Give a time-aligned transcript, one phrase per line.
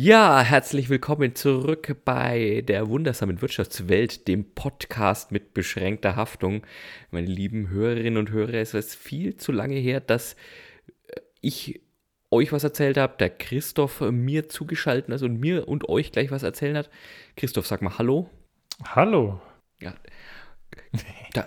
[0.00, 6.64] Ja, herzlich willkommen zurück bei der wundersamen Wirtschaftswelt, dem Podcast mit beschränkter Haftung.
[7.10, 10.36] Meine lieben Hörerinnen und Hörer, es ist viel zu lange her, dass
[11.40, 11.80] ich
[12.30, 16.44] euch was erzählt habe, der Christoph mir zugeschaltet ist und mir und euch gleich was
[16.44, 16.90] erzählen hat.
[17.36, 18.30] Christoph, sag mal Hallo.
[18.84, 19.40] Hallo.
[19.80, 19.94] Ja.
[21.34, 21.46] Da,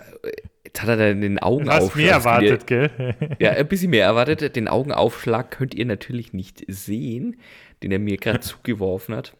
[0.62, 1.80] jetzt hat er den Augenaufschlag.
[1.80, 3.36] Du hast mehr erwartet, gell?
[3.38, 4.56] ja, ein bisschen mehr erwartet.
[4.56, 7.40] Den Augenaufschlag könnt ihr natürlich nicht sehen
[7.82, 9.36] den er mir gerade zugeworfen hat.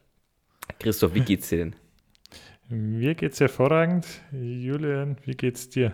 [0.79, 1.77] Christoph, wie geht's dir denn?
[2.69, 4.07] Mir geht's hervorragend.
[4.33, 5.93] Julian, wie geht's dir?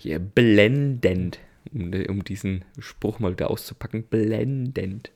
[0.00, 1.38] Ja, blendend.
[1.72, 4.04] Um, um diesen Spruch mal wieder auszupacken.
[4.04, 5.10] Blendend.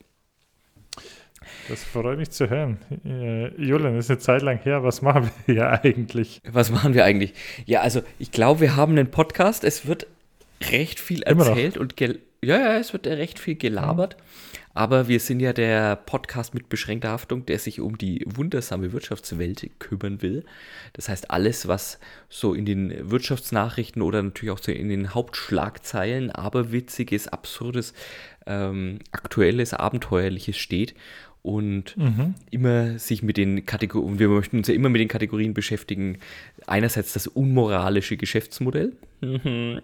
[1.69, 2.77] Das freut mich zu hören.
[3.03, 4.83] Äh, Julian, ist eine Zeit lang her.
[4.83, 6.39] Was machen wir hier eigentlich?
[6.47, 7.33] Was machen wir eigentlich?
[7.65, 9.63] Ja, also ich glaube, wir haben einen Podcast.
[9.63, 10.05] Es wird
[10.69, 14.17] recht viel erzählt und ja, ja, es wird recht viel gelabert.
[14.17, 14.50] Mhm.
[14.73, 19.69] Aber wir sind ja der Podcast mit beschränkter Haftung, der sich um die wundersame Wirtschaftswelt
[19.79, 20.45] kümmern will.
[20.93, 26.31] Das heißt, alles, was so in den Wirtschaftsnachrichten oder natürlich auch so in den Hauptschlagzeilen,
[26.31, 27.93] aber witziges, absurdes,
[28.45, 30.95] ähm, aktuelles, abenteuerliches steht
[31.43, 32.35] und mhm.
[32.51, 36.19] immer sich mit den Kategorien, wir möchten uns ja immer mit den Kategorien beschäftigen.
[36.67, 38.93] Einerseits das unmoralische Geschäftsmodell.
[39.21, 39.81] Mhm.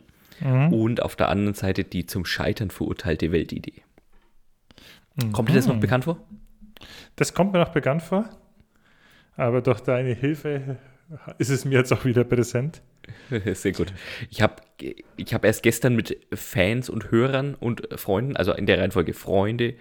[0.71, 3.81] und auf der anderen Seite die zum Scheitern verurteilte Weltidee.
[5.17, 5.31] Mhm.
[5.31, 5.81] Kommt dir das noch mhm.
[5.81, 6.17] bekannt vor?
[7.15, 8.29] Das kommt mir noch bekannt vor,
[9.35, 10.77] aber durch deine Hilfe
[11.37, 12.81] ist es mir jetzt auch wieder präsent.
[13.53, 13.93] Sehr gut.
[14.29, 14.55] Ich habe
[15.15, 19.75] ich hab erst gestern mit Fans und Hörern und Freunden, also in der Reihenfolge Freunde,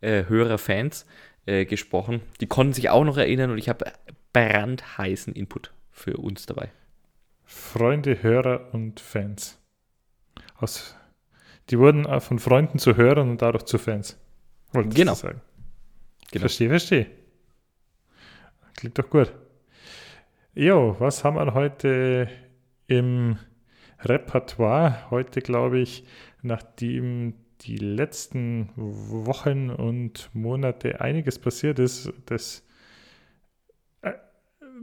[0.00, 1.06] äh, Hörer, Fans
[1.46, 2.20] äh, gesprochen.
[2.40, 3.86] Die konnten sich auch noch erinnern und ich habe
[4.32, 6.70] brandheißen Input für uns dabei.
[7.44, 9.58] Freunde, Hörer und Fans.
[10.56, 10.96] Aus,
[11.70, 14.18] die wurden von Freunden zu Hörern und dadurch zu Fans.
[14.74, 15.14] Wolltest genau.
[15.14, 15.40] sagen.
[16.30, 16.42] Genau.
[16.42, 17.06] Verstehe, verstehe.
[18.74, 19.32] Klingt doch gut.
[20.54, 22.28] Jo, was haben wir heute
[22.86, 23.38] im
[24.00, 25.10] Repertoire?
[25.10, 26.04] Heute glaube ich,
[26.42, 32.66] nachdem die letzten Wochen und Monate einiges passiert ist, das
[34.02, 34.12] äh,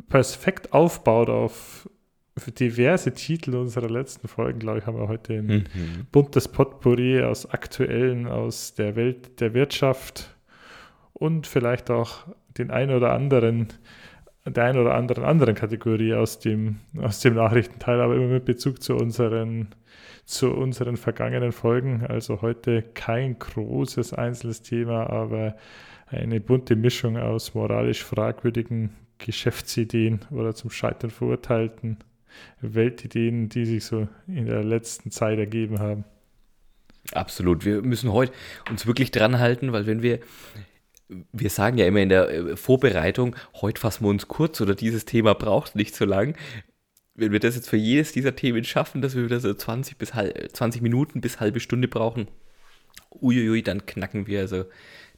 [0.08, 1.90] perfekt aufbaut auf
[2.58, 5.66] diverse Titel unserer letzten Folgen, glaube ich, haben wir heute ein mhm.
[6.12, 10.36] buntes Potpourri aus aktuellen, aus der Welt der Wirtschaft
[11.14, 12.28] und vielleicht auch
[12.58, 13.68] den ein oder anderen,
[14.46, 18.81] der ein oder anderen anderen Kategorie aus dem, aus dem Nachrichtenteil, aber immer mit Bezug
[18.81, 19.68] zu unseren,
[20.25, 22.06] zu unseren vergangenen Folgen.
[22.08, 25.56] Also heute kein großes einzelnes Thema, aber
[26.08, 31.97] eine bunte Mischung aus moralisch fragwürdigen Geschäftsideen oder zum Scheitern verurteilten
[32.62, 36.06] Weltideen, die sich so in der letzten Zeit ergeben haben.
[37.14, 37.66] Absolut.
[37.66, 38.31] Wir müssen heute
[38.69, 40.19] uns wirklich dran halten, weil wenn wir,
[41.31, 45.06] wir sagen ja immer in der äh, Vorbereitung, heute fassen wir uns kurz oder dieses
[45.06, 46.36] Thema braucht nicht so lang.
[47.16, 50.12] Wenn wir das jetzt für jedes dieser Themen schaffen, dass wir wieder so 20, bis
[50.12, 52.28] 20 Minuten bis halbe Stunde brauchen,
[53.22, 54.66] uiuiui, dann knacken wir also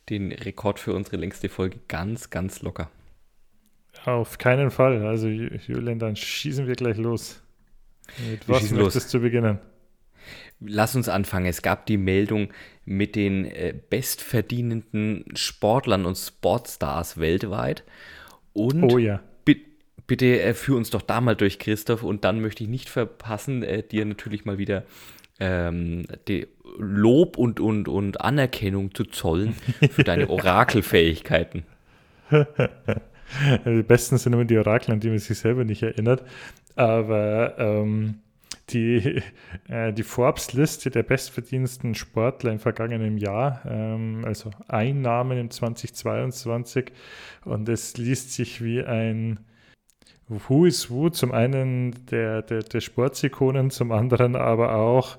[0.10, 2.90] den Rekord für unsere längste Folge ganz, ganz locker.
[4.06, 5.06] Auf keinen Fall.
[5.06, 7.42] Also, Julian, dann schießen wir gleich los.
[8.30, 9.12] Mit wir was möchtest los.
[9.12, 9.60] du beginnen?
[10.60, 11.46] Lass uns anfangen.
[11.46, 12.50] Es gab die Meldung
[12.86, 17.84] mit den äh, bestverdienenden Sportlern und Sportstars weltweit.
[18.54, 19.22] Und oh ja.
[20.08, 22.04] bitte äh, führ uns doch da mal durch, Christoph.
[22.04, 24.84] Und dann möchte ich nicht verpassen, äh, dir natürlich mal wieder
[25.40, 26.06] ähm,
[26.78, 29.56] Lob und, und, und Anerkennung zu zollen
[29.92, 31.64] für deine Orakelfähigkeiten.
[33.66, 36.24] die besten sind immer die Orakel, an die man sich selber nicht erinnert.
[36.76, 38.16] Aber ähm,
[38.70, 39.22] die,
[39.68, 46.92] äh, die Forbes-Liste der bestverdiensten Sportler im vergangenen Jahr, ähm, also Einnahmen im 2022.
[47.46, 49.40] Und es liest sich wie ein
[50.28, 55.18] Who is Who, zum einen der, der, der Sportsikonen, zum anderen aber auch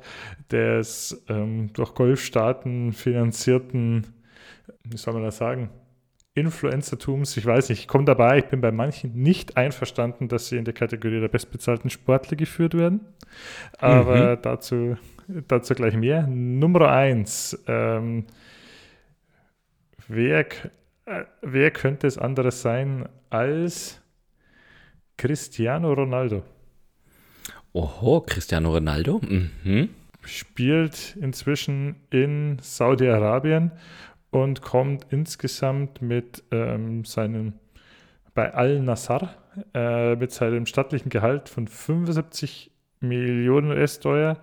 [0.50, 4.06] des ähm, durch Golfstaaten finanzierten,
[4.82, 5.68] wie soll man das sagen,
[6.34, 10.56] Influencertums, ich weiß nicht, ich komme dabei, ich bin bei manchen nicht einverstanden, dass sie
[10.56, 13.00] in der Kategorie der bestbezahlten Sportler geführt werden.
[13.78, 14.42] Aber mhm.
[14.42, 14.96] dazu,
[15.48, 16.26] dazu gleich mehr.
[16.26, 17.56] Nummer eins.
[17.68, 18.26] Ähm,
[20.08, 20.40] wer,
[21.06, 24.00] äh, wer könnte es anderes sein als
[25.16, 26.42] Cristiano Ronaldo?
[27.72, 29.20] Oho, Cristiano Ronaldo.
[29.20, 29.90] Mhm.
[30.24, 33.70] Spielt inzwischen in Saudi-Arabien
[34.34, 37.52] und kommt insgesamt mit ähm, seinem
[38.34, 39.36] bei Al-Nassar
[39.74, 44.42] äh, mit seinem stattlichen Gehalt von 75 Millionen US-Dollar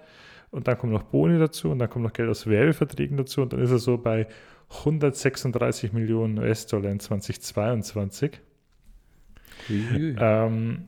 [0.49, 3.51] und dann kommt noch Boni dazu und dann kommt noch Geld aus Werbeverträgen dazu und
[3.51, 4.27] dann ist er so bei
[4.79, 8.39] 136 Millionen US-Dollar in 2022.
[9.69, 10.15] Uiui.
[10.17, 10.85] Ähm,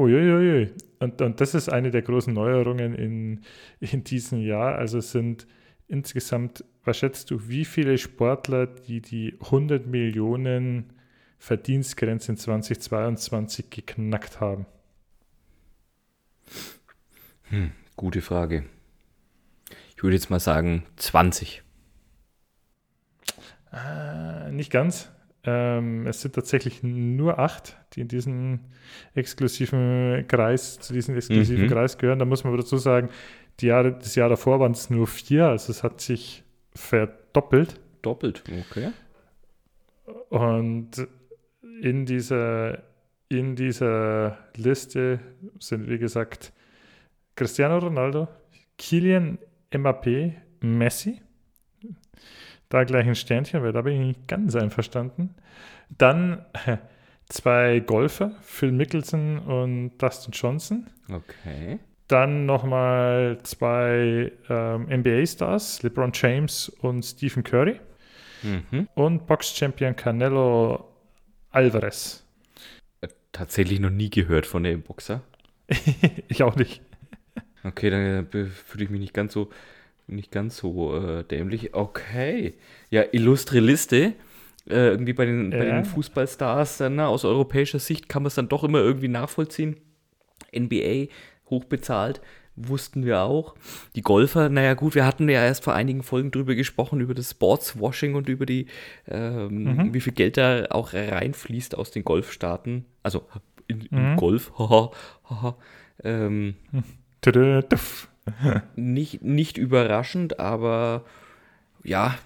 [0.00, 0.70] uiuiui.
[0.98, 3.42] Und, und das ist eine der großen Neuerungen in,
[3.78, 4.74] in diesem Jahr.
[4.74, 5.46] Also es sind
[5.92, 10.94] insgesamt, was schätzt du, wie viele Sportler, die die 100 Millionen
[11.38, 14.66] Verdienstgrenze in 2022 geknackt haben?
[17.44, 18.64] Hm, gute Frage.
[19.94, 21.62] Ich würde jetzt mal sagen 20.
[23.72, 25.10] Äh, nicht ganz.
[25.44, 28.60] Ähm, es sind tatsächlich nur acht, die in diesen
[29.14, 31.70] exklusiven Kreis, zu diesem exklusiven mhm.
[31.70, 32.20] Kreis gehören.
[32.20, 33.08] Da muss man aber dazu sagen,
[33.60, 36.44] die Jahre, das Jahr davor waren es nur vier, also es hat sich
[36.74, 37.80] verdoppelt.
[38.02, 38.90] Doppelt, okay.
[40.28, 41.06] Und
[41.80, 42.82] in dieser,
[43.28, 45.20] in dieser Liste
[45.58, 46.52] sind, wie gesagt,
[47.34, 48.28] Cristiano Ronaldo,
[48.78, 49.38] Kilian
[49.70, 51.20] Mbappé, Messi,
[52.72, 55.34] da gleich ein Sternchen, weil da bin ich nicht ganz einverstanden.
[55.90, 56.44] Dann
[57.28, 60.86] zwei Golfer, Phil Mickelson und Dustin Johnson.
[61.10, 61.78] Okay.
[62.08, 67.80] Dann nochmal zwei ähm, NBA-Stars, LeBron James und Stephen Curry.
[68.42, 68.88] Mhm.
[68.94, 70.88] Und Box-Champion Canelo
[71.50, 72.24] Alvarez.
[73.00, 75.22] Äh, tatsächlich noch nie gehört von dem Boxer.
[76.28, 76.82] ich auch nicht.
[77.64, 79.50] Okay, dann äh, fühle ich mich nicht ganz so
[80.06, 81.74] nicht ganz so äh, dämlich.
[81.74, 82.54] Okay.
[82.90, 84.14] Ja, illustre Liste.
[84.68, 85.58] Äh, irgendwie bei den, ja.
[85.58, 89.08] bei den Fußballstars dann, na, aus europäischer Sicht kann man es dann doch immer irgendwie
[89.08, 89.76] nachvollziehen.
[90.56, 91.08] NBA
[91.50, 92.20] hochbezahlt,
[92.54, 93.56] wussten wir auch.
[93.96, 97.32] Die Golfer, naja gut, wir hatten ja erst vor einigen Folgen drüber gesprochen, über das
[97.32, 98.66] Sportswashing und über die,
[99.08, 99.94] ähm, mhm.
[99.94, 102.84] wie viel Geld da auch reinfließt aus den Golfstaaten.
[103.02, 103.24] Also
[103.66, 104.16] in, mhm.
[104.16, 104.90] Golf, haha,
[105.28, 105.56] haha.
[106.04, 106.54] Ähm,
[108.76, 111.04] nicht, nicht überraschend, aber
[111.84, 112.16] ja,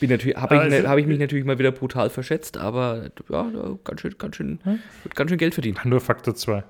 [0.00, 3.50] bin natürlich, habe ich, also, hab ich mich natürlich mal wieder brutal verschätzt, aber ja,
[3.84, 4.78] ganz schön, ganz schön, hm?
[5.02, 5.84] wird ganz schön Geld verdient.
[5.84, 6.64] Nur Faktor 2.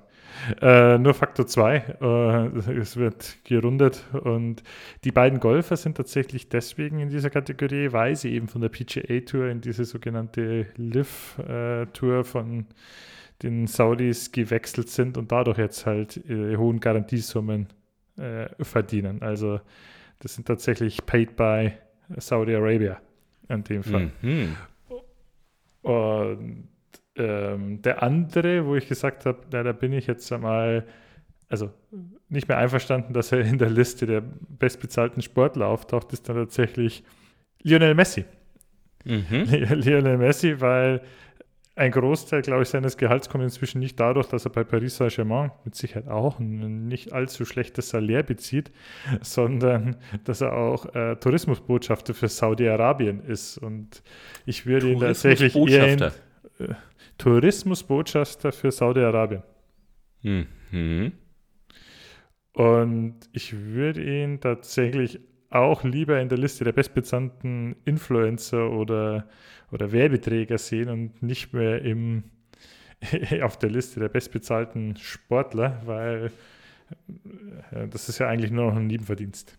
[0.60, 1.76] Äh, nur Faktor 2.
[2.00, 4.62] Äh, es wird gerundet und
[5.04, 9.20] die beiden Golfer sind tatsächlich deswegen in dieser Kategorie, weil sie eben von der PGA
[9.20, 12.66] Tour in diese sogenannte Live-Tour äh, von
[13.42, 17.68] den Saudis gewechselt sind und dadurch jetzt halt äh, hohen Garantiesummen
[18.22, 19.22] äh, verdienen.
[19.22, 19.60] Also
[20.20, 21.72] das sind tatsächlich paid by
[22.16, 23.00] Saudi Arabia
[23.48, 24.12] in dem Fall.
[24.22, 24.56] Mhm.
[25.82, 26.68] Und
[27.16, 30.86] ähm, der andere, wo ich gesagt habe, na, da bin ich jetzt einmal,
[31.48, 31.70] also
[32.28, 37.04] nicht mehr einverstanden, dass er in der Liste der bestbezahlten Sportler auftaucht, ist dann tatsächlich
[37.62, 38.24] Lionel Messi.
[39.04, 39.44] Mhm.
[39.50, 41.02] Lionel Messi, weil
[41.74, 45.52] ein Großteil, glaube ich, seines Gehalts kommt inzwischen nicht dadurch, dass er bei Paris Saint-Germain
[45.64, 48.70] mit Sicherheit auch ein nicht allzu schlechtes Salär bezieht,
[49.22, 53.56] sondern dass er auch äh, Tourismusbotschafter für Saudi-Arabien ist.
[53.56, 54.02] Und
[54.44, 56.74] ich würde ihn tatsächlich eher in, äh,
[57.16, 59.42] Tourismusbotschafter für Saudi-Arabien.
[60.22, 61.12] Mhm.
[62.52, 65.20] Und ich würde ihn tatsächlich
[65.54, 69.26] auch lieber in der Liste der bestbezahlten Influencer oder
[69.72, 72.24] oder Werbeträger sehen und nicht mehr im,
[73.42, 76.30] auf der Liste der bestbezahlten Sportler, weil
[77.72, 79.58] äh, das ist ja eigentlich nur noch ein Nebenverdienst.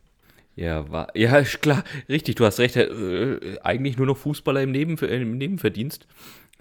[0.56, 2.76] Ja, war, ja, klar, richtig, du hast recht.
[2.76, 6.08] Äh, eigentlich nur noch Fußballer im, Neben, im Nebenverdienst.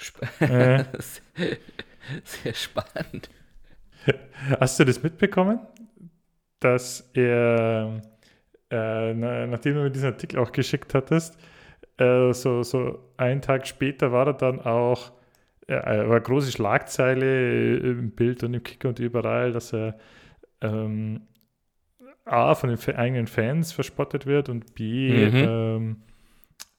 [0.01, 0.85] Sp äh.
[2.25, 3.31] Sehr spannend.
[4.59, 5.61] Hast du das mitbekommen,
[6.59, 8.03] dass er,
[8.73, 11.39] äh, nachdem du mir diesen Artikel auch geschickt hattest,
[11.99, 15.13] äh, so, so einen Tag später war er dann auch,
[15.67, 15.75] äh,
[16.09, 19.99] war große Schlagzeile im Bild und im Kicker und überall, dass er
[20.63, 21.23] ähm,
[22.25, 25.35] A, von den eigenen Fans verspottet wird und B, mhm.
[25.35, 25.97] ähm,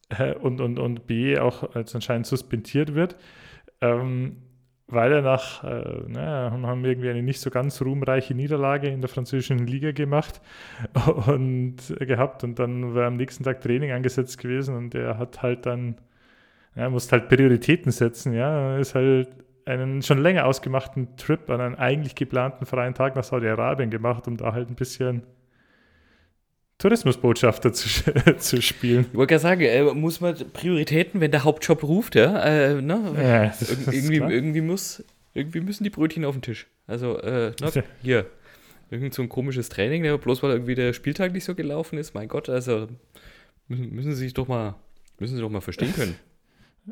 [0.10, 3.18] äh, und, und, und B, auch als anscheinend suspendiert wird.
[3.82, 4.38] Ähm,
[4.94, 9.10] weil er nach, äh, naja, haben irgendwie eine nicht so ganz ruhmreiche Niederlage in der
[9.10, 10.42] französischen Liga gemacht
[11.28, 12.44] und gehabt.
[12.44, 15.96] Und dann war am nächsten Tag Training angesetzt gewesen und er hat halt dann,
[16.76, 19.30] er musste halt Prioritäten setzen, ja, ist halt
[19.66, 24.38] einen schon länger ausgemachten Trip an einen eigentlich geplanten freien Tag nach Saudi-Arabien gemacht, um
[24.38, 25.24] da halt ein bisschen
[26.84, 27.88] Tourismusbotschafter zu,
[28.38, 29.06] zu spielen.
[29.10, 33.14] Ich wollte gerade sagen, äh, muss man Prioritäten, wenn der Hauptjob ruft, ja, äh, ne?
[33.16, 35.02] ja Ir irgendwie, irgendwie, muss,
[35.34, 36.68] irgendwie müssen die Brötchen auf den Tisch.
[36.86, 38.26] Also, äh, na, ne, hier,
[38.92, 42.14] irgend so ein komisches Training, ne, bloß weil irgendwie der Spieltag nicht so gelaufen ist,
[42.16, 42.88] mein Gott, also
[43.70, 44.76] müssen, müssen sie sich doch mal,
[45.20, 46.16] müssen sie doch mal verstehen können.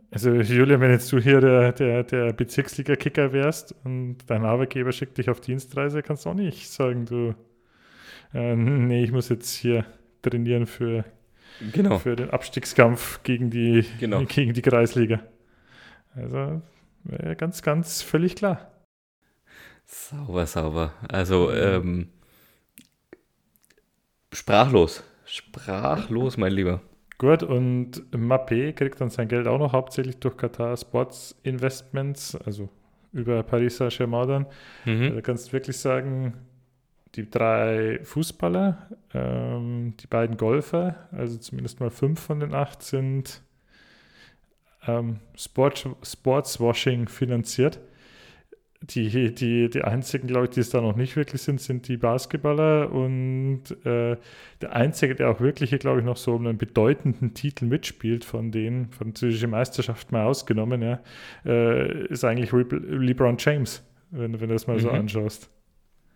[0.10, 5.18] Also Julia, wenn jetzt du hier der, der, der Bezirksliga-Kicker wärst und dein Arbeitgeber schickt
[5.18, 7.36] dich auf Dienstreise, kannst du auch nicht sagen, du
[8.34, 9.86] äh, nee, ich muss jetzt hier
[10.22, 11.06] trainieren für
[11.74, 12.00] genau.
[12.00, 14.24] für den Abstiegskampf gegen die, genau.
[14.26, 15.22] gegen die Kreisliga.
[16.16, 16.62] Also
[17.38, 18.72] ganz, ganz völlig klar.
[19.86, 20.94] Sauber, sauber.
[21.10, 22.10] Also ähm,
[24.34, 25.04] sprachlos.
[25.26, 26.82] Sprachlos, mein Lieber.
[27.18, 32.70] Gut, und Mappé kriegt dann sein Geld auch noch hauptsächlich durch Qatar Sports Investments, also
[33.14, 34.46] über Paris Saint-Germain dann.
[34.86, 35.04] Mhm.
[35.10, 36.34] Also kannst du wirklich sagen,
[37.16, 43.42] die drei Fußballer, ähm, die beiden Golfer, also zumindest mal fünf von den acht sind
[44.88, 47.80] ähm, Sport, Sportswashing finanziert.
[48.84, 51.98] Die, die, die einzigen, glaube ich, die es da noch nicht wirklich sind, sind die
[51.98, 52.92] Basketballer.
[52.92, 54.18] Und äh,
[54.60, 58.90] der einzige, der auch wirklich, glaube ich, noch so einen bedeutenden Titel mitspielt, von denen,
[58.90, 61.00] französische Meisterschaft mal ausgenommen, ja,
[61.46, 64.82] äh, ist eigentlich LeBron James, wenn, wenn du das mal mhm.
[64.82, 65.52] so anschaust.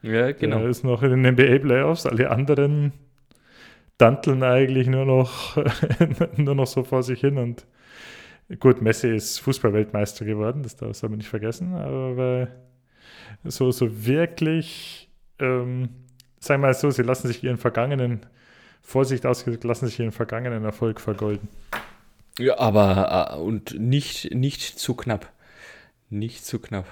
[0.05, 0.59] Ja, genau.
[0.59, 2.93] Er ist noch in den NBA-Playoffs, alle anderen
[3.97, 5.57] danteln eigentlich nur noch,
[6.37, 7.65] nur noch so vor sich hin und
[8.59, 12.49] Gut, Messi ist Fußballweltmeister geworden, das soll man nicht vergessen, aber
[13.43, 15.09] so, so wirklich,
[15.39, 15.89] ähm,
[16.39, 18.23] sagen wir mal so, sie lassen sich ihren vergangenen,
[18.83, 21.49] Vorsicht ausgedrückt, lassen sich ihren vergangenen Erfolg vergolden.
[22.37, 25.31] Ja, aber äh, und nicht, nicht zu knapp.
[26.11, 26.85] Nicht zu knapp.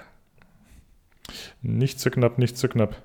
[1.62, 3.02] Nicht zu knapp, nicht zu knapp.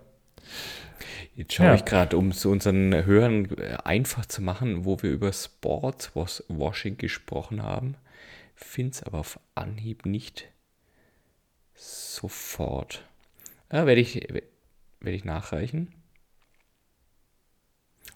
[1.35, 1.75] Jetzt schaue ja.
[1.75, 7.63] ich gerade, um es unseren Hörern äh, einfach zu machen, wo wir über Sportswashing gesprochen
[7.63, 7.95] haben
[8.65, 10.47] finde es aber auf Anhieb nicht
[11.75, 13.05] sofort.
[13.71, 15.93] Ja, werde ich, werde ich nachreichen.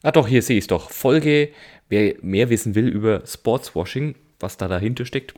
[0.02, 0.92] Ah doch, hier sehe ich es doch.
[0.92, 1.54] Folge,
[1.88, 5.34] wer mehr wissen will über Sportswashing, was da dahinter steckt.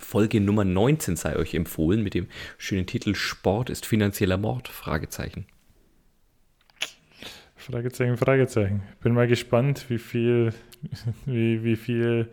[0.00, 4.68] Folge Nummer 19 sei euch empfohlen mit dem schönen Titel Sport ist finanzieller Mord?
[4.68, 5.46] Fragezeichen.
[7.56, 8.82] Fragezeichen, Fragezeichen.
[9.02, 10.52] Bin mal gespannt, wie viel,
[11.26, 12.28] wie, wie viel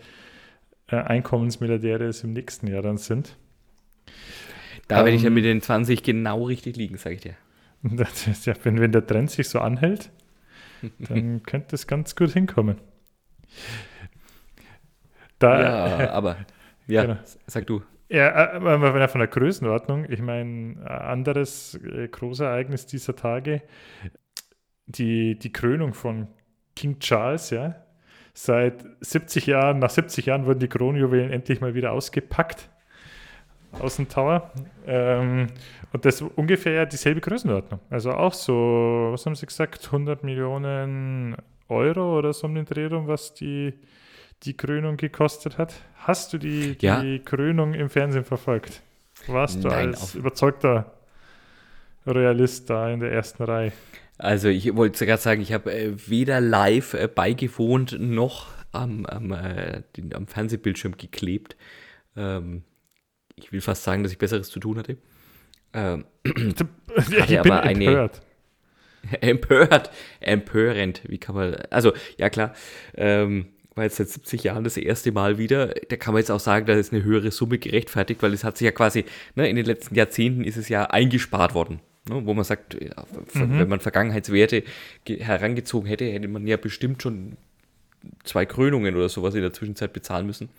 [0.87, 3.37] äh, Einkommensmilliardäre es im nächsten Jahr dann sind.
[4.87, 7.35] Da ähm, werde ich ja ähm, mit den 20 genau richtig liegen, sage ich dir.
[8.45, 10.11] Ja, wenn, wenn der Trend sich so anhält,
[10.99, 12.77] dann könnte es ganz gut hinkommen.
[15.39, 16.37] Da, ja, aber
[16.87, 17.17] ja, genau.
[17.47, 17.81] sag du.
[18.09, 23.61] Ja, äh, von der Größenordnung, ich meine, anderes äh, Großereignis dieser Tage,
[24.85, 26.27] die, die Krönung von
[26.75, 27.85] King Charles, ja,
[28.33, 32.69] Seit 70 Jahren, nach 70 Jahren wurden die Kronjuwelen endlich mal wieder ausgepackt
[33.73, 34.51] aus dem Tower.
[34.85, 35.47] Ähm,
[35.91, 37.81] und das ist ungefähr dieselbe Größenordnung.
[37.89, 41.35] Also auch so, was haben Sie gesagt, 100 Millionen
[41.67, 43.73] Euro oder so um den Dreh rum, was die,
[44.43, 45.73] die Krönung gekostet hat.
[45.95, 47.03] Hast du die, die ja.
[47.23, 48.81] Krönung im Fernsehen verfolgt?
[49.27, 50.91] Warst du Nein, als überzeugter
[52.07, 53.71] Realist da in der ersten Reihe?
[54.17, 59.31] Also ich wollte gerade sagen, ich habe äh, weder live äh, beigewohnt noch am, am,
[59.31, 61.55] äh, den, am Fernsehbildschirm geklebt.
[62.15, 62.63] Ähm,
[63.35, 64.97] ich will fast sagen, dass ich Besseres zu tun hatte.
[65.73, 66.65] Ähm, hatte
[67.09, 68.21] ich bin aber eine, empört.
[69.21, 71.01] empört, empörend.
[71.07, 72.53] Wie kann man, also ja klar,
[72.95, 75.73] ähm, war jetzt seit 70 Jahren das erste Mal wieder.
[75.89, 78.57] Da kann man jetzt auch sagen, da ist eine höhere Summe gerechtfertigt, weil es hat
[78.57, 81.79] sich ja quasi, ne, in den letzten Jahrzehnten ist es ja eingespart worden.
[82.09, 83.59] Ne, wo man sagt, mhm.
[83.59, 84.63] wenn man Vergangenheitswerte
[85.07, 87.37] herangezogen hätte, hätte man ja bestimmt schon
[88.23, 90.49] zwei Krönungen oder sowas in der Zwischenzeit bezahlen müssen.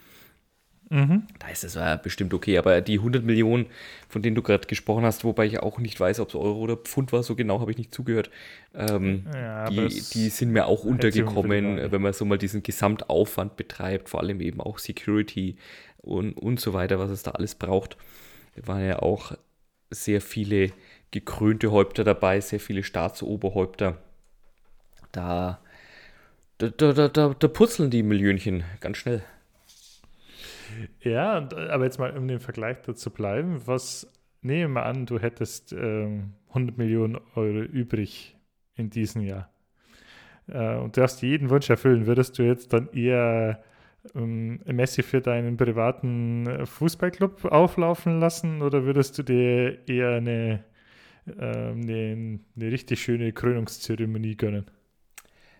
[0.93, 1.23] Mhm.
[1.39, 3.65] Da ist es ja bestimmt okay, aber die 100 Millionen,
[4.11, 6.77] von denen du gerade gesprochen hast, wobei ich auch nicht weiß, ob es Euro oder
[6.77, 8.31] Pfund war, so genau habe ich nicht zugehört,
[8.75, 14.11] ähm, ja, die, die, sind mir auch untergekommen, wenn man so mal diesen Gesamtaufwand betreibt,
[14.11, 15.57] vor allem eben auch Security
[16.03, 17.97] und, und so weiter, was es da alles braucht.
[18.57, 19.33] Da waren ja auch
[19.89, 20.73] sehr viele
[21.11, 23.97] gekrönte Häupter dabei, sehr viele Staatsoberhäupter.
[25.11, 25.59] Da,
[26.59, 29.23] da, da, da, da putzeln die Millionchen ganz schnell.
[31.01, 34.11] Ja, aber jetzt mal, um den Vergleich dazu bleiben, was
[34.41, 38.37] nehmen wir an, du hättest ähm, 100 Millionen Euro übrig
[38.75, 39.51] in diesem Jahr
[40.49, 43.63] äh, und du hast jeden Wunsch erfüllen, würdest du jetzt dann eher
[44.15, 50.65] ähm, Messi für deinen privaten Fußballclub auflaufen lassen oder würdest du dir eher eine
[51.27, 54.67] ähm, eine, eine richtig schöne Krönungszeremonie gönnen?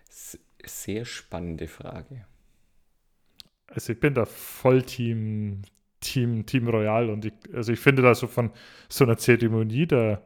[0.09, 2.25] Sehr spannende Frage.
[3.73, 5.61] Also ich bin da voll Team,
[5.99, 8.51] Team, Team Royal und ich, also ich finde da so von
[8.89, 10.21] so einer Zeremonie, da,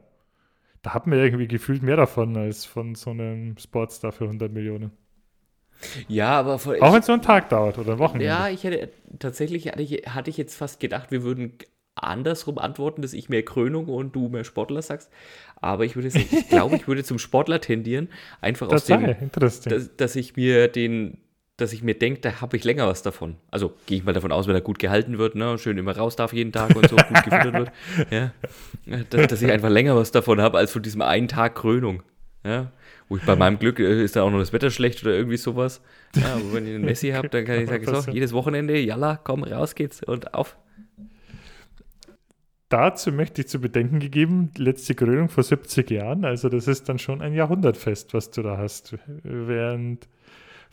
[0.81, 4.91] da hat man irgendwie gefühlt mehr davon als von so einem Sportstar für 100 Millionen.
[6.07, 8.19] Ja, aber vor, auch wenn es so einen Tag dauert oder Wochen.
[8.19, 8.89] Ja, ich hätte
[9.19, 11.53] tatsächlich hatte ich, hatte ich jetzt fast gedacht, wir würden
[11.97, 15.11] andersrum antworten, dass ich mehr Krönung und du mehr Sportler sagst.
[15.55, 18.09] Aber ich würde ich glaube, ich würde zum Sportler tendieren.
[18.41, 21.17] Einfach das aus dem, dass, dass, ich mir den,
[21.57, 23.35] dass ich mir denke, da habe ich länger was davon.
[23.49, 26.15] Also gehe ich mal davon aus, wenn er gut gehalten wird, ne, schön immer raus
[26.15, 27.71] darf jeden Tag und so gut gefüttert wird,
[28.11, 28.31] ja,
[29.09, 32.03] dass, dass ich einfach länger was davon habe als von diesem einen Tag Krönung.
[32.43, 32.71] Ja,
[33.09, 35.37] wo ich bei meinem Glück äh, ist da auch noch das Wetter schlecht oder irgendwie
[35.37, 35.81] sowas.
[36.15, 39.19] Ja, aber wenn ich einen Messi habe, dann kann ich sagen, so, jedes Wochenende, jalla,
[39.21, 40.55] komm, raus geht's und auf.
[42.69, 46.99] Dazu möchte ich zu bedenken gegeben, letzte Krönung vor 70 Jahren, also das ist dann
[46.99, 48.95] schon ein Jahrhundertfest, was du da hast.
[49.23, 50.07] Während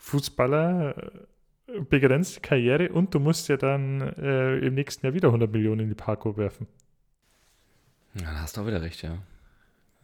[0.05, 0.95] Fußballer
[1.67, 5.81] äh, begrenzte Karriere und du musst ja dann äh, im nächsten Jahr wieder 100 Millionen
[5.81, 6.67] in die Parko werfen.
[8.13, 9.17] Ja, da hast du auch wieder recht, ja.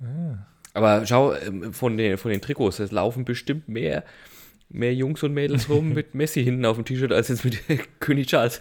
[0.02, 0.48] Ah.
[0.74, 4.04] Aber schau, ähm, von den, von den Trikots, es laufen bestimmt mehr,
[4.70, 7.60] mehr Jungs und Mädels rum mit Messi hinten auf dem T-Shirt als jetzt mit
[8.00, 8.60] König Charles.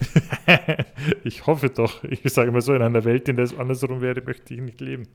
[1.24, 2.04] ich hoffe doch.
[2.04, 4.82] Ich sage mal so, in einer Welt, in der es andersrum wäre, möchte ich nicht
[4.82, 5.08] leben.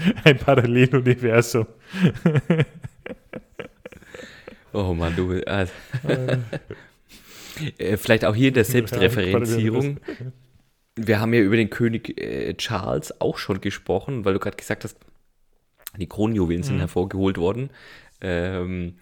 [0.24, 1.66] Ein Paralleluniversum.
[4.72, 5.32] oh Mann, du.
[5.32, 5.66] Äh,
[7.78, 9.98] äh, vielleicht auch hier in der Selbstreferenzierung.
[10.96, 14.84] Wir haben ja über den König äh, Charles auch schon gesprochen, weil du gerade gesagt
[14.84, 14.96] hast,
[15.96, 16.80] die Kronjuwelen sind mhm.
[16.80, 17.70] hervorgeholt worden.
[18.20, 18.96] Ähm,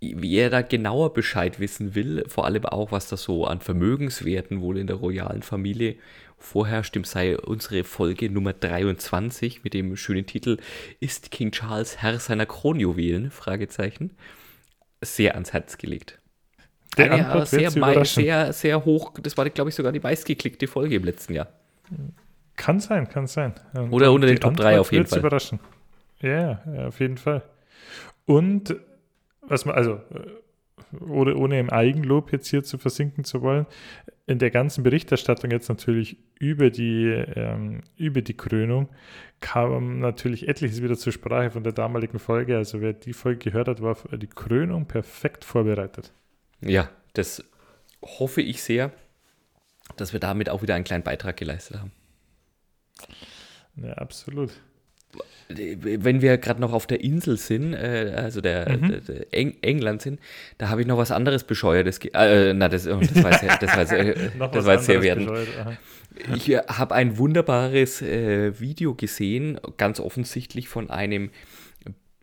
[0.00, 4.60] wie er da genauer Bescheid wissen will, vor allem auch, was da so an Vermögenswerten
[4.60, 5.96] wohl in der royalen Familie
[6.44, 10.58] vorherrscht, dem sei unsere Folge Nummer 23 mit dem schönen Titel
[11.00, 13.30] Ist King Charles Herr seiner Kronjuwelen?
[13.30, 14.12] Fragezeichen.
[15.00, 16.20] Sehr ans Herz gelegt.
[16.96, 17.70] Der Eine, Antwort sehr,
[18.04, 21.48] sehr, sehr hoch, das war, glaube ich, sogar die meistgeklickte Folge im letzten Jahr.
[22.56, 23.54] Kann sein, kann sein.
[23.72, 25.18] Und Oder unter den Top Antwort 3 auf jeden Fall.
[25.18, 25.58] überraschen.
[26.20, 27.42] Ja, ja, auf jeden Fall.
[28.26, 28.76] Und
[29.42, 30.00] was man, also,
[30.98, 33.66] ohne, ohne im Eigenlob jetzt hier zu versinken zu wollen,
[34.26, 38.88] in der ganzen Berichterstattung jetzt natürlich über die, ähm, über die Krönung
[39.40, 42.56] kam natürlich etliches wieder zur Sprache von der damaligen Folge.
[42.56, 46.12] Also wer die Folge gehört hat, war die Krönung perfekt vorbereitet.
[46.60, 47.44] Ja, das
[48.02, 48.92] hoffe ich sehr,
[49.96, 51.92] dass wir damit auch wieder einen kleinen Beitrag geleistet haben.
[53.76, 54.52] Ja, absolut.
[55.48, 58.88] Wenn wir gerade noch auf der Insel sind, äh, also der, mhm.
[58.88, 60.20] der, der Eng England sind,
[60.58, 61.98] da habe ich noch was anderes Bescheuertes.
[61.98, 65.30] Äh, na, das, oh, das war jetzt, das war äh, das war sehr wertend.
[66.34, 71.30] Ich äh, habe ein wunderbares äh, Video gesehen, ganz offensichtlich von einem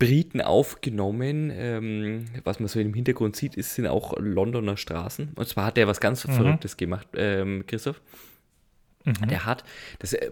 [0.01, 1.51] Briten aufgenommen.
[1.53, 5.33] Ähm, was man so im Hintergrund sieht, ist, sind auch Londoner Straßen.
[5.35, 6.31] Und zwar hat der was ganz mhm.
[6.33, 8.01] Verrücktes gemacht, ähm, Christoph.
[9.05, 9.27] Mhm.
[9.29, 9.63] Der hat,
[9.99, 10.31] das, äh,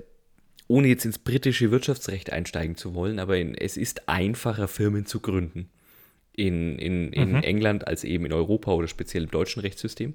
[0.70, 5.20] ohne jetzt ins britische Wirtschaftsrecht einsteigen zu wollen, aber in, es ist einfacher, Firmen zu
[5.20, 5.70] gründen.
[6.32, 7.44] In, in, in mhm.
[7.44, 10.14] England als eben in Europa oder speziell im deutschen Rechtssystem.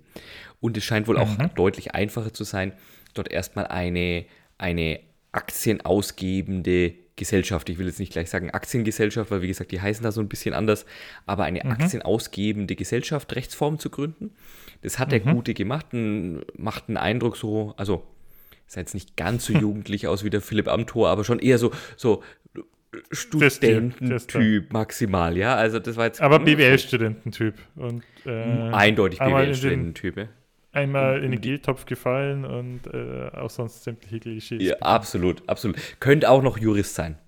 [0.61, 1.51] Und es scheint wohl auch mhm.
[1.55, 2.73] deutlich einfacher zu sein,
[3.13, 4.25] dort erstmal eine,
[4.57, 5.01] eine
[5.33, 10.13] aktienausgebende Gesellschaft, ich will jetzt nicht gleich sagen Aktiengesellschaft, weil wie gesagt, die heißen da
[10.13, 10.87] so ein bisschen anders,
[11.27, 11.73] aber eine mhm.
[11.73, 14.31] aktienausgebende Gesellschaft, Rechtsform zu gründen.
[14.83, 15.11] Das hat mhm.
[15.11, 18.05] der Gute gemacht und macht einen Eindruck so, also
[18.67, 21.73] sah jetzt nicht ganz so jugendlich aus wie der Philipp Amthor, aber schon eher so,
[21.97, 22.23] so
[23.11, 25.55] Studententyp maximal, ja.
[25.57, 26.21] Also das war jetzt.
[26.21, 27.55] Aber BWL-Studententyp.
[28.25, 30.29] äh, Eindeutig BWL-Studententyp,
[30.73, 34.63] einmal in den Geltopf gefallen und äh, auch sonst sämtliche Klischees.
[34.63, 35.77] Ja, absolut, absolut.
[36.01, 37.19] Könnte auch noch Jurist sein.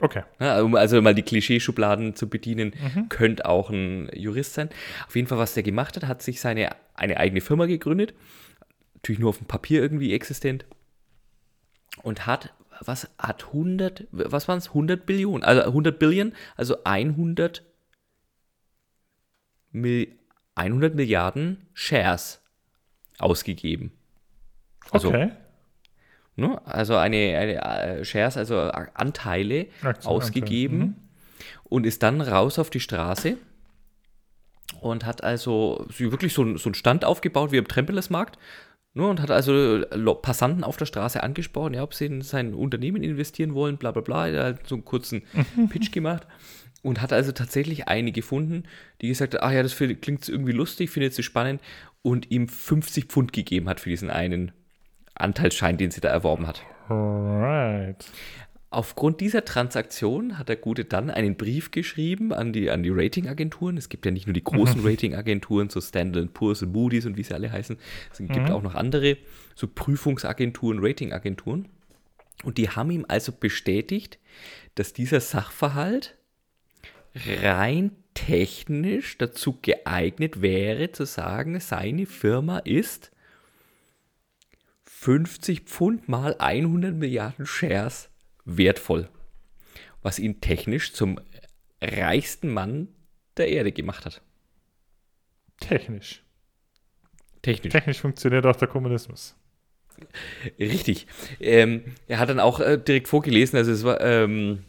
[0.00, 0.22] Okay.
[0.40, 3.08] Ja, um also mal die Klischeeschubladen zu bedienen, mhm.
[3.08, 4.70] könnte auch ein Jurist sein.
[5.06, 8.14] Auf jeden Fall, was der gemacht hat, hat sich seine eine eigene Firma gegründet.
[9.04, 10.64] Natürlich nur auf dem Papier irgendwie existent.
[12.02, 14.68] Und hat, was hat 100, was waren es?
[14.68, 17.62] 100 Billionen, also 100 Billionen, also 100
[19.72, 20.08] Mil
[20.54, 22.40] 100 Milliarden Shares
[23.18, 23.92] ausgegeben.
[24.90, 25.32] Also, okay.
[26.36, 30.94] Ne, also eine, eine äh, Shares, also Anteile Aktien, ausgegeben mhm.
[31.64, 33.36] und ist dann raus auf die Straße
[34.80, 38.38] und hat also wirklich so, so einen Stand aufgebaut wie im Trempelersmarkt
[38.94, 39.82] ne, und hat also
[40.22, 44.02] Passanten auf der Straße angesprochen, ja, ob sie in sein Unternehmen investieren wollen, bla bla
[44.02, 44.28] bla.
[44.28, 45.22] Er hat so einen kurzen
[45.68, 46.26] Pitch gemacht
[46.82, 48.64] und hat also tatsächlich eine gefunden,
[49.00, 51.60] die gesagt hat, ach ja, das klingt irgendwie lustig, findet sie spannend
[52.02, 54.52] und ihm 50 Pfund gegeben hat für diesen einen
[55.14, 56.62] Anteilsschein, den sie da erworben hat.
[56.88, 58.04] Alright.
[58.74, 63.76] Aufgrund dieser Transaktion hat der Gute dann einen Brief geschrieben an die, an die Ratingagenturen.
[63.76, 64.86] Es gibt ja nicht nur die großen mhm.
[64.88, 67.76] Ratingagenturen, so Standard Poor's und Moody's und wie sie alle heißen.
[68.10, 68.50] Es gibt mhm.
[68.50, 69.16] auch noch andere,
[69.54, 71.68] so Prüfungsagenturen, Ratingagenturen.
[72.42, 74.18] Und die haben ihm also bestätigt,
[74.74, 76.16] dass dieser Sachverhalt
[77.42, 83.12] rein technisch dazu geeignet wäre, zu sagen, seine Firma ist
[84.82, 88.10] 50 Pfund mal 100 Milliarden Shares
[88.44, 89.08] wertvoll.
[90.02, 91.20] Was ihn technisch zum
[91.80, 92.88] reichsten Mann
[93.36, 94.22] der Erde gemacht hat.
[95.60, 96.22] Technisch.
[97.42, 97.72] Technisch.
[97.72, 99.36] Technisch funktioniert auch der Kommunismus.
[100.58, 101.06] Richtig.
[101.40, 104.64] Ähm, er hat dann auch äh, direkt vorgelesen, also es war ähm,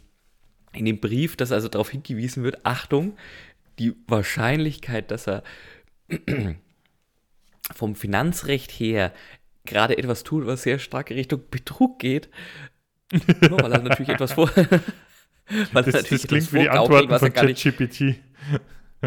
[0.74, 3.18] in dem Brief, dass also darauf hingewiesen wird, Achtung,
[3.80, 5.44] die Wahrscheinlichkeit, dass er
[7.74, 9.14] vom Finanzrecht her
[9.66, 12.30] gerade etwas tut, was sehr stark Richtung Betrug geht,
[13.12, 14.50] nur weil er natürlich etwas vor.
[14.56, 18.16] weil das, natürlich das klingt wie die Antworten von ChatGPT.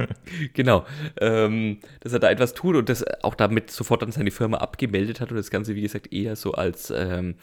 [0.55, 0.87] genau,
[1.21, 5.21] ähm, dass er da etwas tut und das auch damit sofort dann seine Firma abgemeldet
[5.21, 7.35] hat und das Ganze, wie gesagt, eher so als ähm,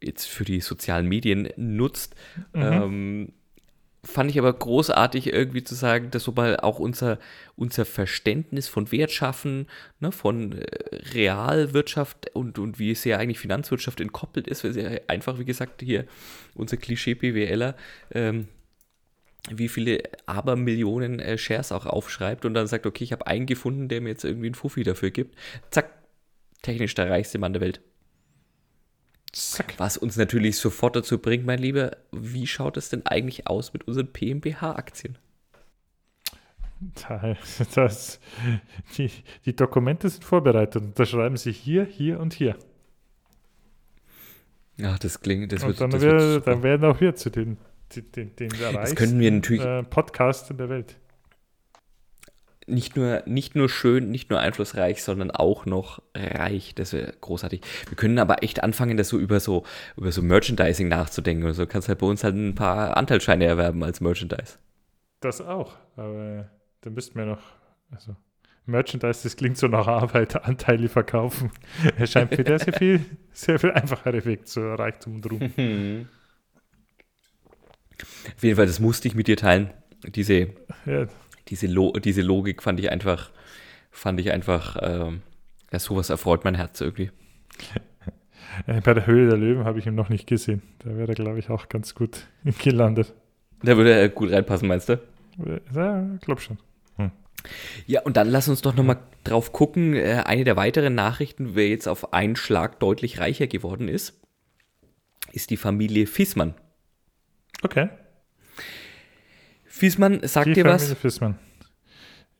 [0.00, 2.14] jetzt für die sozialen Medien nutzt.
[2.52, 2.62] Mhm.
[2.62, 3.32] Ähm,
[4.06, 7.18] fand ich aber großartig irgendwie zu sagen, dass so mal auch unser,
[7.56, 9.66] unser Verständnis von Wertschaffen,
[10.00, 10.64] ne, von äh,
[11.14, 16.06] Realwirtschaft und, und wie sehr eigentlich Finanzwirtschaft entkoppelt ist, weil sie einfach, wie gesagt, hier
[16.54, 17.74] unser Klischee-BWLer
[18.12, 18.48] ähm,
[19.50, 23.88] wie viele Abermillionen äh, Shares auch aufschreibt und dann sagt, okay, ich habe einen gefunden,
[23.88, 25.36] der mir jetzt irgendwie einen Fuffi dafür gibt.
[25.70, 25.90] Zack,
[26.62, 27.80] technisch der reichste Mann der Welt.
[29.36, 29.74] Zack.
[29.76, 33.86] Was uns natürlich sofort dazu bringt, mein Lieber, wie schaut es denn eigentlich aus mit
[33.86, 35.18] unseren PMBH-Aktien?
[37.74, 38.20] Das,
[38.98, 39.10] die,
[39.46, 42.54] die Dokumente sind vorbereitet und da schreiben sie hier, hier und hier.
[44.76, 47.30] Ja, das klingt, das und wird, dann, das wir, wird dann werden auch wir zu
[47.30, 47.56] den
[47.94, 50.96] den, den, den das können wir natürlich äh, Podcast in der Welt.
[52.68, 56.74] Nicht nur, nicht nur schön, nicht nur einflussreich, sondern auch noch reich.
[56.74, 57.60] Das wäre großartig.
[57.88, 59.64] Wir können aber echt anfangen, das so über so,
[59.96, 61.44] über so Merchandising nachzudenken.
[61.44, 64.58] Oder so kannst halt bei uns halt ein paar Anteilsscheine erwerben als Merchandise.
[65.20, 66.50] Das auch, aber
[66.80, 67.42] da müssten wir noch,
[67.90, 68.16] also
[68.66, 71.50] Merchandise, das klingt so nach Arbeit, Anteile verkaufen.
[71.96, 76.08] Er scheint mir der sehr viel, sehr viel einfachere Weg zu Reichtum und Ruhm.
[78.36, 79.70] Auf jeden Fall, das musste ich mit dir teilen.
[80.04, 80.50] Diese,
[80.84, 81.06] ja.
[81.48, 83.30] Diese, Lo diese Logik fand ich einfach,
[83.90, 85.22] fand ich einfach, ähm,
[85.72, 87.10] ja, sowas erfreut mein Herz irgendwie.
[88.66, 90.62] Bei der Höhle der Löwen habe ich ihn noch nicht gesehen.
[90.78, 92.26] Da wäre er, glaube ich, auch ganz gut
[92.62, 93.12] gelandet.
[93.62, 95.00] Da würde er gut reinpassen, meinst du?
[95.74, 96.58] Ja, glaube schon.
[96.96, 97.10] Hm.
[97.86, 99.94] Ja, und dann lass uns doch nochmal drauf gucken.
[99.94, 104.20] Äh, eine der weiteren Nachrichten, wer jetzt auf einen Schlag deutlich reicher geworden ist,
[105.32, 106.54] ist die Familie Fissmann.
[107.62, 107.88] Okay.
[109.76, 110.94] Fiesmann, sagt die dir Familie was?
[110.94, 111.38] Fiesmann.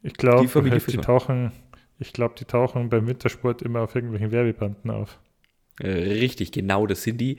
[0.03, 1.53] Ich glaube, die, die, tauchen,
[1.99, 5.19] ich glaube, die tauchen beim Wintersport immer auf irgendwelchen Werbebanden auf.
[5.79, 7.37] Äh, richtig, genau, das sind die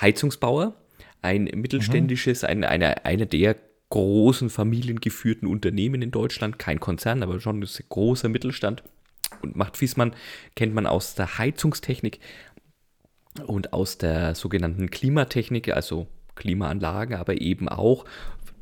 [0.00, 0.76] Heizungsbauer,
[1.22, 2.48] ein mittelständisches, mhm.
[2.48, 3.56] ein, eine, eine der
[3.90, 8.84] großen familiengeführten Unternehmen in Deutschland, kein Konzern, aber schon ein großer Mittelstand.
[9.42, 10.14] Und Macht Fiesmann
[10.54, 12.20] kennt man aus der Heizungstechnik
[13.44, 18.04] und aus der sogenannten Klimatechnik, also Klimaanlagen, aber eben auch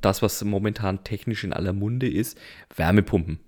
[0.00, 2.38] das, was momentan technisch in aller Munde ist,
[2.74, 3.40] Wärmepumpen.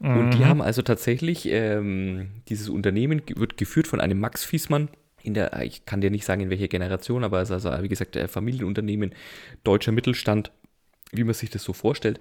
[0.00, 0.16] Mhm.
[0.18, 0.46] Und die mhm.
[0.46, 4.88] haben also tatsächlich, ähm, dieses Unternehmen wird geführt von einem Max Fiesmann,
[5.22, 7.88] in der, ich kann dir nicht sagen, in welcher Generation, aber es ist also, wie
[7.88, 9.14] gesagt, Familienunternehmen,
[9.62, 10.50] deutscher Mittelstand,
[11.12, 12.20] wie man sich das so vorstellt.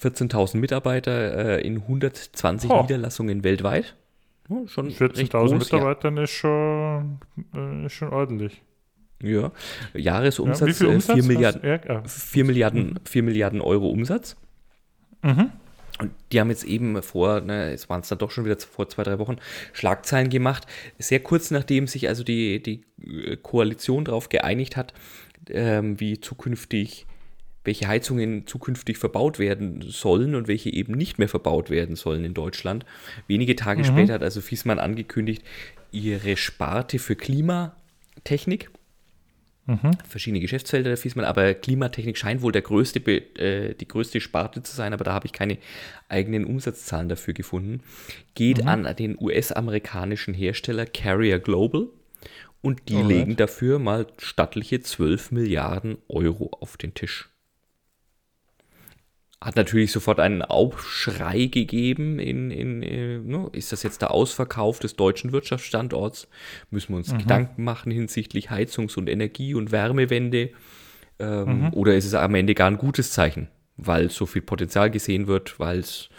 [0.00, 2.82] 14.000 Mitarbeiter äh, in 120 oh.
[2.82, 3.96] Niederlassungen weltweit.
[4.48, 6.22] Ja, 14.000 Mitarbeitern ja.
[6.22, 7.18] ist, schon,
[7.54, 8.62] äh, ist schon ordentlich.
[9.22, 9.52] Ja,
[9.94, 14.36] Jahresumsatz, ja, äh, 4, Milliarden, ja, 4, Milliarden, 4 Milliarden Euro Umsatz.
[15.22, 15.52] Mhm.
[16.00, 18.88] Und die haben jetzt eben vor, ne, es waren es dann doch schon wieder vor
[18.88, 19.36] zwei, drei Wochen,
[19.74, 20.66] Schlagzeilen gemacht.
[20.98, 24.94] Sehr kurz nachdem sich also die, die äh, Koalition darauf geeinigt hat,
[25.50, 27.06] ähm, wie zukünftig,
[27.64, 32.32] welche Heizungen zukünftig verbaut werden sollen und welche eben nicht mehr verbaut werden sollen in
[32.32, 32.86] Deutschland.
[33.26, 33.86] Wenige Tage mhm.
[33.86, 35.42] später hat also Fiesmann angekündigt,
[35.92, 38.70] ihre Sparte für Klimatechnik
[39.70, 39.92] Mhm.
[40.08, 44.74] Verschiedene Geschäftsfelder der Fiesmann, aber Klimatechnik scheint wohl der größte, äh, die größte Sparte zu
[44.74, 45.58] sein, aber da habe ich keine
[46.08, 47.80] eigenen Umsatzzahlen dafür gefunden.
[48.34, 48.68] Geht mhm.
[48.68, 51.86] an den US-amerikanischen Hersteller Carrier Global
[52.62, 53.08] und die Alright.
[53.08, 57.30] legen dafür mal stattliche 12 Milliarden Euro auf den Tisch
[59.42, 62.18] hat natürlich sofort einen Aufschrei gegeben.
[62.18, 63.48] In, in, in ne?
[63.52, 66.28] Ist das jetzt der Ausverkauf des deutschen Wirtschaftsstandorts?
[66.70, 67.18] Müssen wir uns mhm.
[67.18, 70.50] Gedanken machen hinsichtlich Heizungs- und Energie- und Wärmewende?
[71.18, 71.72] Ähm, mhm.
[71.72, 73.48] Oder ist es am Ende gar ein gutes Zeichen,
[73.78, 76.10] weil so viel Potenzial gesehen wird, weil es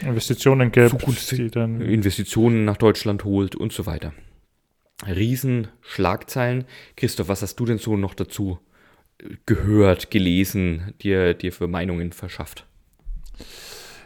[0.00, 4.12] Investitionen gibt, die dann Investitionen nach Deutschland holt und so weiter.
[5.04, 6.64] Riesenschlagzeilen.
[6.96, 8.60] Christoph, was hast du denn so noch dazu
[9.46, 12.66] gehört, gelesen, dir, dir für Meinungen verschafft?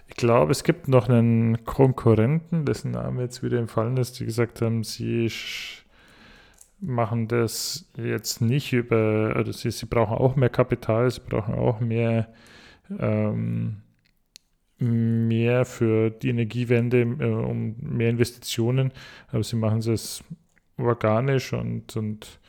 [0.08, 4.60] Ich glaube, es gibt noch einen Konkurrenten, dessen Name jetzt wieder entfallen ist, die gesagt
[4.60, 5.30] haben, sie
[6.80, 11.80] machen das jetzt nicht über, also sie, sie brauchen auch mehr Kapital, sie brauchen auch
[11.80, 12.28] mehr,
[12.98, 13.76] ähm,
[14.78, 18.92] mehr für die Energiewende, äh, um mehr Investitionen,
[19.28, 20.24] aber sie machen es
[20.76, 22.40] organisch und, und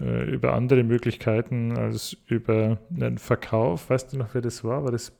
[0.00, 3.90] äh, über andere Möglichkeiten als über einen Verkauf.
[3.90, 4.84] Weißt du noch, wer das war?
[4.84, 5.12] War das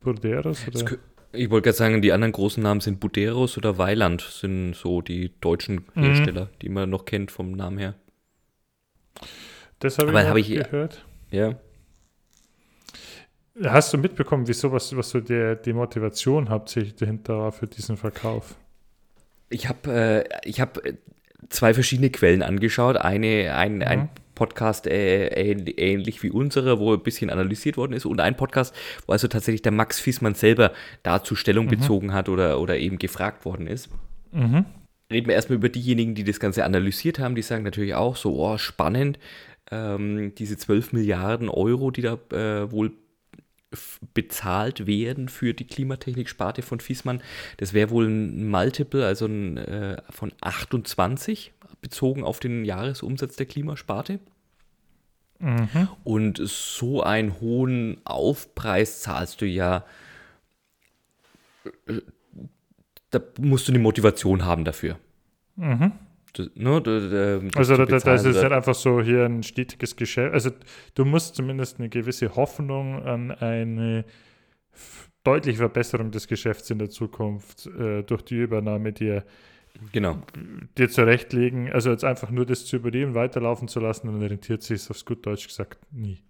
[0.00, 0.66] Burderos?
[0.68, 0.98] Oder?
[1.32, 5.32] Ich wollte gerade sagen, die anderen großen Namen sind Buderos oder Weiland, sind so die
[5.40, 6.02] deutschen mhm.
[6.02, 6.58] Hersteller, mhm.
[6.60, 7.94] die man noch kennt vom Namen her.
[9.78, 11.04] Das habe ich, hab ich gehört.
[11.30, 11.58] Ja.
[13.64, 17.96] Hast du mitbekommen, wieso was, was so der, die Motivation hauptsächlich dahinter war für diesen
[17.96, 18.54] Verkauf?
[19.50, 20.80] Ich habe äh, hab
[21.48, 22.96] zwei verschiedene Quellen angeschaut.
[22.96, 23.82] Eine, ein, mhm.
[23.82, 28.74] ein Podcast äh, ähnlich wie unsere, wo ein bisschen analysiert worden ist und ein Podcast,
[29.06, 31.70] wo also tatsächlich der Max Fiesmann selber dazu Stellung mhm.
[31.70, 33.88] bezogen hat oder, oder eben gefragt worden ist.
[34.32, 34.64] Mhm.
[35.12, 37.34] Reden wir erstmal über diejenigen, die das Ganze analysiert haben.
[37.34, 39.18] Die sagen natürlich auch so, oh, spannend,
[39.70, 42.92] ähm, diese 12 Milliarden Euro, die da äh, wohl
[44.14, 47.22] bezahlt werden für die Klimatechnik-Sparte von Fiesmann.
[47.56, 53.46] Das wäre wohl ein Multiple, also ein, äh, von 28 bezogen auf den Jahresumsatz der
[53.46, 54.20] Klimasparte.
[55.38, 55.88] Mhm.
[56.04, 59.84] Und so einen hohen Aufpreis zahlst du ja,
[63.10, 64.98] da musst du eine Motivation haben dafür.
[65.56, 65.92] Mhm.
[66.34, 70.32] Das, ne, das also da, da, ist es nicht einfach so hier ein stetiges Geschäft.
[70.32, 70.50] Also
[70.94, 74.04] du musst zumindest eine gewisse Hoffnung an eine
[75.24, 79.24] deutliche Verbesserung des Geschäfts in der Zukunft äh, durch die Übernahme dir
[79.92, 80.22] genau.
[80.78, 81.70] dir zurechtlegen.
[81.72, 85.24] Also jetzt einfach nur das zu übernehmen, weiterlaufen zu lassen, dann rentiert sich aufs gut
[85.26, 86.22] Deutsch gesagt nie.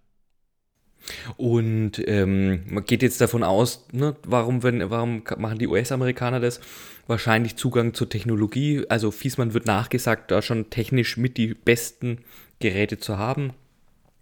[1.37, 6.59] Und ähm, man geht jetzt davon aus, ne, warum, wenn, warum machen die US-Amerikaner das?
[7.07, 8.85] Wahrscheinlich Zugang zur Technologie.
[8.89, 12.19] Also Fiesmann wird nachgesagt, da schon technisch mit die besten
[12.59, 13.53] Geräte zu haben.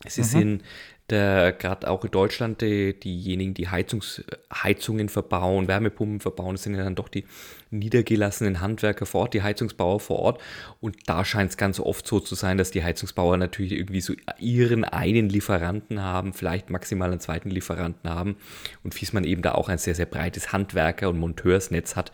[0.07, 0.25] Sie mhm.
[0.25, 0.63] sind
[1.11, 6.83] gerade auch in Deutschland die, diejenigen, die Heizungs, Heizungen verbauen, Wärmepumpen verbauen, das sind ja
[6.83, 7.25] dann doch die
[7.69, 10.41] niedergelassenen Handwerker vor Ort, die Heizungsbauer vor Ort.
[10.79, 14.13] Und da scheint es ganz oft so zu sein, dass die Heizungsbauer natürlich irgendwie so
[14.39, 18.35] ihren einen Lieferanten haben, vielleicht maximal einen zweiten Lieferanten haben.
[18.83, 22.11] Und Fiesmann eben da auch ein sehr, sehr breites Handwerker- und Monteursnetz hat,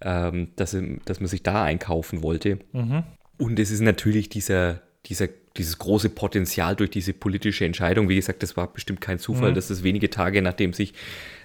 [0.00, 2.58] ähm, dass, dass man sich da einkaufen wollte.
[2.72, 3.04] Mhm.
[3.38, 8.08] Und es ist natürlich dieser, dieser dieses große Potenzial durch diese politische Entscheidung.
[8.08, 9.54] Wie gesagt, das war bestimmt kein Zufall, mhm.
[9.54, 10.94] dass das wenige Tage nachdem sich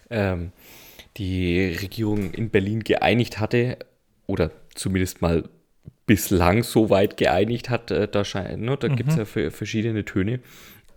[0.09, 0.51] ähm,
[1.17, 3.77] die Regierung in Berlin geeinigt hatte,
[4.27, 5.49] oder zumindest mal
[6.05, 8.23] bislang so weit geeinigt hat, äh, da,
[8.55, 8.95] ne, da mhm.
[8.95, 10.39] gibt es ja verschiedene Töne,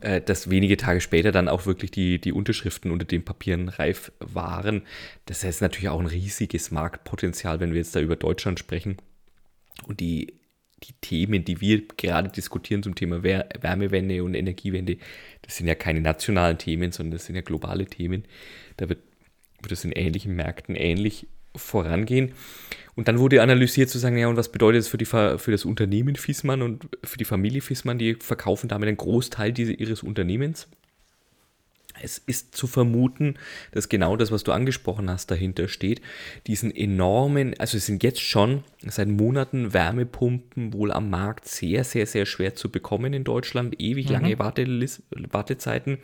[0.01, 4.13] äh, dass wenige Tage später dann auch wirklich die, die Unterschriften unter den Papieren reif
[4.19, 4.83] waren.
[5.27, 8.97] Das ist natürlich auch ein riesiges Marktpotenzial, wenn wir jetzt da über Deutschland sprechen.
[9.87, 10.40] Und die
[10.85, 14.97] die Themen, die wir gerade diskutieren zum Thema Wärmewende und Energiewende,
[15.43, 18.25] das sind ja keine nationalen Themen, sondern das sind ja globale Themen.
[18.77, 19.01] Da wird,
[19.61, 22.33] wird es in ähnlichen Märkten ähnlich vorangehen.
[22.95, 25.65] Und dann wurde analysiert zu sagen, ja, und was bedeutet das für, die, für das
[25.65, 27.99] Unternehmen Fiesmann und für die Familie Fiesmann?
[27.99, 30.69] Die verkaufen damit einen Großteil diese, ihres Unternehmens.
[32.03, 33.35] Es ist zu vermuten,
[33.73, 36.01] dass genau das, was du angesprochen hast, dahinter steht.
[36.47, 42.07] Diesen enormen, also es sind jetzt schon seit Monaten Wärmepumpen wohl am Markt sehr, sehr,
[42.07, 43.81] sehr schwer zu bekommen in Deutschland.
[43.81, 44.13] Ewig mhm.
[44.13, 45.99] lange Wartezeiten.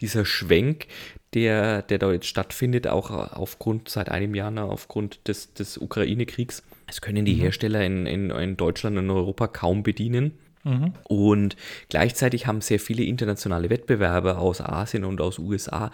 [0.00, 0.86] Dieser Schwenk,
[1.34, 6.62] der, der da jetzt stattfindet, auch aufgrund seit einem Jahr aufgrund des, des Ukraine-Kriegs.
[6.86, 7.40] Das können die mhm.
[7.40, 10.32] Hersteller in, in, in Deutschland und Europa kaum bedienen.
[10.64, 10.92] Mhm.
[11.04, 11.56] Und
[11.88, 15.90] gleichzeitig haben sehr viele internationale Wettbewerber aus Asien und aus USA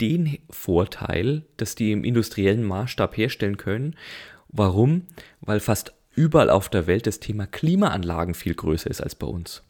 [0.00, 3.96] den Vorteil, dass die im industriellen Maßstab herstellen können.
[4.48, 5.02] Warum?
[5.40, 9.62] Weil fast überall auf der Welt das Thema Klimaanlagen viel größer ist als bei uns.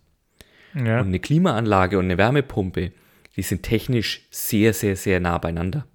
[0.75, 1.01] Ja.
[1.01, 2.93] Und eine Klimaanlage und eine Wärmepumpe,
[3.37, 5.87] die sind technisch sehr, sehr, sehr nah beieinander.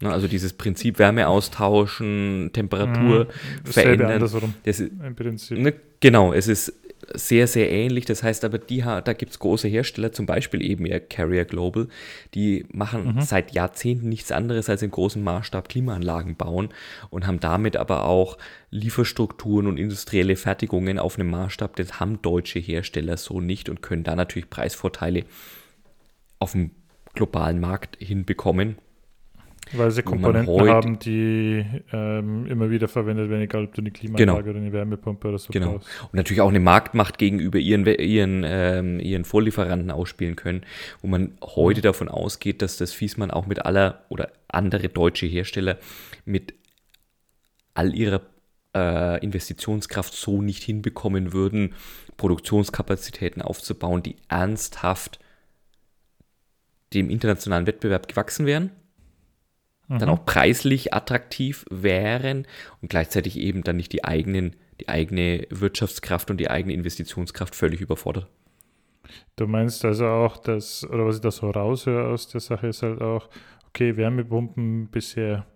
[0.00, 4.20] Ne, also dieses Prinzip Wärme austauschen, Temperatur mhm, verändern.
[4.20, 4.34] Das
[4.80, 5.58] ist, Im Prinzip.
[5.58, 6.72] Ne, genau, es ist
[7.14, 8.04] sehr, sehr ähnlich.
[8.04, 11.88] Das heißt aber, die, da gibt es große Hersteller, zum Beispiel eben ja Carrier Global,
[12.34, 13.20] die machen mhm.
[13.20, 16.70] seit Jahrzehnten nichts anderes als im großen Maßstab Klimaanlagen bauen
[17.10, 18.38] und haben damit aber auch
[18.70, 24.04] Lieferstrukturen und industrielle Fertigungen auf einem Maßstab, das haben deutsche Hersteller so nicht und können
[24.04, 25.24] da natürlich Preisvorteile
[26.38, 26.70] auf dem
[27.14, 28.76] globalen Markt hinbekommen.
[29.72, 34.42] Weil sie Komponenten haben, die ähm, immer wieder verwendet werden, egal ob du eine Klimaanlage
[34.42, 34.50] genau.
[34.50, 35.72] oder eine Wärmepumpe oder so genau.
[35.72, 35.88] Brauchst.
[36.04, 40.62] Und natürlich auch eine Marktmacht gegenüber ihren, ihren, ähm, ihren Vorlieferanten ausspielen können,
[41.02, 45.78] wo man heute davon ausgeht, dass das Fiesmann auch mit aller oder andere deutsche Hersteller
[46.24, 46.54] mit
[47.74, 48.20] all ihrer
[48.74, 51.74] äh, Investitionskraft so nicht hinbekommen würden,
[52.16, 55.18] Produktionskapazitäten aufzubauen, die ernsthaft
[56.94, 58.70] dem internationalen Wettbewerb gewachsen wären,
[59.88, 59.98] mhm.
[59.98, 62.46] dann auch preislich attraktiv wären
[62.82, 67.80] und gleichzeitig eben dann nicht die eigenen, die eigene Wirtschaftskraft und die eigene Investitionskraft völlig
[67.80, 68.28] überfordert.
[69.36, 72.82] Du meinst also auch, dass, oder was ich da so raushöre aus der Sache, ist
[72.82, 73.28] halt auch,
[73.68, 75.46] okay, Wärmepumpen bisher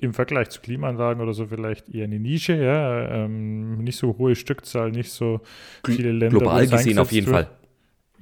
[0.00, 4.34] im Vergleich zu Klimaanlagen oder so vielleicht eher eine Nische, ja, ähm, nicht so hohe
[4.34, 5.40] Stückzahl, nicht so
[5.84, 6.38] viele Länder.
[6.38, 7.48] Global gesehen auf jeden wird.
[7.48, 7.59] Fall.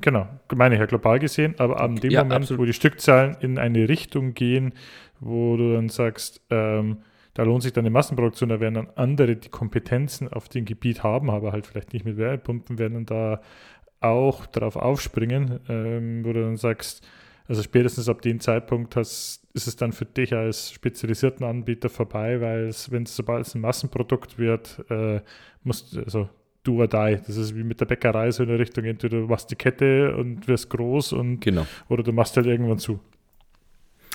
[0.01, 2.63] Genau, meine ich ja global gesehen, aber an dem ja, Moment, absolut.
[2.63, 4.73] wo die Stückzahlen in eine Richtung gehen,
[5.19, 6.99] wo du dann sagst, ähm,
[7.35, 11.03] da lohnt sich dann die Massenproduktion, da werden dann andere, die Kompetenzen auf dem Gebiet
[11.03, 13.41] haben, aber halt vielleicht nicht mit Wärmepumpen, werden dann da
[14.01, 17.07] auch darauf aufspringen, ähm, wo du dann sagst,
[17.49, 22.41] also spätestens ab dem Zeitpunkt hast, ist es dann für dich als spezialisierten Anbieter vorbei,
[22.41, 25.21] weil es, wenn es sobald es ein Massenprodukt wird, äh,
[25.65, 26.29] musst also
[26.69, 27.19] do or die.
[27.27, 30.15] Das ist wie mit der Bäckerei so in der Richtung, entweder du machst die Kette
[30.17, 31.67] und wirst groß und genau.
[31.89, 33.01] oder du machst halt irgendwann zu.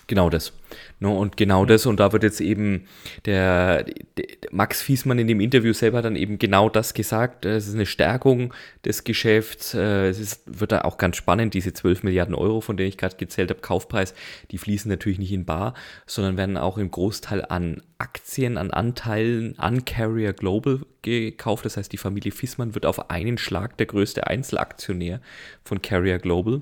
[0.08, 0.52] Genau das.
[1.00, 2.88] No, und genau das, und da wird jetzt eben
[3.26, 7.46] der, der, Max Fiesmann in dem Interview selber dann eben genau das gesagt.
[7.46, 9.74] Es ist eine Stärkung des Geschäfts.
[9.74, 12.98] Äh, es ist, wird da auch ganz spannend, diese 12 Milliarden Euro, von denen ich
[12.98, 14.14] gerade gezählt habe, Kaufpreis,
[14.52, 15.74] die fließen natürlich nicht in Bar,
[16.06, 21.66] sondern werden auch im Großteil an Aktien, an Anteilen an Carrier Global gekauft.
[21.66, 25.22] Das heißt, die Familie Fiesmann wird auf einen Schlag der größte Einzelaktionär
[25.64, 26.62] von Carrier Global.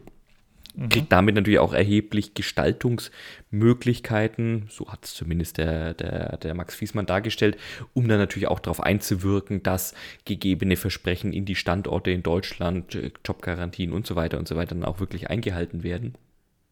[0.75, 0.89] Mhm.
[0.89, 7.05] Kriegt damit natürlich auch erheblich Gestaltungsmöglichkeiten, so hat es zumindest der, der, der Max Fiesmann
[7.05, 7.57] dargestellt,
[7.93, 9.93] um dann natürlich auch darauf einzuwirken, dass
[10.25, 14.75] gegebene Versprechen in die Standorte in Deutschland, äh, Jobgarantien und so weiter und so weiter
[14.75, 16.15] dann auch wirklich eingehalten werden.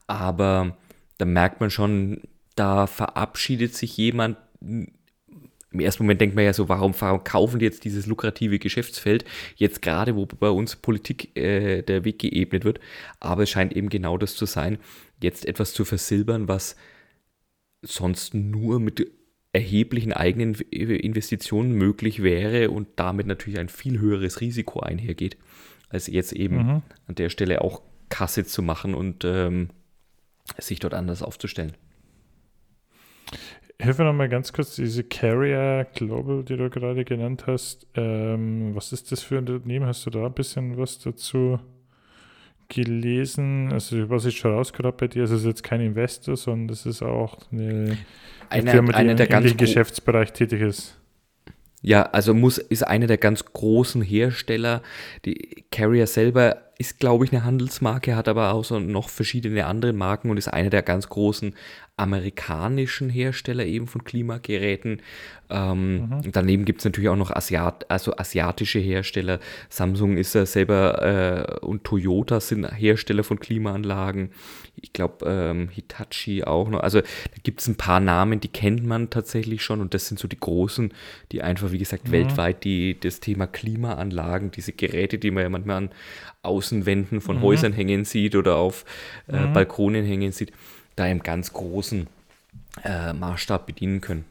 [0.08, 0.78] Aber
[1.18, 2.22] da merkt man schon,
[2.56, 4.38] da verabschiedet sich jemand
[5.72, 9.24] im ersten Moment denkt man ja so, warum, warum kaufen die jetzt dieses lukrative Geschäftsfeld,
[9.56, 12.80] jetzt gerade, wo bei uns Politik äh, der Weg geebnet wird.
[13.20, 14.80] Aber es scheint eben genau das zu sein,
[15.22, 16.76] jetzt etwas zu versilbern, was
[17.82, 19.12] sonst nur mit
[19.52, 25.38] erheblichen eigenen Investitionen möglich wäre und damit natürlich ein viel höheres Risiko einhergeht,
[25.90, 26.82] als jetzt eben mhm.
[27.08, 29.70] an der Stelle auch Kasse zu machen und ähm,
[30.58, 31.74] sich dort anders aufzustellen.
[33.82, 37.88] Hilf mir nochmal ganz kurz, diese Carrier Global, die du gerade genannt hast.
[37.96, 39.86] Ähm, was ist das für ein Unternehmen?
[39.86, 41.60] Hast du da ein bisschen was dazu
[42.68, 43.72] gelesen?
[43.72, 47.02] Also, was ich schon rausgehört bei dir, ist es jetzt kein Investor, sondern das ist
[47.02, 47.98] auch eine,
[48.50, 51.00] eine Firma, die eine im ähnlichen Geschäftsbereich tätig ist.
[51.82, 54.82] Ja, also muss, ist einer der ganz großen Hersteller.
[55.24, 59.92] Die Carrier selber ist, glaube ich, eine Handelsmarke, hat aber auch so noch verschiedene andere
[59.92, 61.54] Marken und ist einer der ganz großen
[61.98, 65.02] amerikanischen Hersteller eben von Klimageräten.
[65.50, 66.32] Ähm, mhm.
[66.32, 69.42] Daneben gibt es natürlich auch noch Asiat also asiatische Hersteller.
[69.68, 74.32] Samsung ist ja selber äh, und Toyota sind Hersteller von Klimaanlagen.
[74.78, 76.80] Ich glaube, ähm, Hitachi auch noch.
[76.80, 80.18] Also da gibt es ein paar Namen, die kennt man tatsächlich schon und das sind
[80.18, 80.94] so die großen,
[81.34, 82.12] die einfach, wie gesagt, mhm.
[82.14, 85.90] weltweit die, das Thema Klimaanlagen, diese Geräte, die man ja manchmal an
[86.42, 87.42] Außenwänden von mhm.
[87.42, 88.86] Häusern hängen sieht oder auf
[89.28, 89.54] äh, mhm.
[89.54, 90.54] Balkonen hängen sieht
[90.96, 92.08] da im ganz großen
[92.84, 94.26] äh, Maßstab bedienen können.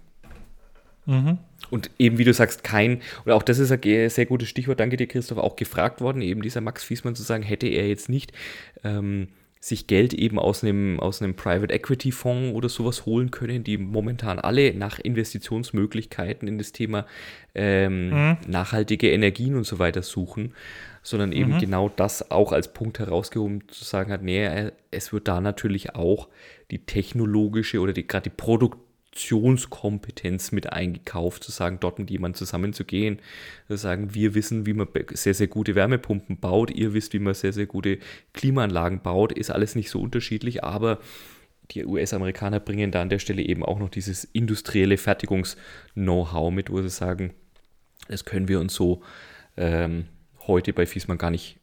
[1.07, 1.39] Mhm.
[1.71, 4.97] Und eben, wie du sagst, kein, oder auch das ist ein sehr gutes Stichwort, danke
[4.97, 8.33] dir, Christoph, auch gefragt worden, eben dieser Max Fiesmann zu sagen, hätte er jetzt nicht
[8.85, 9.29] ähm,
[9.61, 13.77] sich Geld eben aus einem, aus einem Private Equity Fonds oder sowas holen können, die
[13.77, 17.07] momentan alle nach Investitionsmöglichkeiten in das Thema
[17.55, 18.37] ähm, mhm.
[18.47, 20.55] nachhaltige Energien und so weiter suchen,
[21.09, 21.59] sondern eben mhm.
[21.59, 26.29] genau das auch als Punkt herausgehoben zu sagen hat, nee, es wird da natürlich auch
[26.71, 33.21] die technologische oder die, gerade die Produktionskompetenz mit eingekauft, zu sagen, dort mit jemandem zusammenzugehen,
[33.69, 37.35] zu sagen, wir wissen, wie man sehr, sehr gute Wärmepumpen baut, ihr wisst, wie man
[37.35, 37.99] sehr, sehr gute
[38.35, 41.01] Klimaanlagen baut, ist alles nicht so unterschiedlich, aber
[41.71, 46.81] die US-Amerikaner bringen da an der Stelle eben auch noch dieses industrielle Fertigungs-Know-how mit, wo
[46.83, 47.35] sie sagen,
[48.09, 49.03] das können wir uns so
[49.57, 50.07] ähm,
[50.49, 51.61] heute bei Fiesmann gar nicht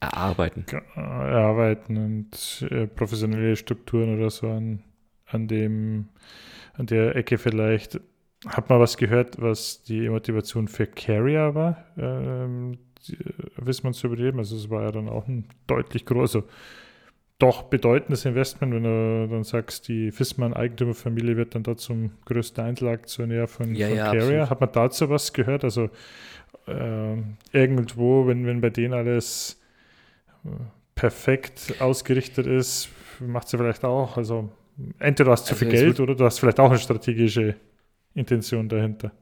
[0.00, 0.64] erarbeiten.
[0.94, 4.82] Erarbeiten und äh, professionelle Strukturen oder so an,
[5.26, 6.08] an dem,
[6.74, 8.00] an der Ecke vielleicht.
[8.46, 12.78] Hat man was gehört, was die Motivation für Carrier war, ähm,
[13.08, 13.16] die,
[13.56, 14.38] Wismans zu überleben?
[14.38, 16.48] Also es war ja dann auch ein deutlich größer, also
[17.38, 23.48] doch bedeutendes Investment, wenn du dann sagst, die Fissmann-Eigentümerfamilie wird dann dort zum größten Einzelaktionär
[23.48, 24.20] von, ja, von ja, Carrier.
[24.42, 24.50] Absolut.
[24.50, 25.64] Hat man dazu was gehört?
[25.64, 25.90] Also
[26.66, 27.16] äh,
[27.52, 29.60] irgendwo, wenn, wenn bei denen alles
[30.94, 32.88] perfekt ausgerichtet ist,
[33.20, 34.16] macht sie vielleicht auch.
[34.16, 34.50] Also
[34.98, 37.56] entweder du hast zu also viel Geld oder du hast vielleicht auch eine strategische
[38.14, 39.12] Intention dahinter.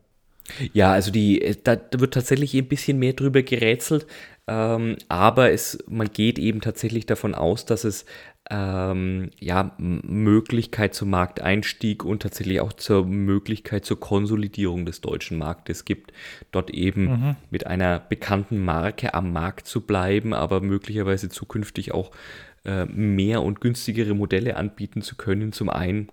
[0.73, 4.07] Ja, also die, da, da wird tatsächlich ein bisschen mehr drüber gerätselt,
[4.49, 8.05] ähm, aber es, man geht eben tatsächlich davon aus, dass es
[8.53, 15.87] ähm, ja, Möglichkeit zum Markteinstieg und tatsächlich auch zur Möglichkeit zur Konsolidierung des deutschen Marktes
[15.87, 16.13] gibt,
[16.51, 17.37] dort eben mhm.
[17.51, 22.11] mit einer bekannten Marke am Markt zu bleiben, aber möglicherweise zukünftig auch
[22.67, 25.53] äh, mehr und günstigere Modelle anbieten zu können.
[25.53, 26.11] Zum einen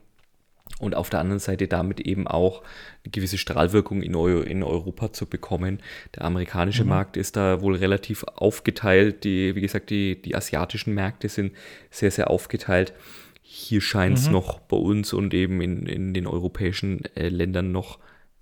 [0.79, 2.61] und auf der anderen Seite damit eben auch
[3.03, 5.79] eine gewisse Strahlwirkung in, Eu in Europa zu bekommen.
[6.15, 6.89] Der amerikanische mhm.
[6.89, 9.23] Markt ist da wohl relativ aufgeteilt.
[9.23, 11.53] Die, wie gesagt, die, die asiatischen Märkte sind
[11.91, 12.93] sehr, sehr aufgeteilt.
[13.41, 14.33] Hier scheint es mhm.
[14.33, 17.99] noch bei uns und eben in, in den europäischen äh, Ländern noch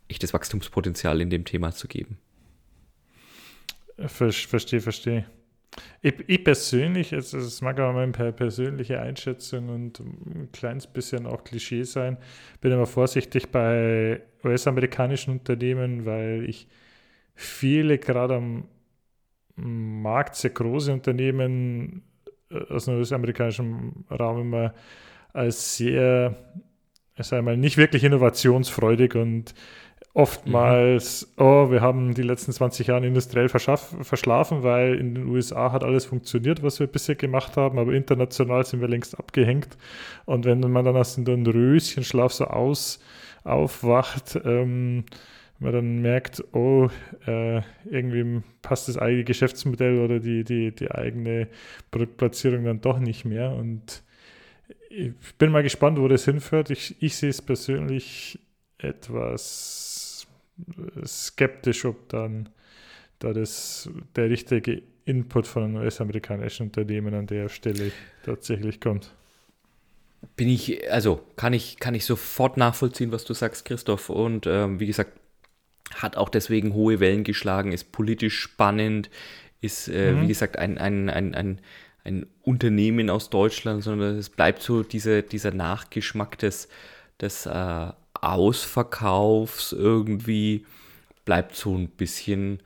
[0.08, 2.18] echtes Wachstumspotenzial in dem Thema zu geben.
[4.06, 5.26] Verstehe, verstehe.
[6.02, 11.44] Ich, ich persönlich, es, es mag aber meine persönliche Einschätzung und ein kleines bisschen auch
[11.44, 12.18] Klischee sein,
[12.62, 16.68] bin immer vorsichtig bei US-amerikanischen Unternehmen, weil ich
[17.36, 18.68] viele gerade am
[19.56, 22.04] Markt sehr große Unternehmen
[22.52, 24.74] äh, aus dem US-amerikanischen Raum immer
[25.34, 26.36] als sehr,
[27.16, 29.54] ich sage mal, nicht wirklich innovationsfreudig und
[30.18, 31.44] oftmals, mhm.
[31.44, 36.06] oh, wir haben die letzten 20 Jahre industriell verschlafen, weil in den USA hat alles
[36.06, 39.78] funktioniert, was wir bisher gemacht haben, aber international sind wir längst abgehängt.
[40.26, 43.00] Und wenn man dann aus dem Röschenschlaf so aus,
[43.44, 45.06] aufwacht, ähm,
[45.60, 46.90] man dann merkt, oh,
[47.28, 51.48] äh, irgendwie passt das eigene Geschäftsmodell oder die, die, die eigene
[51.92, 53.52] Produktplatzierung dann doch nicht mehr.
[53.52, 54.02] Und
[54.90, 56.72] ich bin mal gespannt, wo das hinführt.
[56.72, 58.40] Ich, ich sehe es persönlich
[58.80, 59.87] etwas
[61.06, 62.50] skeptisch, ob dann
[63.20, 67.92] da das, der richtige Input von einem US-amerikanischen Unternehmen an der Stelle
[68.24, 69.14] tatsächlich kommt.
[70.36, 74.10] Bin ich, also kann ich, kann ich sofort nachvollziehen, was du sagst, Christoph.
[74.10, 75.12] Und ähm, wie gesagt,
[75.96, 79.10] hat auch deswegen hohe Wellen geschlagen, ist politisch spannend,
[79.62, 80.24] ist, äh, mhm.
[80.24, 81.62] wie gesagt, ein, ein, ein, ein,
[82.04, 86.68] ein Unternehmen aus Deutschland, sondern es bleibt so diese, dieser Nachgeschmack des,
[87.22, 87.92] des äh,
[88.24, 90.66] Ausverkaufs irgendwie
[91.26, 92.62] bleibt so ein bisschen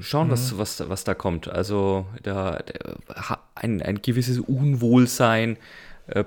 [0.00, 0.32] schauen, mhm.
[0.32, 1.48] was, was, was da kommt.
[1.48, 2.62] Also da,
[3.08, 5.58] da ein, ein gewisses Unwohlsein
[6.06, 6.24] äh,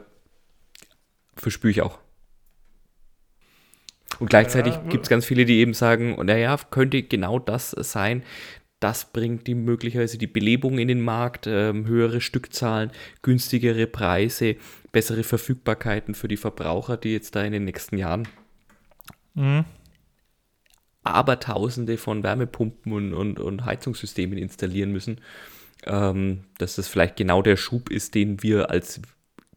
[1.35, 1.99] verspüre ich auch.
[4.19, 8.23] Und gleichzeitig ja, gibt es ganz viele, die eben sagen, naja, könnte genau das sein.
[8.79, 12.91] Das bringt die möglicherweise die Belebung in den Markt, äh, höhere Stückzahlen,
[13.21, 14.57] günstigere Preise,
[14.95, 18.29] bessere Verfügbarkeiten für die Verbraucher, die jetzt da in den nächsten Jahren
[19.33, 19.65] mhm.
[21.03, 25.19] Abertausende von Wärmepumpen und, und, und Heizungssystemen installieren müssen,
[25.83, 29.01] ähm, dass das vielleicht genau der Schub ist, den wir als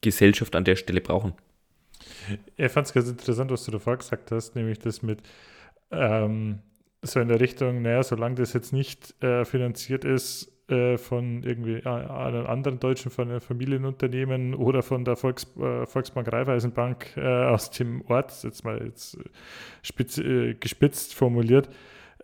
[0.01, 1.34] Gesellschaft an der Stelle brauchen.
[2.57, 5.20] Ich fand es ganz interessant, was du davor gesagt hast, nämlich das mit
[5.93, 6.59] ähm,
[7.03, 11.76] so in der Richtung, naja, solange das jetzt nicht äh, finanziert ist, äh, von irgendwie
[11.76, 17.70] äh, einem anderen deutschen von Familienunternehmen oder von der Volks, äh, Volksbank Raiffeisenbank äh, aus
[17.70, 19.18] dem Ort, jetzt mal jetzt
[19.82, 21.68] spitz, äh, gespitzt formuliert,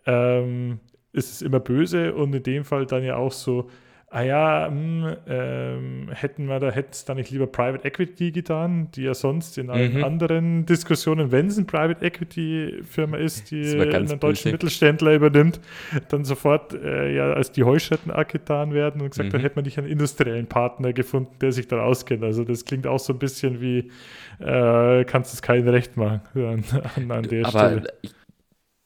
[0.05, 0.79] ähm,
[1.11, 3.69] ist es immer böse und in dem Fall dann ja auch so,
[4.15, 8.31] ah ja, mh, hm, ähm, hätten wir da, hätten es da nicht lieber Private Equity
[8.31, 10.03] getan, die ja sonst in allen mhm.
[10.05, 15.59] anderen Diskussionen, wenn es eine Private Equity Firma ist, die einen deutschen Mittelständler übernimmt,
[16.07, 19.33] dann sofort äh, ja als die Heuschrecken getan werden und gesagt, mhm.
[19.33, 22.23] da hätte man nicht einen industriellen Partner gefunden, der sich da auskennt.
[22.23, 23.91] Also das klingt auch so ein bisschen wie,
[24.39, 26.63] äh, kannst es kein Recht machen an,
[26.95, 27.93] an, an der Aber Stelle.
[28.01, 28.13] Ich,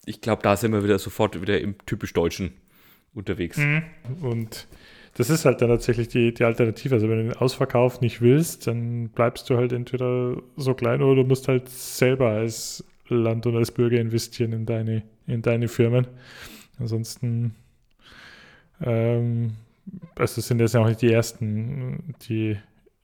[0.08, 2.54] ich glaube, da sind wir wieder sofort wieder im typisch Deutschen
[3.14, 3.58] unterwegs.
[3.58, 3.84] Mhm.
[4.22, 4.68] Und
[5.16, 6.96] das ist halt dann tatsächlich die, die Alternative.
[6.96, 11.24] Also wenn du den Ausverkauf nicht willst, dann bleibst du halt entweder so klein oder
[11.24, 16.08] du musst halt selber als Land und als Bürger investieren in deine, in deine Firmen.
[16.80, 17.56] Ansonsten,
[18.82, 19.54] ähm,
[20.16, 22.58] also sind das ja auch nicht die ersten, die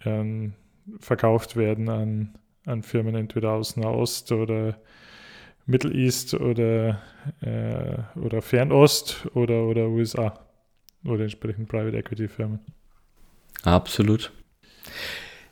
[0.05, 0.53] ähm,
[0.99, 2.35] verkauft werden an,
[2.65, 4.77] an Firmen entweder aus Nahost oder
[5.65, 7.01] Middle East oder,
[7.41, 10.44] äh, oder Fernost oder, oder USA.
[11.05, 12.59] Oder entsprechend Private Equity Firmen.
[13.63, 14.31] Absolut.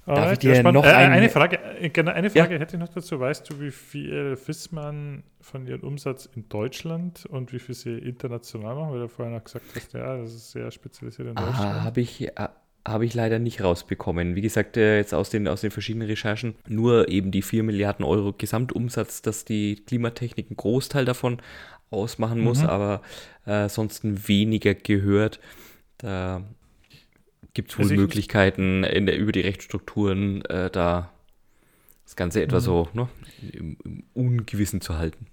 [0.06, 1.12] Darf ich dir noch äh, ein...
[1.12, 2.60] eine Frage, äh, genau, eine Frage ja.
[2.60, 3.20] hätte ich noch dazu.
[3.20, 8.76] Weißt du, wie viel Fissmann von ihrem Umsatz in Deutschland und wie viel sie international
[8.76, 8.92] machen?
[8.92, 11.58] Weil du vorher noch gesagt hast, ja, das ist sehr spezialisiert in Deutschland.
[11.58, 12.48] Ah, habe ich, äh,
[12.86, 14.36] habe ich leider nicht rausbekommen.
[14.36, 18.34] Wie gesagt, jetzt aus den, aus den verschiedenen Recherchen nur eben die 4 Milliarden Euro
[18.34, 21.38] Gesamtumsatz, dass die Klimatechnik einen Großteil davon
[21.94, 22.70] ausmachen muss, mhm.
[22.70, 23.02] aber
[23.46, 25.40] äh, sonst weniger gehört.
[25.98, 26.44] Da
[27.54, 31.12] gibt es wohl also Möglichkeiten in der, über die Rechtsstrukturen äh, da
[32.04, 32.62] das Ganze etwa mhm.
[32.62, 33.10] so ne,
[33.52, 35.28] im, im guten Gewissen zu halten.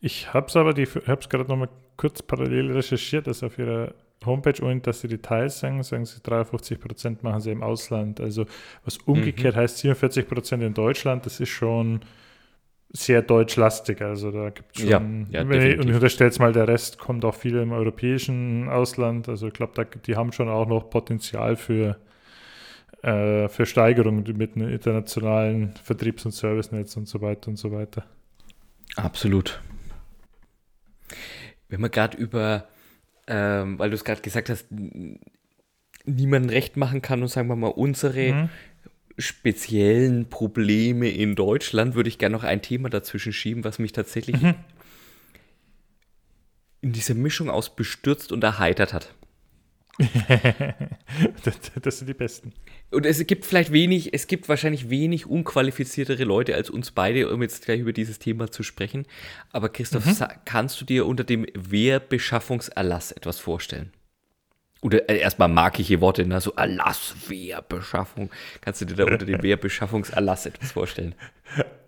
[0.00, 3.94] Ich habe es aber, ich habe es gerade nochmal kurz parallel recherchiert, dass auf ihrer
[4.26, 8.20] Homepage, ohne dass sie Details sagen, sagen sie 53 Prozent machen sie im Ausland.
[8.20, 8.46] Also
[8.84, 9.60] was umgekehrt mhm.
[9.60, 12.00] heißt 47 Prozent in Deutschland, das ist schon
[12.96, 14.00] sehr deutschlastig.
[14.00, 17.24] Also da gibt es schon, ja, ja, ich, und ich unterstelle mal, der Rest kommt
[17.24, 19.28] auch viel im europäischen Ausland.
[19.28, 21.98] Also ich glaube, die haben schon auch noch Potenzial für,
[23.02, 28.04] äh, für Steigerung mit einem internationalen Vertriebs- und Servicenetz und so weiter und so weiter.
[28.94, 29.60] Absolut.
[31.68, 32.68] Wenn wir gerade über,
[33.26, 34.68] ähm, weil du es gerade gesagt hast,
[36.04, 38.48] niemandem recht machen kann und sagen wir mal, unsere mhm
[39.18, 44.40] speziellen Probleme in Deutschland würde ich gerne noch ein Thema dazwischen schieben, was mich tatsächlich
[44.40, 44.54] mhm.
[46.80, 49.14] in dieser Mischung aus bestürzt und erheitert hat.
[51.44, 52.52] das, das, sind die Besten.
[52.90, 57.42] Und es gibt vielleicht wenig, es gibt wahrscheinlich wenig unqualifiziertere Leute als uns beide, um
[57.42, 59.06] jetzt gleich über dieses Thema zu sprechen.
[59.52, 60.26] Aber Christoph, mhm.
[60.44, 63.92] kannst du dir unter dem Wehrbeschaffungserlass etwas vorstellen?
[64.84, 66.42] Oder äh, erstmal markige Worte, ne?
[66.42, 68.28] so Erlass, Wehrbeschaffung.
[68.60, 71.14] Kannst du dir da unter dem Wehrbeschaffungserlass etwas vorstellen?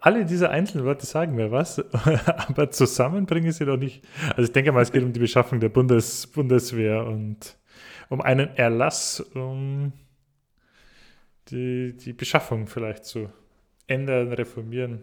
[0.01, 4.03] Alle diese einzelnen Worte sagen mir was, aber zusammenbringen sie doch nicht.
[4.31, 7.59] Also ich denke mal, es geht um die Beschaffung der Bundes Bundeswehr und
[8.09, 9.93] um einen Erlass, um
[11.51, 13.29] die, die Beschaffung vielleicht zu
[13.87, 15.03] ändern, reformieren.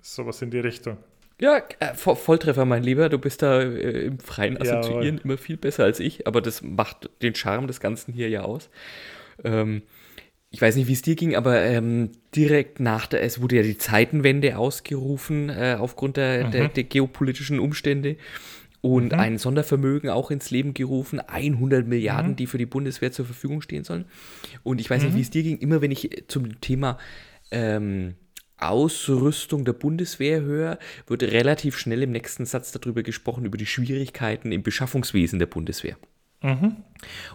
[0.00, 0.98] Sowas in die Richtung.
[1.40, 3.08] Ja, äh, Volltreffer, mein Lieber.
[3.08, 6.62] Du bist da äh, im freien Assoziieren ja, immer viel besser als ich, aber das
[6.62, 8.70] macht den Charme des Ganzen hier ja aus.
[9.44, 9.82] Ähm,
[10.50, 13.62] ich weiß nicht, wie es dir ging, aber ähm, direkt nach der, es wurde ja
[13.62, 16.50] die Zeitenwende ausgerufen äh, aufgrund der, mhm.
[16.52, 18.16] der, der, geopolitischen Umstände
[18.80, 19.18] und mhm.
[19.18, 22.36] ein Sondervermögen auch ins Leben gerufen, 100 Milliarden, mhm.
[22.36, 24.06] die für die Bundeswehr zur Verfügung stehen sollen.
[24.62, 25.22] Und ich weiß nicht, wie mhm.
[25.22, 26.96] es dir ging, immer wenn ich zum Thema
[27.50, 28.14] ähm,
[28.58, 34.52] Ausrüstung der Bundeswehr höre, wird relativ schnell im nächsten Satz darüber gesprochen, über die Schwierigkeiten
[34.52, 35.96] im Beschaffungswesen der Bundeswehr.
[36.42, 36.76] Mhm.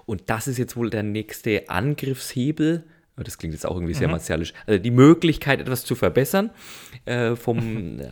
[0.05, 2.83] Und das ist jetzt wohl der nächste Angriffshebel.
[3.17, 4.13] Oh, das klingt jetzt auch irgendwie sehr mhm.
[4.13, 4.53] martialisch.
[4.65, 6.49] Also die Möglichkeit, etwas zu verbessern
[7.05, 8.05] äh, vom äh,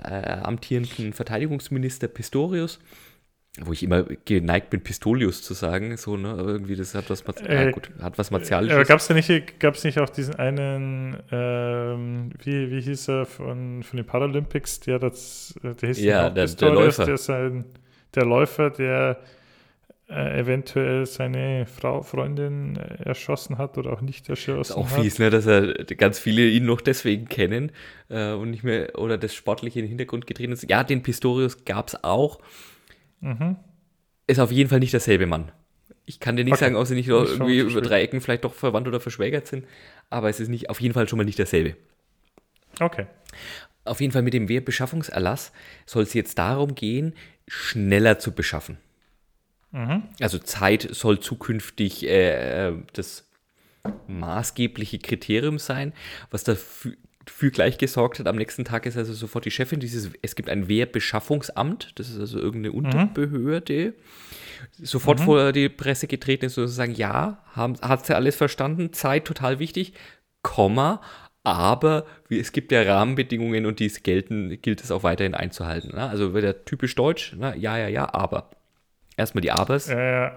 [0.44, 2.80] amtierenden Verteidigungsminister Pistorius
[3.62, 6.30] wo ich immer geneigt bin, Pistolius zu sagen, so, ne?
[6.30, 8.76] Aber irgendwie, das hat was, äh, gut, hat was Martialisches.
[8.76, 13.84] Aber gab es nicht, gab's nicht auch diesen einen, ähm, wie, wie hieß er von,
[13.84, 17.06] von den Paralympics, der das, der hieß ja, der, der Läufer.
[17.06, 17.66] Der, sein,
[18.16, 19.20] der Läufer, der
[20.10, 25.02] äh, eventuell seine Frau, Freundin äh, erschossen hat oder auch nicht erschossen ist auch hat.
[25.02, 27.72] fies, ne, dass er ganz viele ihn noch deswegen kennen
[28.10, 30.70] äh, und nicht mehr, oder das Sportliche in den Hintergrund getreten ist.
[30.70, 32.40] Ja, den Pistorius gab es auch.
[33.22, 33.58] Mhm.
[34.28, 35.52] Ist auf jeden Fall nicht derselbe Mann.
[36.06, 36.66] Ich kann dir nicht okay.
[36.66, 39.66] sagen, ob sie nicht irgendwie über drei Ecken vielleicht doch verwandt oder verschwägert sind,
[40.10, 41.76] aber es ist nicht, auf jeden Fall schon mal nicht derselbe.
[42.80, 43.06] Okay.
[43.86, 45.52] Auf jeden Fall mit dem Wehrbeschaffungserlass
[45.86, 47.14] soll es jetzt darum gehen,
[47.48, 48.78] schneller zu beschaffen.
[49.72, 50.04] Mhm.
[50.20, 53.30] Also Zeit soll zukünftig äh, das
[54.08, 55.94] maßgebliche Kriterium sein,
[56.32, 56.94] was dafür
[57.30, 58.28] für gleich gesorgt hat.
[58.28, 62.20] Am nächsten Tag ist also sofort die Chefin dieses, es gibt ein Wehrbeschaffungsamt, das ist
[62.20, 62.86] also irgendeine mhm.
[62.86, 63.94] Unterbehörde,
[64.78, 64.86] mhm.
[64.86, 65.24] sofort mhm.
[65.24, 69.60] vor die Presse getreten ist und sagen, ja, haben, hat sie alles verstanden, Zeit total
[69.60, 69.94] wichtig,
[70.42, 71.02] Komma,
[71.44, 75.96] aber es gibt ja Rahmenbedingungen und dies gelten, gilt es auch weiterhin einzuhalten.
[75.96, 76.10] Ne?
[76.10, 77.56] Also wieder typisch deutsch, ne?
[77.58, 78.50] ja, ja, ja, aber.
[79.18, 79.90] Erstmal die Abers.
[79.90, 80.30] Äh,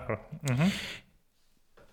[0.42, 0.72] mhm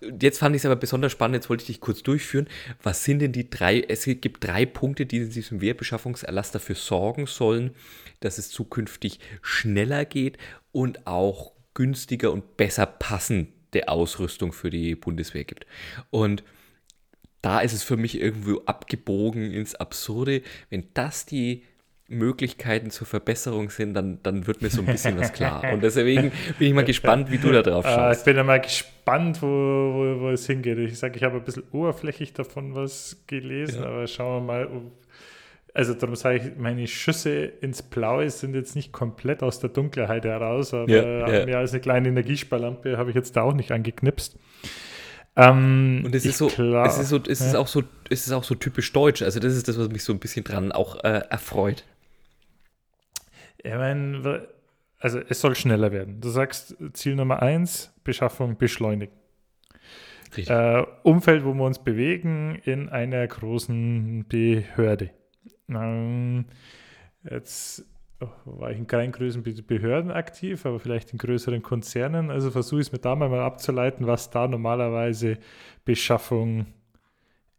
[0.01, 2.47] jetzt fand ich es aber besonders spannend, jetzt wollte ich dich kurz durchführen.
[2.81, 7.25] Was sind denn die drei, es gibt drei Punkte, die in diesem Wehrbeschaffungserlass dafür sorgen
[7.25, 7.71] sollen,
[8.19, 10.37] dass es zukünftig schneller geht
[10.71, 15.65] und auch günstiger und besser passende Ausrüstung für die Bundeswehr gibt.
[16.09, 16.43] Und
[17.41, 21.63] da ist es für mich irgendwo abgebogen ins Absurde, wenn das die
[22.09, 25.63] Möglichkeiten zur Verbesserung sind, dann, dann wird mir so ein bisschen was klar.
[25.73, 28.21] Und deswegen bin ich mal gespannt, wie du da drauf ah, schaust.
[28.21, 30.77] Ich bin ja mal gespannt, wo, wo, wo es hingeht.
[30.79, 33.89] Ich sage, ich habe ein bisschen oberflächlich davon was gelesen, ja.
[33.89, 34.81] aber schauen wir mal.
[35.73, 40.25] Also darum sage ich, meine Schüsse ins Blaue sind jetzt nicht komplett aus der Dunkelheit
[40.25, 41.45] heraus, aber ja, ja.
[41.45, 44.35] mehr als eine kleine Energiesparlampe habe ich jetzt da auch nicht angeknipst.
[45.35, 48.33] Ähm, und es ist so, klar, es ist so, es ist auch so, es ist
[48.33, 49.21] auch so typisch deutsch.
[49.21, 51.85] Also das ist das, was mich so ein bisschen dran auch äh, erfreut.
[53.63, 54.47] Ich meine,
[54.99, 56.21] also es soll schneller werden.
[56.21, 59.13] Du sagst Ziel Nummer eins, Beschaffung beschleunigen.
[60.35, 65.09] Äh, Umfeld, wo wir uns bewegen, in einer großen Behörde.
[65.69, 66.45] Ähm,
[67.29, 67.83] jetzt
[68.19, 72.29] oh, war ich in keinen größeren Behörden aktiv, aber vielleicht in größeren Konzernen.
[72.29, 75.39] Also versuche ich es mir da mal abzuleiten, was da normalerweise
[75.83, 76.67] Beschaffung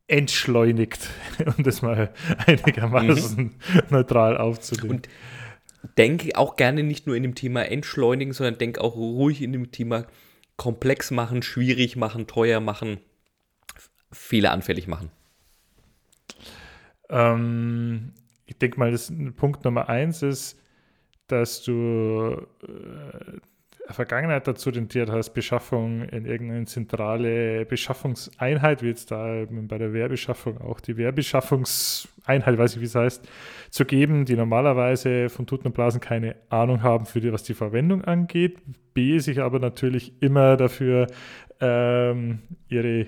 [0.06, 1.10] entschleunigt,
[1.56, 2.12] um das mal
[2.46, 3.52] einigermaßen mhm.
[3.90, 4.96] neutral aufzunehmen.
[4.96, 5.08] Und
[5.96, 9.70] denke auch gerne nicht nur in dem Thema entschleunigen, sondern denke auch ruhig in dem
[9.70, 10.06] Thema
[10.56, 13.00] komplex machen, schwierig machen, teuer machen,
[14.12, 15.10] fehleranfällig machen.
[17.08, 18.12] Ähm,
[18.46, 20.58] ich denke mal, das Punkt Nummer eins ist,
[21.28, 23.38] dass du äh,
[23.92, 30.60] Vergangenheit dazu tendiert hast, Beschaffung in irgendeine zentrale Beschaffungseinheit, wie jetzt da bei der Wehrbeschaffung
[30.60, 33.28] auch die Wehrbeschaffungseinheit, weiß ich wie es heißt,
[33.70, 37.54] zu geben, die normalerweise von Tuten und Blasen keine Ahnung haben, für die, was die
[37.54, 38.58] Verwendung angeht.
[38.94, 41.06] B, sich aber natürlich immer dafür
[41.60, 43.06] ähm, ihre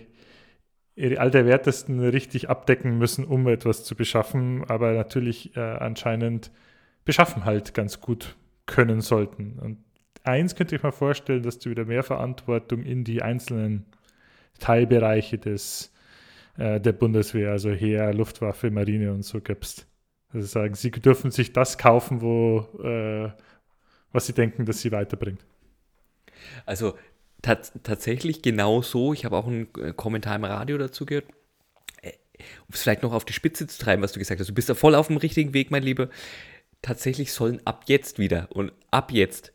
[0.95, 6.51] ihre Allerwertesten richtig abdecken müssen, um etwas zu beschaffen, aber natürlich äh, anscheinend
[7.05, 9.59] beschaffen halt ganz gut können sollten.
[9.59, 9.79] Und
[10.25, 13.87] eins könnte ich mir vorstellen, dass du wieder mehr Verantwortung in die einzelnen
[14.59, 15.93] Teilbereiche des,
[16.57, 19.87] äh, der Bundeswehr, also Heer, Luftwaffe, Marine und so gibst.
[20.33, 23.31] Also sagen, sie dürfen sich das kaufen, wo, äh,
[24.13, 25.45] was sie denken, dass sie weiterbringt.
[26.65, 26.95] Also
[27.43, 29.13] tats tatsächlich genau so.
[29.13, 31.27] Ich habe auch einen äh, Kommentar im Radio dazu gehört.
[32.01, 32.13] Äh,
[32.61, 34.49] um es vielleicht noch auf die Spitze zu treiben, was du gesagt hast.
[34.49, 36.09] Du bist da voll auf dem richtigen Weg, mein Lieber.
[36.81, 39.53] Tatsächlich sollen ab jetzt wieder und ab jetzt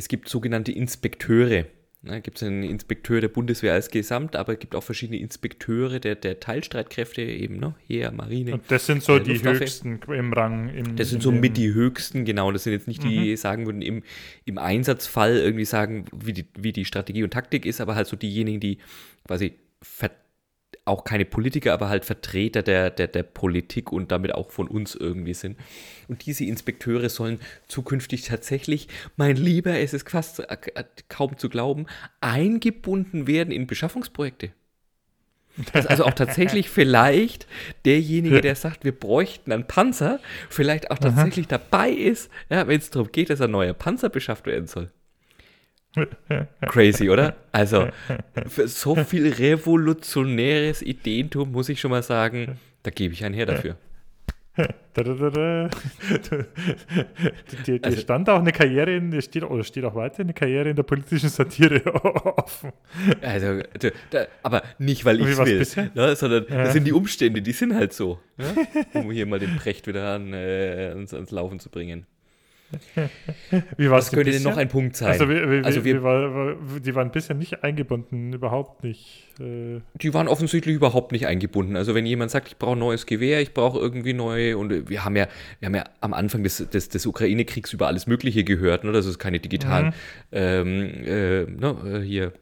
[0.00, 1.66] es gibt sogenannte Inspekteure.
[2.02, 5.18] Da ne, gibt es einen Inspekteur der Bundeswehr als Gesamt, aber es gibt auch verschiedene
[5.18, 7.74] Inspekteure der, der Teilstreitkräfte, eben, ne?
[7.86, 8.54] Heer, Marine.
[8.54, 9.60] Und das sind so die Luftwaffe.
[9.60, 10.70] höchsten im Rang.
[10.70, 12.50] Im, das sind so mit die höchsten, genau.
[12.52, 13.36] Das sind jetzt nicht die, mhm.
[13.36, 14.02] sagen würden, im,
[14.46, 18.16] im Einsatzfall irgendwie sagen, wie die, wie die Strategie und Taktik ist, aber halt so
[18.16, 18.78] diejenigen, die
[19.26, 20.10] quasi ver
[20.90, 24.94] auch keine Politiker, aber halt Vertreter der, der, der Politik und damit auch von uns
[24.94, 25.56] irgendwie sind.
[26.08, 31.86] Und diese Inspekteure sollen zukünftig tatsächlich, mein Lieber, es ist fast äh, kaum zu glauben,
[32.20, 34.50] eingebunden werden in Beschaffungsprojekte.
[35.72, 37.46] Dass also auch tatsächlich vielleicht
[37.84, 41.58] derjenige, der sagt, wir bräuchten einen Panzer, vielleicht auch tatsächlich Aha.
[41.58, 44.90] dabei ist, ja, wenn es darum geht, dass ein neuer Panzer beschafft werden soll.
[46.66, 47.36] Crazy, oder?
[47.52, 47.88] Also,
[48.46, 53.46] für so viel revolutionäres Ideentum muss ich schon mal sagen, da gebe ich ein her
[53.46, 53.76] dafür.
[54.92, 55.70] Da, da, da,
[57.64, 60.34] dir, dir also, stand auch eine Karriere in, dir steht, oder steht auch weiter eine
[60.34, 62.72] Karriere in der politischen Satire offen.
[63.22, 63.62] Also,
[64.42, 66.64] aber nicht, weil ich es will, ne, sondern ja.
[66.64, 70.14] das sind die Umstände, die sind halt so, ja, um hier mal den Precht wieder
[70.14, 72.04] an, äh, ans, ans Laufen zu bringen.
[73.76, 75.08] Wie Was könnte denn noch ein Punkt sein?
[75.08, 79.28] Also, wie, wie, also wir, war, die waren bisher nicht eingebunden, überhaupt nicht.
[79.38, 79.80] Äh.
[79.94, 81.76] Die waren offensichtlich überhaupt nicht eingebunden.
[81.76, 85.04] Also wenn jemand sagt, ich brauche ein neues Gewehr, ich brauche irgendwie neue, und wir
[85.04, 85.26] haben ja,
[85.58, 89.06] wir haben ja am Anfang des, des, des Ukraine-Kriegs über alles Mögliche gehört, ne, dass
[89.06, 89.92] es keine digitalen mhm.
[90.32, 92.32] ähm, äh, ne, hier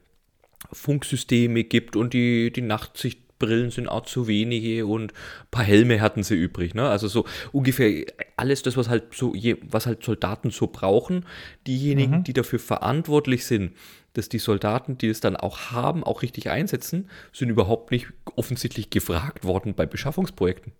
[0.72, 6.00] Funksysteme gibt und die, die Nachtsicht Brillen sind auch zu wenige und ein paar Helme
[6.00, 6.74] hatten sie übrig.
[6.74, 6.88] Ne?
[6.88, 8.04] Also so ungefähr
[8.36, 9.34] alles das, was halt so,
[9.70, 11.24] was halt Soldaten so brauchen.
[11.66, 12.24] Diejenigen, mhm.
[12.24, 13.72] die dafür verantwortlich sind,
[14.14, 18.90] dass die Soldaten, die es dann auch haben, auch richtig einsetzen, sind überhaupt nicht offensichtlich
[18.90, 20.72] gefragt worden bei Beschaffungsprojekten.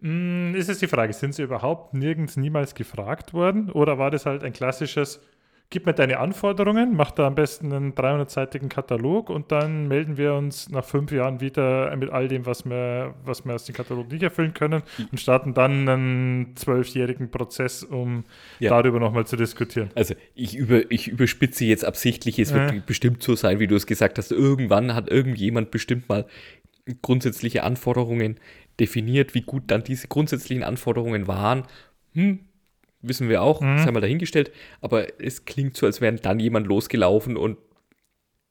[0.00, 3.70] Mm, ist es die Frage, sind sie überhaupt nirgends niemals gefragt worden?
[3.70, 5.20] Oder war das halt ein klassisches,
[5.68, 10.34] gib mir deine Anforderungen, mach da am besten einen 300-seitigen Katalog und dann melden wir
[10.34, 14.10] uns nach fünf Jahren wieder mit all dem, was wir, was wir aus dem Katalog
[14.10, 18.24] nicht erfüllen können und starten dann einen zwölfjährigen Prozess, um
[18.60, 18.70] ja.
[18.70, 19.90] darüber nochmal zu diskutieren.
[19.96, 22.82] Also ich, über, ich überspitze jetzt absichtlich, es wird äh.
[22.86, 26.26] bestimmt so sein, wie du es gesagt hast, irgendwann hat irgendjemand bestimmt mal
[27.02, 28.38] grundsätzliche Anforderungen
[28.78, 31.64] definiert, wie gut dann diese grundsätzlichen Anforderungen waren.
[32.14, 32.40] Hm,
[33.08, 33.78] wissen wir auch, mhm.
[33.78, 37.58] sei mal dahingestellt, aber es klingt so, als wäre dann jemand losgelaufen und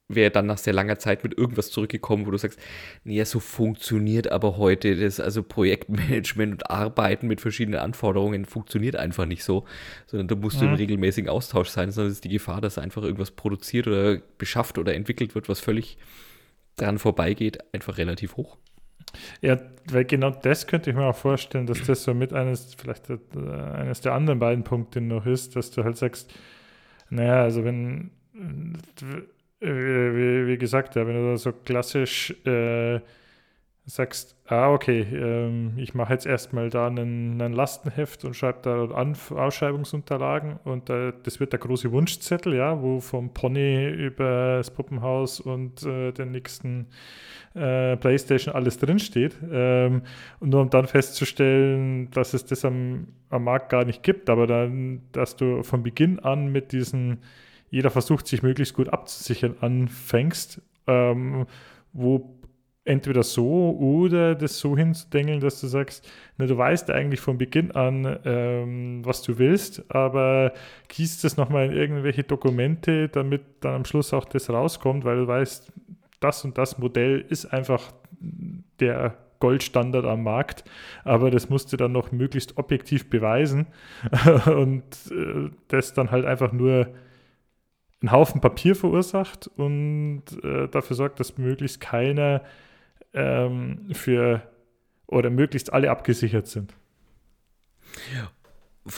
[0.07, 2.59] wäre dann nach sehr langer Zeit mit irgendwas zurückgekommen, wo du sagst,
[3.03, 9.25] nee, so funktioniert aber heute das, also Projektmanagement und Arbeiten mit verschiedenen Anforderungen funktioniert einfach
[9.25, 9.65] nicht so,
[10.05, 10.61] sondern da musst mhm.
[10.61, 14.17] du im regelmäßigen Austausch sein, sondern es ist die Gefahr, dass einfach irgendwas produziert oder
[14.37, 15.97] beschafft oder entwickelt wird, was völlig
[16.75, 18.57] dran vorbeigeht, einfach relativ hoch.
[19.41, 19.57] Ja,
[19.91, 23.17] weil genau das könnte ich mir auch vorstellen, dass das so mit eines, vielleicht äh,
[23.73, 26.33] eines der anderen beiden Punkte noch ist, dass du halt sagst,
[27.09, 28.11] naja, also wenn,
[29.61, 32.99] äh, wie, wie gesagt, ja, wenn du da so klassisch äh,
[33.87, 38.95] sagst, ah, okay, ähm, ich mache jetzt erstmal da einen, einen, Lastenheft und schreibe da
[38.95, 44.71] an Ausschreibungsunterlagen und äh, das wird der große Wunschzettel, ja, wo vom Pony über das
[44.71, 46.87] Puppenhaus und äh, den nächsten
[47.53, 49.37] äh, Playstation alles drinsteht.
[49.51, 50.01] Ähm,
[50.39, 54.47] und nur um dann festzustellen, dass es das am, am Markt gar nicht gibt, aber
[54.47, 57.19] dann, dass du von Beginn an mit diesen,
[57.69, 61.45] jeder versucht sich möglichst gut abzusichern, anfängst, ähm,
[61.93, 62.34] wo
[62.85, 66.07] entweder so oder das so hinzudengeln, dass du sagst,
[66.37, 70.53] na, du weißt eigentlich von Beginn an, ähm, was du willst, aber
[70.87, 75.27] gießt das nochmal in irgendwelche Dokumente, damit dann am Schluss auch das rauskommt, weil du
[75.27, 75.73] weißt,
[76.19, 77.91] das und das Modell ist einfach
[78.79, 80.63] der Goldstandard am Markt,
[81.03, 83.67] aber das musst du dann noch möglichst objektiv beweisen
[84.45, 86.87] und äh, das dann halt einfach nur
[88.01, 92.41] einen Haufen Papier verursacht und äh, dafür sorgt, dass möglichst keiner
[93.15, 94.41] ähm, für
[95.07, 96.73] oder möglichst alle abgesichert sind.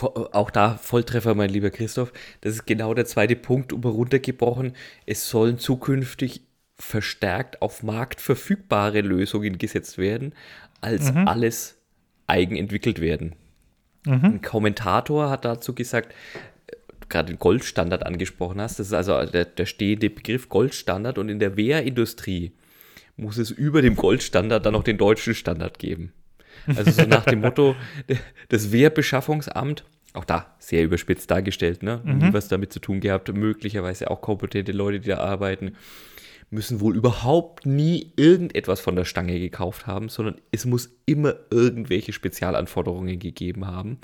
[0.02, 2.12] Auch da Volltreffer, mein lieber Christoph.
[2.42, 4.74] Das ist genau der zweite Punkt, um runtergebrochen.
[5.06, 6.42] Es sollen zukünftig
[6.76, 10.34] verstärkt auf marktverfügbare Lösungen gesetzt werden,
[10.80, 11.26] als mhm.
[11.26, 11.78] alles
[12.26, 13.34] eigenentwickelt werden.
[14.04, 14.24] Mhm.
[14.24, 16.14] Ein Kommentator hat dazu gesagt,
[17.08, 21.38] gerade den Goldstandard angesprochen hast, das ist also der, der stehende Begriff Goldstandard und in
[21.38, 22.52] der Wehrindustrie
[23.18, 26.12] muss es über dem Goldstandard dann noch den deutschen Standard geben.
[26.66, 27.76] Also so nach dem Motto,
[28.48, 32.00] das Wehrbeschaffungsamt, auch da sehr überspitzt dargestellt, ne?
[32.04, 32.18] Mhm.
[32.18, 35.72] Nie was damit zu tun gehabt, möglicherweise auch kompetente Leute, die da arbeiten,
[36.50, 42.12] müssen wohl überhaupt nie irgendetwas von der Stange gekauft haben, sondern es muss immer irgendwelche
[42.12, 43.98] Spezialanforderungen gegeben haben.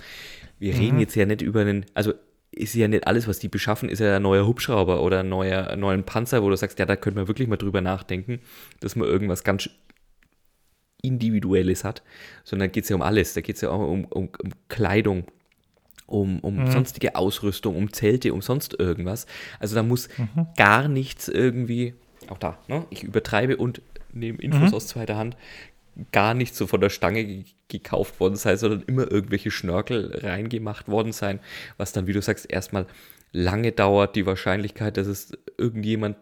[0.58, 0.80] Wir mhm.
[0.80, 2.12] reden jetzt ja nicht über einen, also
[2.54, 5.74] ist ja nicht alles, was die beschaffen, ist ja ein neuer Hubschrauber oder ein neuer,
[5.76, 8.40] neuen Panzer, wo du sagst, ja, da könnte man wirklich mal drüber nachdenken,
[8.80, 9.68] dass man irgendwas ganz
[11.02, 12.02] Individuelles hat,
[12.44, 13.34] sondern geht es ja um alles.
[13.34, 15.24] Da geht es ja auch um, um, um Kleidung,
[16.06, 16.70] um, um mhm.
[16.70, 19.26] sonstige Ausrüstung, um Zelte, um sonst irgendwas.
[19.60, 20.46] Also da muss mhm.
[20.56, 21.94] gar nichts irgendwie,
[22.28, 22.86] auch da, ne?
[22.90, 23.82] ich übertreibe und
[24.12, 24.74] nehme Infos mhm.
[24.74, 25.36] aus zweiter Hand,
[26.12, 31.12] gar nicht so von der Stange gekauft worden sein, sondern immer irgendwelche Schnörkel reingemacht worden
[31.12, 31.40] sein,
[31.76, 32.86] was dann, wie du sagst, erstmal
[33.32, 34.16] lange dauert.
[34.16, 36.16] Die Wahrscheinlichkeit, dass es irgendjemand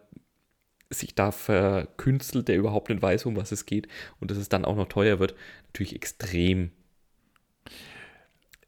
[0.89, 3.87] sich da verkünstelt, der überhaupt nicht weiß, um was es geht
[4.19, 5.35] und dass es dann auch noch teuer wird,
[5.67, 6.71] natürlich extrem,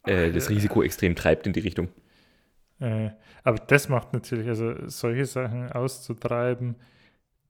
[0.06, 1.90] äh, das Risiko extrem treibt in die Richtung.
[2.80, 3.12] Äh,
[3.44, 6.76] aber das macht natürlich, also solche Sachen auszutreiben,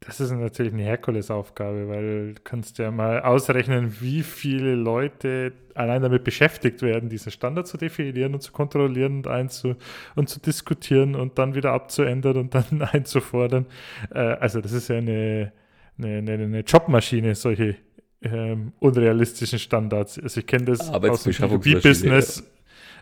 [0.06, 6.01] das ist natürlich eine Herkulesaufgabe, weil du kannst ja mal ausrechnen, wie viele Leute allein
[6.01, 9.76] damit beschäftigt werden, diesen Standard zu definieren und zu kontrollieren und, einzu
[10.16, 13.66] und zu diskutieren und dann wieder abzuändern und dann einzufordern.
[14.14, 15.51] Äh, also das ist ja eine,
[15.97, 17.76] eine, eine, eine Jobmaschine, solche
[18.22, 20.20] ähm, unrealistischen Standards.
[20.20, 22.43] Also ich kenne das aus dem B2B-Business.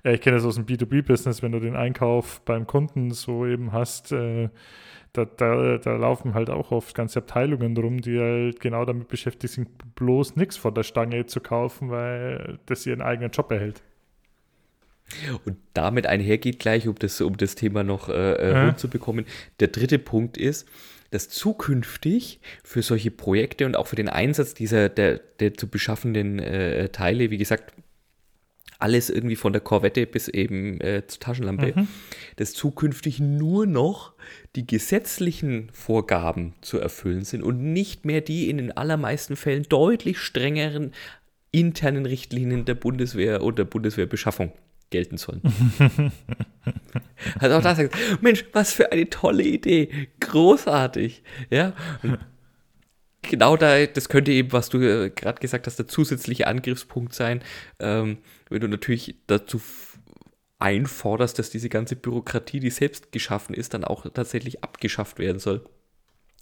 [0.04, 4.12] Ich kenne das aus dem B2B-Business, wenn du den Einkauf beim Kunden so eben hast.
[4.12, 4.50] Äh,
[5.14, 9.54] da, da, da laufen halt auch oft ganze Abteilungen rum, die halt genau damit beschäftigt
[9.54, 13.84] sind, bloß nichts von der Stange zu kaufen, weil das ihren eigenen Job erhält.
[15.46, 18.66] Und damit einhergeht gleich, um das, um das Thema noch äh, äh ja.
[18.66, 19.26] rund zu bekommen.
[19.60, 20.68] Der dritte Punkt ist,
[21.12, 26.40] dass zukünftig für solche Projekte und auch für den Einsatz dieser der, der zu beschaffenden
[26.40, 27.76] äh, Teile, wie gesagt,
[28.84, 31.88] alles irgendwie von der Korvette bis eben äh, zur Taschenlampe, mhm.
[32.36, 34.12] dass zukünftig nur noch
[34.58, 40.20] die gesetzlichen Vorgaben zu erfüllen sind und nicht mehr die in den allermeisten Fällen deutlich
[40.20, 40.92] strengeren
[41.52, 44.52] internen Richtlinien der Bundeswehr oder der Bundeswehrbeschaffung
[44.90, 45.42] gelten sollen.
[47.40, 51.74] also auch da sagt, Mensch, was für eine tolle Idee, großartig, ja.
[52.04, 52.20] Und
[53.24, 57.42] genau da, das könnte eben, was du äh, gerade gesagt hast, der zusätzliche Angriffspunkt sein,
[57.80, 58.20] ähm,
[58.50, 59.62] wenn du natürlich dazu
[60.60, 65.66] einforderst, dass diese ganze Bürokratie, die selbst geschaffen ist, dann auch tatsächlich abgeschafft werden soll.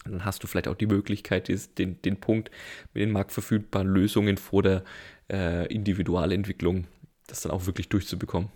[0.03, 2.51] dann hast du vielleicht auch die Möglichkeit, den, den Punkt
[2.93, 4.83] mit den marktverfügbaren Lösungen vor der
[5.31, 6.87] äh, Individualentwicklung,
[7.27, 8.49] das dann auch wirklich durchzubekommen.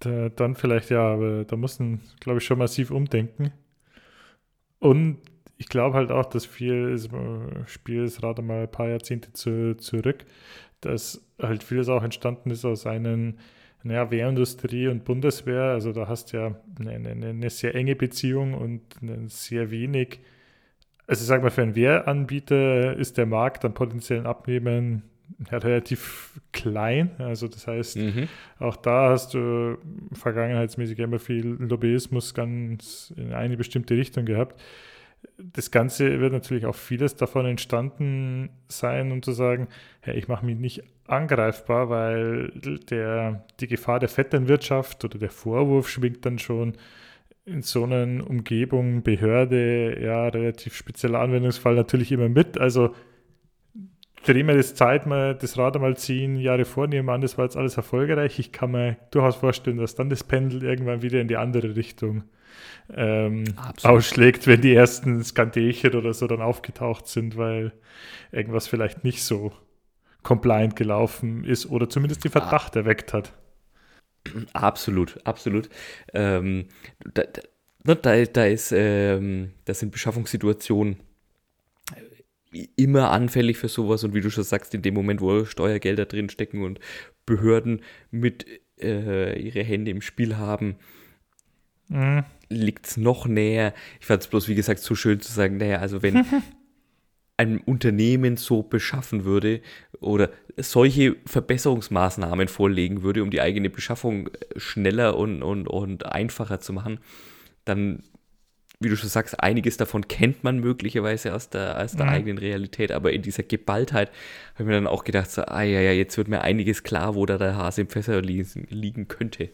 [0.00, 3.52] Da, dann vielleicht ja, aber da muss man, glaube ich, schon massiv umdenken.
[4.80, 5.18] Und
[5.56, 9.76] ich glaube halt auch, dass viel, äh, Spiel ist gerade mal ein paar Jahrzehnte zu,
[9.76, 10.24] zurück,
[10.80, 13.34] dass halt vieles auch entstanden ist aus einem
[13.82, 15.62] naja, Wehrindustrie und Bundeswehr.
[15.62, 18.82] Also da hast du ja eine, eine, eine sehr enge Beziehung und
[19.30, 20.20] sehr wenig.
[21.06, 25.02] Also sag mal, für einen Wehranbieter ist der Markt an potenziellen Abnehmern
[25.50, 27.10] ja, relativ klein.
[27.18, 28.28] Also das heißt, mhm.
[28.58, 29.76] auch da hast du
[30.12, 34.62] vergangenheitsmäßig immer viel Lobbyismus ganz in eine bestimmte Richtung gehabt
[35.38, 39.68] das Ganze wird natürlich auch vieles davon entstanden sein, um zu sagen,
[40.00, 42.50] hey, ich mache mich nicht angreifbar, weil
[42.90, 46.74] der, die Gefahr der Vetternwirtschaft oder der Vorwurf schwingt dann schon
[47.44, 52.58] in so einer Umgebung, Behörde, ja, relativ spezieller Anwendungsfall natürlich immer mit.
[52.58, 52.94] Also
[54.24, 57.56] drehen wir das Zeit mal, das Rad mal zehn Jahre vornehmen an, das war jetzt
[57.56, 58.38] alles erfolgreich.
[58.38, 62.24] Ich kann mir durchaus vorstellen, dass dann das Pendel irgendwann wieder in die andere Richtung
[62.94, 63.44] ähm,
[63.82, 67.72] ausschlägt, wenn die ersten Skandelchen oder so dann aufgetaucht sind, weil
[68.32, 69.52] irgendwas vielleicht nicht so
[70.22, 72.80] compliant gelaufen ist oder zumindest den Verdacht ah.
[72.80, 73.32] erweckt hat.
[74.52, 75.68] Absolut, absolut.
[76.14, 76.68] Ähm,
[77.12, 77.24] da,
[77.84, 80.96] da, da, ist, ähm, das sind Beschaffungssituationen
[82.76, 86.62] immer anfällig für sowas und wie du schon sagst, in dem Moment, wo Steuergelder drinstecken
[86.62, 86.80] und
[87.26, 88.46] Behörden mit
[88.80, 90.76] äh, ihre Hände im Spiel haben,
[91.88, 92.24] mhm.
[92.54, 93.74] Liegt es noch näher.
[94.00, 96.24] Ich fand es bloß, wie gesagt, so schön zu sagen, naja, also wenn
[97.36, 99.60] ein Unternehmen so beschaffen würde
[100.00, 106.72] oder solche Verbesserungsmaßnahmen vorlegen würde, um die eigene Beschaffung schneller und, und, und einfacher zu
[106.72, 107.00] machen,
[107.64, 108.02] dann
[108.80, 112.12] wie du schon sagst, einiges davon kennt man möglicherweise aus der, aus der mhm.
[112.12, 114.10] eigenen Realität, aber in dieser Geballtheit
[114.54, 117.14] habe ich mir dann auch gedacht, so, ah ja, ja, jetzt wird mir einiges klar,
[117.14, 119.50] wo da der Hase im Fässer liegen, liegen könnte.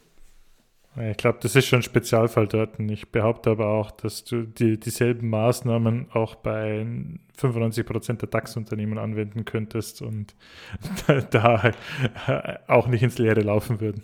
[0.97, 2.81] Ich glaube, das ist schon ein Spezialfall dort.
[2.81, 6.85] Ich behaupte aber auch, dass du die, dieselben Maßnahmen auch bei
[7.37, 10.35] 95 Prozent der DAX-Unternehmen anwenden könntest und
[11.31, 11.73] da,
[12.67, 14.03] auch nicht ins Leere laufen würden.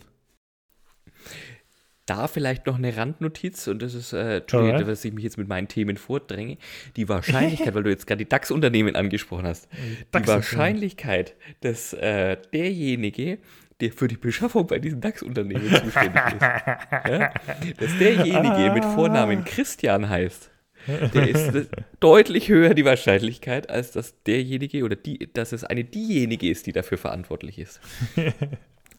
[2.06, 5.48] Da vielleicht noch eine Randnotiz, und das ist, äh, Entschuldigung, dass ich mich jetzt mit
[5.48, 6.56] meinen Themen vordränge.
[6.94, 9.68] Die Wahrscheinlichkeit, weil du jetzt gerade die DAX-Unternehmen angesprochen hast,
[10.14, 13.38] die Wahrscheinlichkeit, dass äh, derjenige,
[13.80, 17.32] der für die Beschaffung bei diesen DAX-Unternehmen zuständig ist, ja,
[17.78, 20.50] dass derjenige mit Vornamen Christian heißt,
[20.86, 21.68] der ist
[22.00, 26.72] deutlich höher die Wahrscheinlichkeit, als dass derjenige oder die, dass es eine diejenige ist, die
[26.72, 27.80] dafür verantwortlich ist.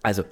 [0.03, 0.23] Also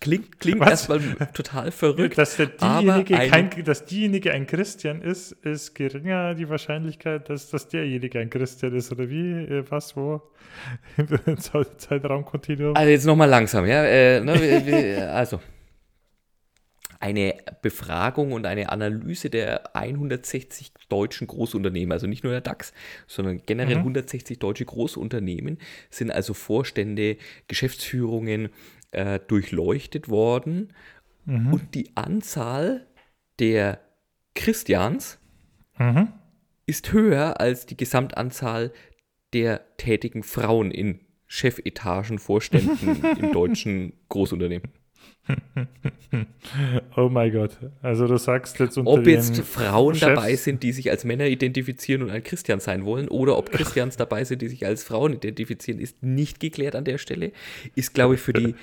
[0.00, 1.00] klingt, klingt erstmal
[1.34, 2.16] total verrückt.
[2.16, 7.68] Dass, diejenige ein, kein, dass diejenige ein Christian ist, ist geringer die Wahrscheinlichkeit, dass, dass
[7.68, 8.90] derjenige ein Christian ist.
[8.90, 9.30] Oder wie?
[9.30, 9.96] Äh, was?
[9.96, 10.22] Wo?
[11.76, 12.74] Zeitraumkontinuum.
[12.74, 13.84] Also jetzt nochmal langsam, ja.
[13.84, 15.40] Äh, ne, also.
[16.98, 22.72] Eine Befragung und eine Analyse der 160 deutschen Großunternehmen, also nicht nur der DAX,
[23.08, 23.80] sondern generell mhm.
[23.80, 25.58] 160 deutsche Großunternehmen,
[25.90, 27.16] sind also Vorstände,
[27.48, 28.50] Geschäftsführungen,
[28.92, 30.72] äh, durchleuchtet worden
[31.24, 31.52] mhm.
[31.52, 32.86] und die Anzahl
[33.38, 33.80] der
[34.34, 35.18] Christians
[35.78, 36.12] mhm.
[36.66, 38.72] ist höher als die Gesamtanzahl
[39.32, 44.70] der tätigen Frauen in Chefetagen, Vorständen in deutschen Großunternehmen.
[46.96, 47.52] Oh mein Gott.
[47.80, 51.26] Also du sagst jetzt unter Ob jetzt Frauen Chefs dabei sind, die sich als Männer
[51.26, 55.14] identifizieren und ein Christian sein wollen, oder ob Christians dabei sind, die sich als Frauen
[55.14, 57.32] identifizieren, ist nicht geklärt an der Stelle.
[57.74, 58.54] Ist, glaube ich, für die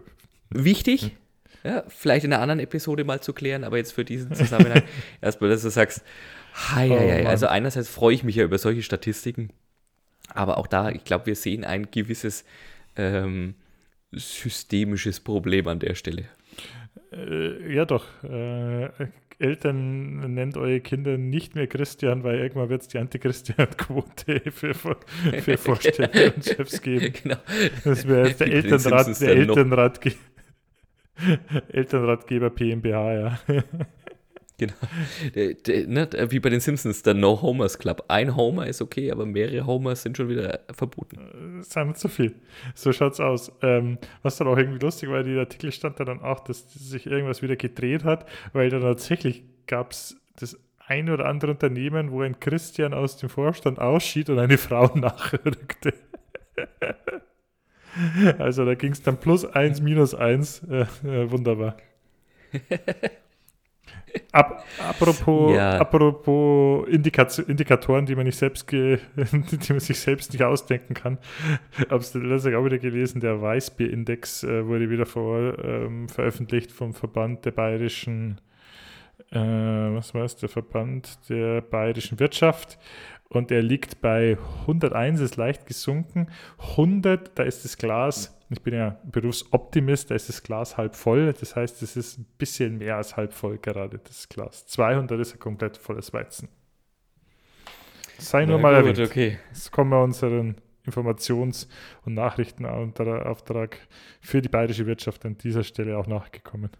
[0.50, 1.16] wichtig.
[1.64, 4.82] Ja, vielleicht in einer anderen Episode mal zu klären, aber jetzt für diesen Zusammenhang
[5.20, 6.02] erstmal, dass du sagst,
[6.54, 9.50] hei, hei, oh, also einerseits freue ich mich ja über solche Statistiken,
[10.32, 12.44] aber auch da, ich glaube, wir sehen ein gewisses
[12.96, 13.54] ähm,
[14.12, 16.24] systemisches Problem an der Stelle.
[17.12, 18.06] Äh, ja, doch.
[18.24, 18.88] Äh,
[19.40, 25.56] Eltern nennt eure Kinder nicht mehr Christian, weil irgendwann wird es die Antichristian-Quote für, für
[25.56, 27.12] Vorstände und Chefs geben.
[27.22, 27.36] Genau.
[27.84, 30.12] Das wäre der, Elternrat, der Elternratge
[31.68, 33.38] Elternratgeber PMBH, ja.
[34.58, 34.74] Genau.
[35.36, 38.04] Der, der, ne, wie bei den Simpsons, der No Homers Club.
[38.08, 41.18] Ein Homer ist okay, aber mehrere Homers sind schon wieder verboten.
[41.58, 42.34] Das ist einfach zu viel.
[42.74, 43.52] So schaut's aus.
[43.62, 47.06] Ähm, was dann auch irgendwie lustig war, der Artikel stand da dann auch, dass sich
[47.06, 52.22] irgendwas wieder gedreht hat, weil dann tatsächlich gab es das ein oder andere Unternehmen, wo
[52.22, 55.94] ein Christian aus dem Vorstand ausschied und eine Frau nachrückte.
[58.38, 60.64] also da ging es dann plus eins, minus eins.
[60.64, 61.76] Äh, äh, wunderbar.
[64.32, 65.78] Ab, apropos, ja.
[65.78, 71.18] apropos Indikatoren, die man nicht selbst die man sich selbst nicht ausdenken kann.
[71.88, 77.44] Hab's letztlich auch wieder gelesen, der Weißbierindex äh, wurde wieder vor, ähm, veröffentlicht vom Verband
[77.44, 78.40] der bayerischen
[79.30, 82.78] äh, was war es, der Verband der bayerischen Wirtschaft
[83.28, 86.28] und er liegt bei 101, ist leicht gesunken.
[86.58, 91.32] 100, da ist das Glas ich bin ja Berufsoptimist, da ist das Glas halb voll.
[91.38, 94.66] Das heißt, es ist ein bisschen mehr als halb voll gerade, das Glas.
[94.66, 96.48] 200 ist ein komplett volles Weizen.
[98.18, 99.10] Sei nur mal gut, erwähnt.
[99.10, 99.38] Okay.
[99.48, 101.68] Jetzt kommen wir unseren Informations-
[102.04, 103.78] und Nachrichtenauftrag
[104.20, 106.70] für die bayerische Wirtschaft an dieser Stelle auch nachgekommen.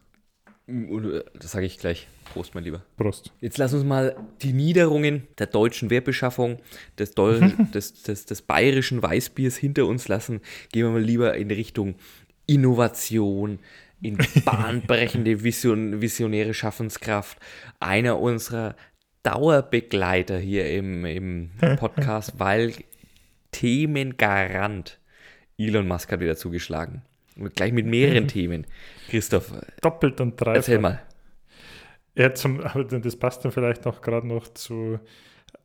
[0.69, 2.07] Äh, das sage ich gleich.
[2.33, 2.83] Prost, mein Lieber.
[2.97, 3.33] Prost.
[3.41, 6.59] Jetzt lass uns mal die Niederungen der deutschen Wertbeschaffung,
[6.99, 7.41] des, Deu
[7.75, 10.41] des, des, des bayerischen Weißbiers hinter uns lassen.
[10.73, 11.95] Gehen wir mal lieber in Richtung
[12.47, 13.59] Innovation,
[14.03, 17.39] in bahnbrechende Vision, visionäre Schaffenskraft.
[17.81, 18.77] Einer unserer
[19.23, 22.73] Dauerbegleiter hier im, im Podcast, weil
[23.53, 24.99] Themengarant.
[25.57, 27.03] Elon Musk hat wieder zugeschlagen.
[27.55, 28.28] Gleich mit mehreren mhm.
[28.28, 28.66] Themen.
[29.09, 29.53] Christoph.
[29.80, 30.57] Doppelt und dreifach.
[30.57, 31.01] Erzähl mal.
[32.14, 34.99] Ja, zum, aber das passt dann vielleicht noch gerade noch zu.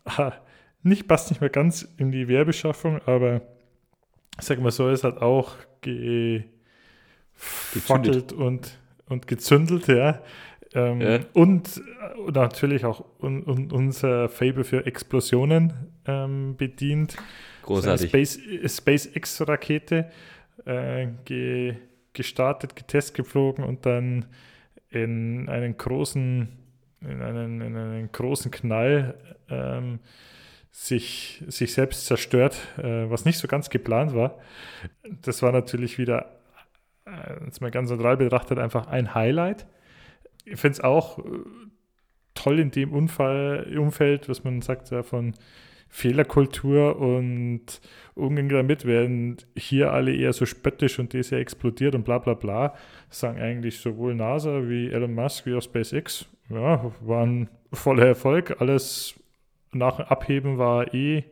[0.06, 0.34] Ah,
[0.84, 3.42] nicht passt nicht mehr ganz in die Werbeschaffung, aber
[4.40, 5.56] sag mal so, es hat auch
[7.72, 10.22] gefackelt und, und gezündelt, ja.
[10.76, 11.20] Ähm, ja.
[11.34, 15.74] Und äh, natürlich auch un, un, unser Fable für Explosionen
[16.06, 17.16] ähm, bedient.
[17.64, 18.10] Großartig.
[18.10, 20.10] Space, SpaceX-Rakete
[20.66, 21.76] äh, ge,
[22.14, 24.26] gestartet, getest geflogen und dann
[24.90, 26.48] in einen großen,
[27.02, 29.18] in einen, in einen großen Knall
[29.50, 30.00] ähm,
[30.72, 34.40] sich, sich selbst zerstört, äh, was nicht so ganz geplant war.
[35.22, 36.40] Das war natürlich wieder,
[37.06, 39.68] äh, jetzt mal ganz neutral betrachtet, einfach ein Highlight.
[40.46, 41.22] Ich finde es auch äh,
[42.34, 45.36] toll in dem Unfall, Umfeld, was man sagt, ja, von
[45.94, 47.80] Fehlerkultur und
[48.16, 52.34] Umgang damit, während hier alle eher so spöttisch und das ja explodiert und bla bla
[52.34, 52.74] bla,
[53.12, 58.60] sagen eigentlich sowohl NASA wie Elon Musk wie auch SpaceX, ja, waren voller Erfolg.
[58.60, 59.14] Alles
[59.72, 61.26] nach Abheben war eh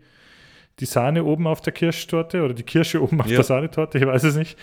[0.80, 3.38] die Sahne oben auf der Kirschtorte oder die Kirsche oben auf ja.
[3.38, 4.60] der Sahnetorte, ich weiß es nicht.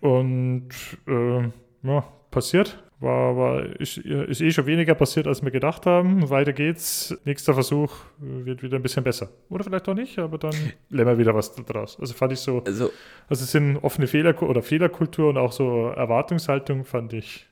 [0.00, 0.70] Und
[1.06, 1.42] äh,
[1.84, 2.82] ja, passiert.
[2.98, 6.30] War, war, ist, ist eh schon weniger passiert, als wir gedacht haben.
[6.30, 7.14] Weiter geht's.
[7.26, 9.28] Nächster Versuch wird wieder ein bisschen besser.
[9.50, 10.54] Oder vielleicht auch nicht, aber dann
[10.88, 12.00] lernen wir wieder was daraus.
[12.00, 12.62] Also fand ich so.
[12.64, 12.90] Also,
[13.28, 17.46] also es sind offene Fehler oder Fehlerkultur und auch so Erwartungshaltung fand ich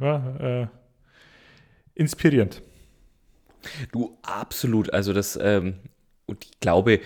[0.00, 0.66] ja, äh,
[1.94, 2.62] inspirierend.
[3.92, 4.92] Du, absolut.
[4.92, 5.76] Also das, ähm,
[6.26, 7.00] und ich glaube,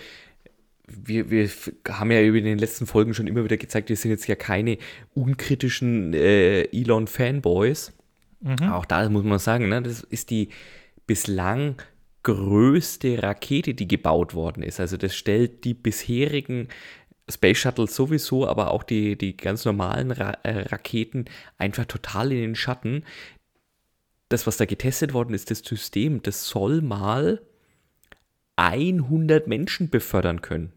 [0.87, 1.49] wir, wir
[1.89, 4.77] haben ja über den letzten Folgen schon immer wieder gezeigt, wir sind jetzt ja keine
[5.13, 7.93] unkritischen äh, Elon-Fanboys.
[8.39, 8.69] Mhm.
[8.69, 10.49] Auch da muss man sagen, ne, das ist die
[11.05, 11.75] bislang
[12.23, 14.79] größte Rakete, die gebaut worden ist.
[14.79, 16.69] Also das stellt die bisherigen
[17.29, 21.25] Space Shuttle sowieso, aber auch die, die ganz normalen Ra äh, Raketen
[21.57, 23.03] einfach total in den Schatten.
[24.29, 27.41] Das, was da getestet worden ist, das System, das soll mal
[28.55, 30.73] 100 Menschen befördern können.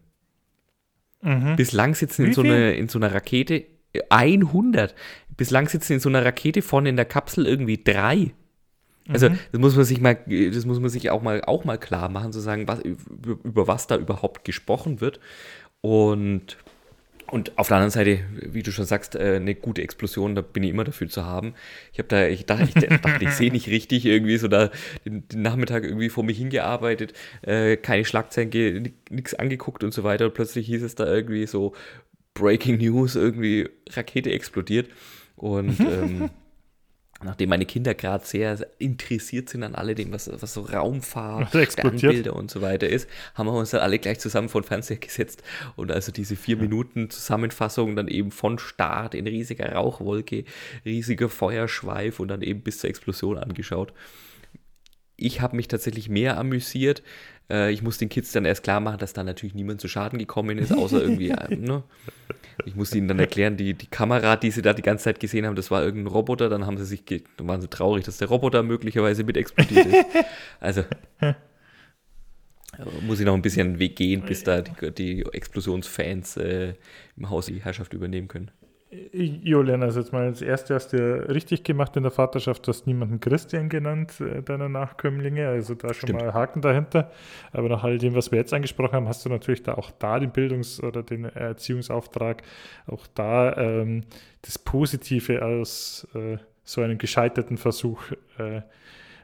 [1.21, 1.55] Mhm.
[1.55, 3.65] Bislang sitzen in so, eine, in so einer Rakete
[4.09, 4.95] 100.
[5.37, 8.33] Bislang sitzen in so einer Rakete vorne in der Kapsel irgendwie drei.
[9.09, 9.39] Also mhm.
[9.51, 12.31] das muss man sich mal, das muss man sich auch mal auch mal klar machen,
[12.31, 15.19] zu sagen, was, über, über was da überhaupt gesprochen wird.
[15.81, 16.57] Und
[17.31, 20.63] und auf der anderen Seite, wie du schon sagst, äh, eine gute Explosion, da bin
[20.63, 21.53] ich immer dafür zu haben.
[21.93, 24.69] Ich habe da, ich dachte, ich, dachte, ich sehe nicht richtig irgendwie so da
[25.05, 30.25] den, Nachmittag irgendwie vor mich hingearbeitet, äh, keine Schlagzeilen, nichts angeguckt und so weiter.
[30.25, 31.73] Und plötzlich hieß es da irgendwie so
[32.33, 34.89] Breaking News, irgendwie Rakete explodiert.
[35.35, 36.29] Und ähm,
[37.23, 42.51] nachdem meine Kinder gerade sehr interessiert sind an alledem, was, was so Raumfahrt, Sternbilder und
[42.51, 45.43] so weiter ist, haben wir uns dann alle gleich zusammen vor den Fernseher gesetzt
[45.75, 46.61] und also diese vier ja.
[46.63, 50.45] Minuten Zusammenfassung dann eben von Start in riesiger Rauchwolke,
[50.85, 53.93] riesiger Feuerschweif und dann eben bis zur Explosion angeschaut.
[55.21, 57.03] Ich habe mich tatsächlich mehr amüsiert.
[57.49, 60.19] Äh, ich muss den Kids dann erst klar machen, dass da natürlich niemand zu Schaden
[60.19, 61.83] gekommen ist, außer irgendwie, äh, ne?
[62.65, 65.45] Ich musste ihnen dann erklären, die, die Kamera, die sie da die ganze Zeit gesehen
[65.45, 66.47] haben, das war irgendein Roboter.
[66.49, 70.05] Dann haben sie sich, dann waren sie traurig, dass der Roboter möglicherweise mit explodiert ist.
[70.59, 70.83] Also
[73.01, 76.75] muss ich noch ein einen Weg gehen, bis da die, die Explosionsfans äh,
[77.17, 78.51] im Haus die Herrschaft übernehmen können.
[78.91, 82.87] Julian, also jetzt mal das erste hast du richtig gemacht in der Vaterschaft, du hast
[82.87, 86.21] niemanden Christian genannt, äh, deiner Nachkömmlinge, also da schon Stimmt.
[86.21, 87.09] mal Haken dahinter.
[87.53, 90.19] Aber nach all dem, was wir jetzt angesprochen haben, hast du natürlich da auch da
[90.19, 92.43] den Bildungs- oder den Erziehungsauftrag,
[92.85, 94.03] auch da ähm,
[94.41, 98.01] das Positive aus äh, so einem gescheiterten Versuch
[98.39, 98.61] äh,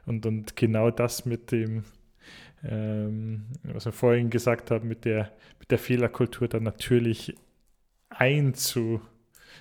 [0.06, 1.84] und, und genau das mit dem,
[2.64, 7.36] ähm, was wir vorhin gesagt haben, mit der, mit der Fehlerkultur dann natürlich
[8.10, 9.02] einzu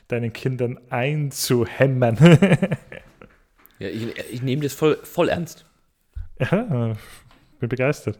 [0.08, 2.16] deinen Kindern einzuhämmern.
[3.78, 5.64] ja, ich, ich nehme das voll, voll ernst.
[6.38, 6.96] Ja,
[7.58, 8.18] bin begeistert.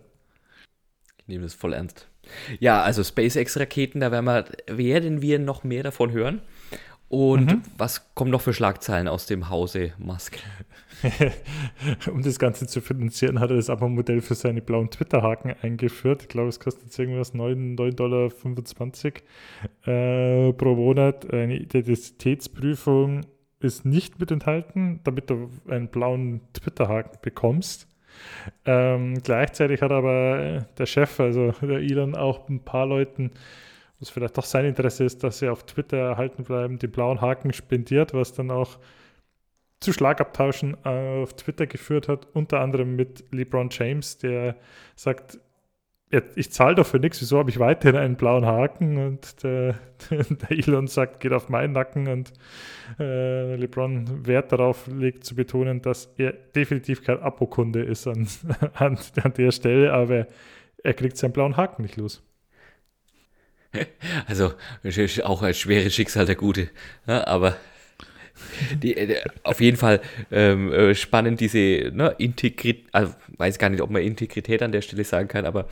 [1.18, 2.09] Ich nehme das voll ernst.
[2.59, 6.41] Ja, also SpaceX-Raketen, da werden wir, werden wir noch mehr davon hören.
[7.09, 7.62] Und mhm.
[7.78, 10.38] was kommen noch für Schlagzeilen aus dem Hause Musk?
[12.11, 16.22] um das Ganze zu finanzieren, hat er das Abo-Modell für seine blauen Twitter-Haken eingeführt.
[16.22, 21.32] Ich glaube, es kostet jetzt irgendwas 9,25 Dollar äh, pro Monat.
[21.32, 23.20] Eine Identitätsprüfung
[23.61, 27.88] ist nicht mit enthalten, damit du einen blauen Twitter-Haken bekommst.
[28.64, 33.30] Ähm, gleichzeitig hat aber der Chef, also der Elon, auch ein paar Leuten
[34.01, 37.53] was vielleicht doch sein Interesse ist, dass sie auf Twitter erhalten bleiben, den blauen Haken
[37.53, 38.78] spendiert, was dann auch
[39.80, 44.57] zu Schlagabtauschen auf Twitter geführt hat, unter anderem mit LeBron James, der
[44.94, 45.38] sagt,
[46.36, 48.97] ich zahle doch für nichts, wieso habe ich weiterhin einen blauen Haken?
[48.97, 49.74] Und der,
[50.11, 52.32] der Elon sagt, geht auf meinen Nacken und
[53.01, 58.28] äh, LeBron Wert darauf legt zu betonen, dass er definitiv kein Apokunde ist an,
[58.74, 60.28] an, an der Stelle, aber
[60.82, 62.22] er kriegt seinen blauen Haken nicht los.
[64.27, 64.55] Also
[65.24, 66.68] auch ein schweres Schicksal der Gute,
[67.07, 67.57] ja, aber
[68.83, 70.01] die, äh, auf jeden Fall
[70.31, 74.83] ähm, äh, spannend, diese ne, Integrität, also weiß gar nicht, ob man Integrität an der
[74.83, 75.68] Stelle sagen kann, aber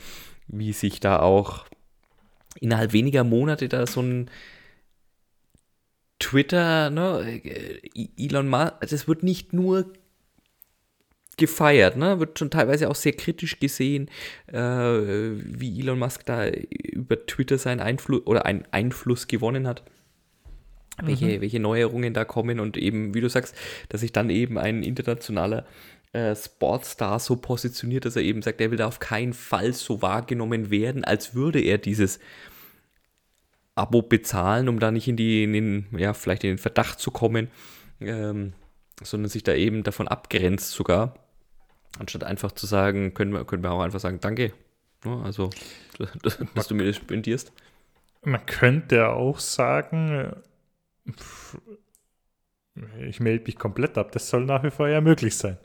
[0.47, 1.65] wie sich da auch
[2.59, 4.29] innerhalb weniger Monate da so ein
[6.19, 9.91] Twitter, ne, äh, Elon Musk, also es wird nicht nur
[11.37, 12.19] gefeiert, ne?
[12.19, 14.09] wird schon teilweise auch sehr kritisch gesehen,
[14.47, 19.83] äh, wie Elon Musk da über Twitter seinen Einfluss oder einen Einfluss gewonnen hat
[21.03, 21.41] welche, mhm.
[21.41, 23.55] welche Neuerungen da kommen und eben, wie du sagst,
[23.89, 25.65] dass sich dann eben ein internationaler
[26.13, 30.01] äh, Sportstar so positioniert, dass er eben sagt, er will da auf keinen Fall so
[30.01, 32.19] wahrgenommen werden, als würde er dieses
[33.75, 37.11] Abo bezahlen, um da nicht in die, in den, ja, vielleicht in den Verdacht zu
[37.11, 37.49] kommen,
[37.99, 38.53] ähm,
[39.03, 41.24] sondern sich da eben davon abgrenzt sogar.
[41.99, 44.53] Anstatt einfach zu sagen, können wir, können wir auch einfach sagen, danke.
[45.05, 45.49] Ja, also,
[46.23, 47.51] dass, dass du mir das spendierst.
[48.23, 50.33] Man könnte auch sagen,
[53.07, 54.11] ich melde mich komplett ab.
[54.11, 55.57] Das soll nach wie vor ja möglich sein.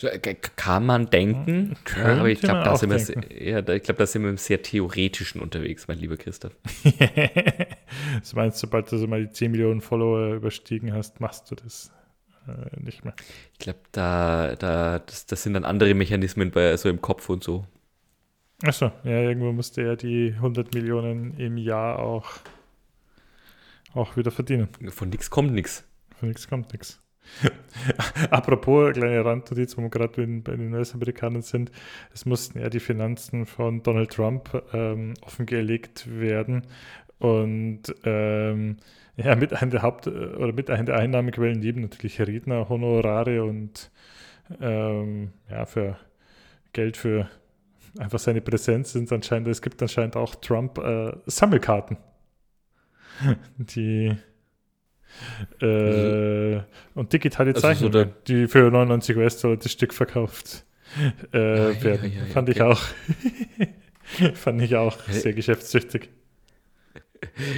[0.00, 4.22] Äh, kann man denken, ja, aber ich glaube, da, sind wir, ja, glaub, da sind
[4.22, 6.56] wir im sehr theoretischen unterwegs, mein lieber Christoph.
[8.20, 11.92] das meinst, sobald du so mal die 10 Millionen Follower überstiegen hast, machst du das
[12.48, 13.14] äh, nicht mehr.
[13.52, 17.44] Ich glaube, da, da, das, das, sind dann andere Mechanismen bei, so im Kopf und
[17.44, 17.64] so.
[18.62, 22.40] Achso, ja, irgendwo musste er die 100 Millionen im Jahr auch
[23.94, 24.68] auch wieder verdienen.
[24.88, 25.84] Von nichts kommt nichts.
[26.18, 27.00] Von nichts kommt nichts.
[28.30, 31.70] Apropos, kleine Randnotiz, wo wir gerade bei den US-Amerikanern sind,
[32.14, 36.66] es mussten ja die Finanzen von Donald Trump ähm, offengelegt werden
[37.18, 38.78] und ähm,
[39.18, 43.90] ja, mit einer der Haupt- oder mit einer der Einnahmequellen neben natürlich Redner, Honorare und
[44.60, 45.98] ähm, ja, für
[46.72, 47.28] Geld für
[47.98, 51.96] einfach seine Präsenz sind anscheinend, es gibt anscheinend auch Trump äh, Sammelkarten.
[53.58, 54.16] die
[55.60, 56.64] äh, also,
[56.94, 60.64] und digitale Zeichnungen, also so die für 99 US-Dollar das Stück verkauft
[61.32, 62.12] äh, ah, werden.
[62.12, 62.80] Ja, ja, ja, Fand ich auch.
[64.34, 66.10] Fand ich auch sehr geschäftstüchtig.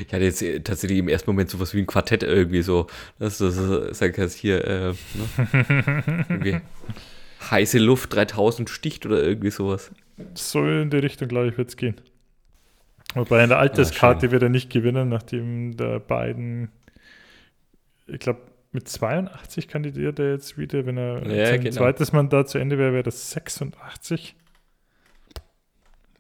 [0.07, 2.87] Ich hatte jetzt äh, tatsächlich im ersten Moment sowas wie ein Quartett irgendwie so,
[3.19, 4.95] du so sagen kannst, hier, äh,
[6.29, 6.63] ne?
[7.51, 9.91] heiße Luft 3000 sticht oder irgendwie sowas.
[10.35, 11.97] So in die Richtung, glaube ich, wird es gehen.
[13.15, 16.71] Wobei in der Alterskarte ja, wird er nicht gewinnen, nachdem der beiden,
[18.07, 18.41] ich glaube,
[18.73, 20.87] mit 82 kandidiert er jetzt wieder.
[20.87, 21.77] Wenn er ja, sein genau.
[21.77, 24.37] zweites Mandat zu Ende wäre, wäre das 86.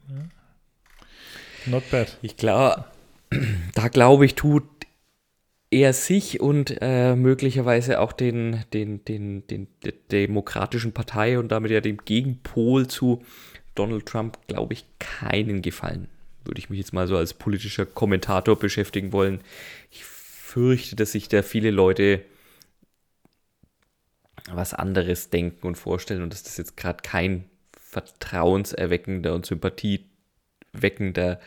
[0.08, 0.16] Ja.
[1.66, 2.18] Not bad.
[2.22, 2.86] Ich glaube,
[3.74, 4.64] da glaube ich, tut
[5.70, 11.70] er sich und äh, möglicherweise auch den, den, den, den, der demokratischen Partei und damit
[11.70, 13.22] ja dem Gegenpol zu
[13.76, 16.08] Donald Trump, glaube ich, keinen Gefallen
[16.44, 19.40] würde ich mich jetzt mal so als politischer Kommentator beschäftigen wollen.
[19.90, 22.24] Ich fürchte, dass sich da viele Leute
[24.50, 31.40] was anderes denken und vorstellen und dass das jetzt gerade kein vertrauenserweckender und sympathieweckender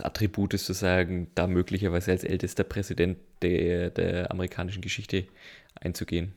[0.00, 5.26] Attribut ist, zu sagen, da möglicherweise als ältester Präsident der, der amerikanischen Geschichte
[5.80, 6.32] einzugehen.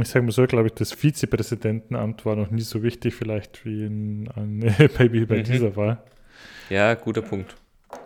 [0.00, 3.86] Ich sage mal so, glaube ich, das Vizepräsidentenamt war noch nie so wichtig, vielleicht wie
[3.86, 4.60] in, an,
[4.98, 5.44] bei, bei mhm.
[5.44, 6.02] dieser Wahl.
[6.68, 7.56] Ja, guter Punkt.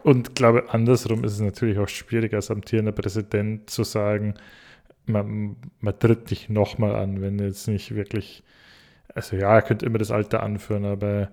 [0.05, 4.34] Und glaube, andersrum ist es natürlich auch schwierig, als amtierender Präsident zu sagen,
[5.07, 8.44] man, man tritt dich nochmal an, wenn jetzt nicht wirklich,
[9.14, 11.31] also ja, er könnte immer das Alter anführen, aber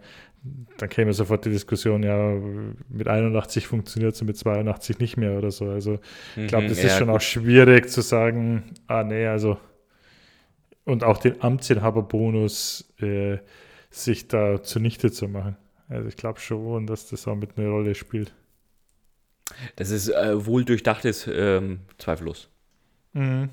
[0.77, 2.33] dann käme sofort die Diskussion, ja,
[2.89, 5.69] mit 81 funktioniert es und mit 82 nicht mehr oder so.
[5.69, 5.99] Also
[6.35, 7.17] ich glaube, mhm, das ja, ist schon gut.
[7.17, 9.57] auch schwierig zu sagen, ah nee, also
[10.85, 13.37] und auch den Amtsinhaberbonus äh,
[13.91, 15.57] sich da zunichte zu machen.
[15.87, 18.33] Also ich glaube schon, dass das auch mit einer Rolle spielt.
[19.75, 22.49] Das ist äh, wohl durchdachtes, ähm, zweifellos.
[23.13, 23.49] Mhm.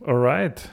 [0.00, 0.70] Alright.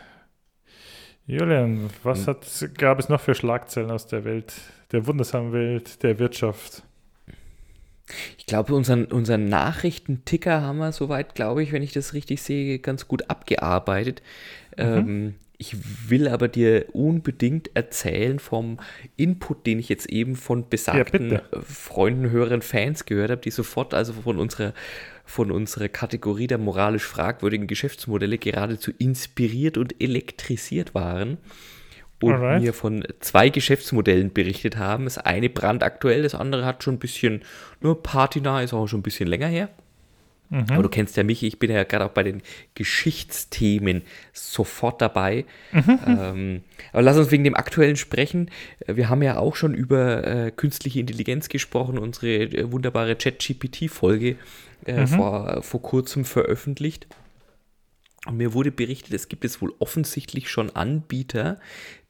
[1.30, 2.28] Julian, was hm.
[2.28, 4.52] hat, gab es noch für Schlagzeilen aus der Welt,
[4.92, 6.82] der wundersamen Welt, der Wirtschaft?
[8.40, 12.80] Ich glaube, unseren, unseren Nachrichtenticker haben wir soweit, glaube ich, wenn ich das richtig sehe,
[12.80, 14.24] ganz gut abgearbeitet.
[14.76, 14.84] Mhm.
[14.84, 15.76] Ähm, ich
[16.10, 18.80] will aber dir unbedingt erzählen vom
[19.16, 23.94] Input, den ich jetzt eben von besagten ja, Freunden, Hörern, Fans gehört habe, die sofort
[23.94, 24.74] also von unserer,
[25.30, 31.38] von unserer Kategorie der moralisch fragwürdigen Geschäftsmodelle geradezu inspiriert und elektrisiert waren.
[32.22, 32.62] und Alright.
[32.62, 35.06] mir von zwei Geschäftsmodellen berichtet haben.
[35.06, 37.44] Das eine brandaktuell, das andere hat schon ein bisschen,
[37.80, 39.70] nur patina, ist auch schon ein bisschen länger her.
[40.50, 40.66] Mhm.
[40.72, 42.42] Aber du kennst ja mich, ich bin ja gerade auch bei den
[42.74, 44.02] Geschichtsthemen
[44.34, 45.46] sofort dabei.
[45.72, 46.00] Mhm.
[46.08, 46.62] Ähm,
[46.92, 48.50] aber lass uns wegen dem aktuellen sprechen.
[48.88, 54.38] Wir haben ja auch schon über äh, künstliche Intelligenz gesprochen, unsere äh, wunderbare Chat-GPT-Folge
[54.86, 55.08] äh, mhm.
[55.08, 57.08] vor, vor kurzem veröffentlicht.
[58.26, 61.60] Und mir wurde berichtet, es gibt es wohl offensichtlich schon Anbieter,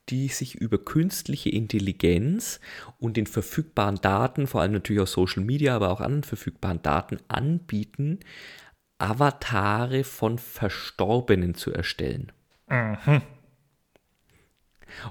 [0.08, 2.60] die sich über künstliche Intelligenz
[2.98, 7.18] und den verfügbaren Daten, vor allem natürlich aus Social Media, aber auch anderen verfügbaren Daten
[7.28, 8.18] anbieten,
[8.98, 12.32] Avatare von Verstorbenen zu erstellen.
[12.68, 13.22] Mhm.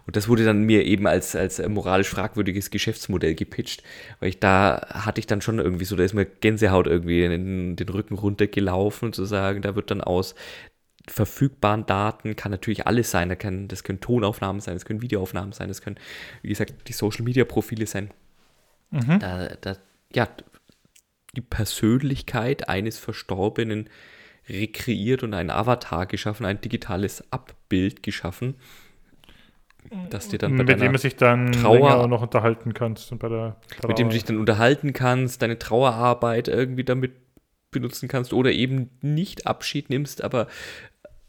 [0.05, 3.83] Und das wurde dann mir eben als, als moralisch fragwürdiges Geschäftsmodell gepitcht,
[4.19, 7.75] weil ich da hatte ich dann schon irgendwie so, da ist mir Gänsehaut irgendwie in
[7.75, 10.35] den Rücken runtergelaufen, zu sagen, da wird dann aus
[11.07, 13.29] verfügbaren Daten kann natürlich alles sein.
[13.29, 15.97] Das, kann, das können Tonaufnahmen sein, das können Videoaufnahmen sein, das können,
[16.41, 18.11] wie gesagt, die Social Media Profile sein.
[18.91, 19.19] Mhm.
[19.19, 19.75] Da, da,
[20.13, 20.27] ja,
[21.35, 23.89] die Persönlichkeit eines Verstorbenen
[24.47, 28.55] rekreiert und ein Avatar geschaffen, ein digitales Abbild geschaffen,
[30.09, 33.29] dass dir dann bei mit dem du sich dann Trauer noch unterhalten kannst und bei
[33.29, 33.89] der Trauer.
[33.89, 37.13] mit dem du dich dann unterhalten kannst, deine Trauerarbeit irgendwie damit
[37.71, 40.47] benutzen kannst oder eben nicht Abschied nimmst, aber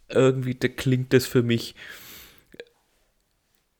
[0.09, 1.75] irgendwie da klingt das für mich,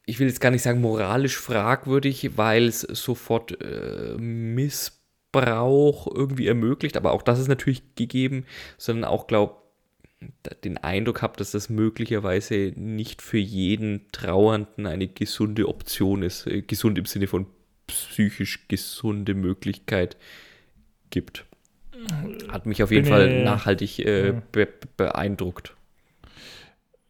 [0.05, 6.97] ich will jetzt gar nicht sagen moralisch fragwürdig, weil es sofort äh, Missbrauch irgendwie ermöglicht,
[6.97, 8.45] aber auch das ist natürlich gegeben,
[8.77, 9.60] sondern auch glaube
[10.63, 16.61] den Eindruck habe, dass das möglicherweise nicht für jeden Trauernden eine gesunde Option ist, äh,
[16.61, 17.47] gesund im Sinne von
[17.87, 20.17] psychisch gesunde Möglichkeit
[21.09, 21.45] gibt.
[22.47, 24.67] Hat mich auf jeden Bin Fall nachhaltig äh, be
[24.97, 25.75] beeindruckt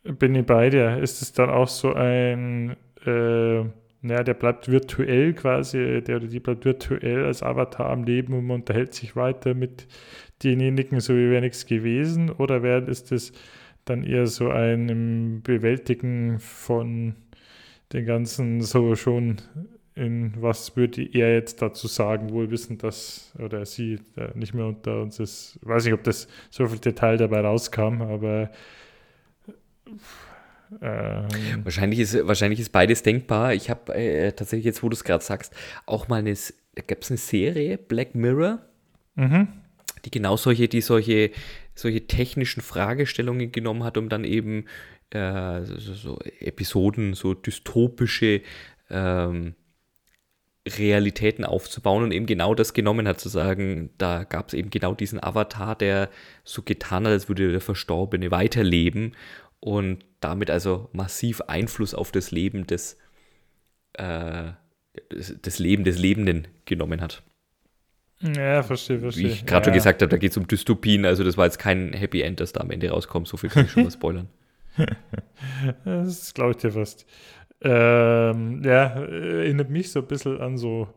[0.03, 0.97] bin ich bei dir.
[0.97, 2.75] Ist es dann auch so ein,
[3.05, 3.63] äh,
[4.01, 8.49] naja, der bleibt virtuell quasi, der oder die bleibt virtuell als Avatar am Leben und
[8.49, 9.87] unterhält sich weiter mit
[10.43, 12.29] denjenigen, so wie wäre nichts gewesen?
[12.29, 13.31] Oder wäre ist es
[13.85, 17.15] dann eher so ein Bewältigen von
[17.93, 19.41] den ganzen so schon
[19.93, 23.99] in was würde er jetzt dazu sagen, wohl wissen, dass oder sie
[24.35, 25.59] nicht mehr unter uns ist.
[25.61, 28.49] Ich weiß nicht, ob das so viel Detail dabei rauskam, aber
[30.81, 31.27] ähm.
[31.63, 33.53] Wahrscheinlich, ist, wahrscheinlich ist beides denkbar.
[33.53, 35.53] Ich habe äh, tatsächlich jetzt, wo du es gerade sagst,
[35.85, 36.33] auch mal eine,
[36.87, 38.59] gab es eine Serie, Black Mirror,
[39.15, 39.49] mhm.
[40.05, 41.31] Die genau solche, die solche,
[41.75, 44.65] solche technischen Fragestellungen genommen hat, um dann eben
[45.11, 48.41] äh, so, so, Episoden, so dystopische
[48.89, 49.55] ähm,
[50.67, 54.93] Realitäten aufzubauen und eben genau das genommen hat, zu sagen, da gab es eben genau
[54.93, 56.09] diesen Avatar, der
[56.43, 59.15] so getan hat, als würde der Verstorbene weiterleben
[59.59, 62.97] und damit also massiv Einfluss auf das Leben des,
[63.93, 64.51] äh,
[65.11, 67.23] des, des Leben des Lebenden genommen hat.
[68.21, 69.25] Ja, verstehe, verstehe.
[69.25, 69.65] Wie ich gerade ja.
[69.65, 72.39] schon gesagt habe, da geht es um Dystopien, also das war jetzt kein Happy End,
[72.39, 74.27] das da am Ende rauskommt, so viel kann ich schon mal spoilern.
[75.85, 77.05] das glaube ich dir fast.
[77.63, 80.87] Ähm, ja, erinnert mich so ein bisschen an so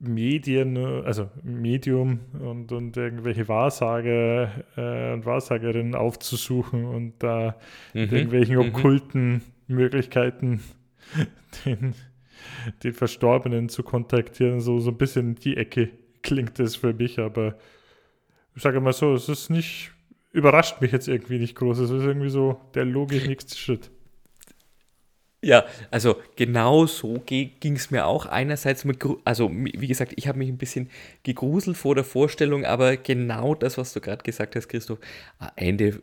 [0.00, 7.56] Medien, also Medium und, und irgendwelche Wahrsager äh, und Wahrsagerinnen aufzusuchen und da
[7.92, 8.00] mhm.
[8.00, 8.68] mit irgendwelchen mhm.
[8.68, 10.62] okkulten Möglichkeiten
[11.64, 11.94] den,
[12.82, 14.60] den Verstorbenen zu kontaktieren.
[14.60, 15.90] So, so ein bisschen in die Ecke
[16.24, 17.54] klingt das für mich, aber
[18.56, 19.92] ich sage mal so, es ist nicht,
[20.32, 21.78] überrascht mich jetzt irgendwie nicht groß.
[21.78, 23.90] Es ist irgendwie so der logisch nächste Schritt.
[25.42, 28.24] Ja, also genau so ging es mir auch.
[28.24, 30.88] Einerseits mit, also wie gesagt, ich habe mich ein bisschen
[31.22, 35.00] gegruselt vor der Vorstellung, aber genau das, was du gerade gesagt hast, Christoph,
[35.38, 36.00] am Ende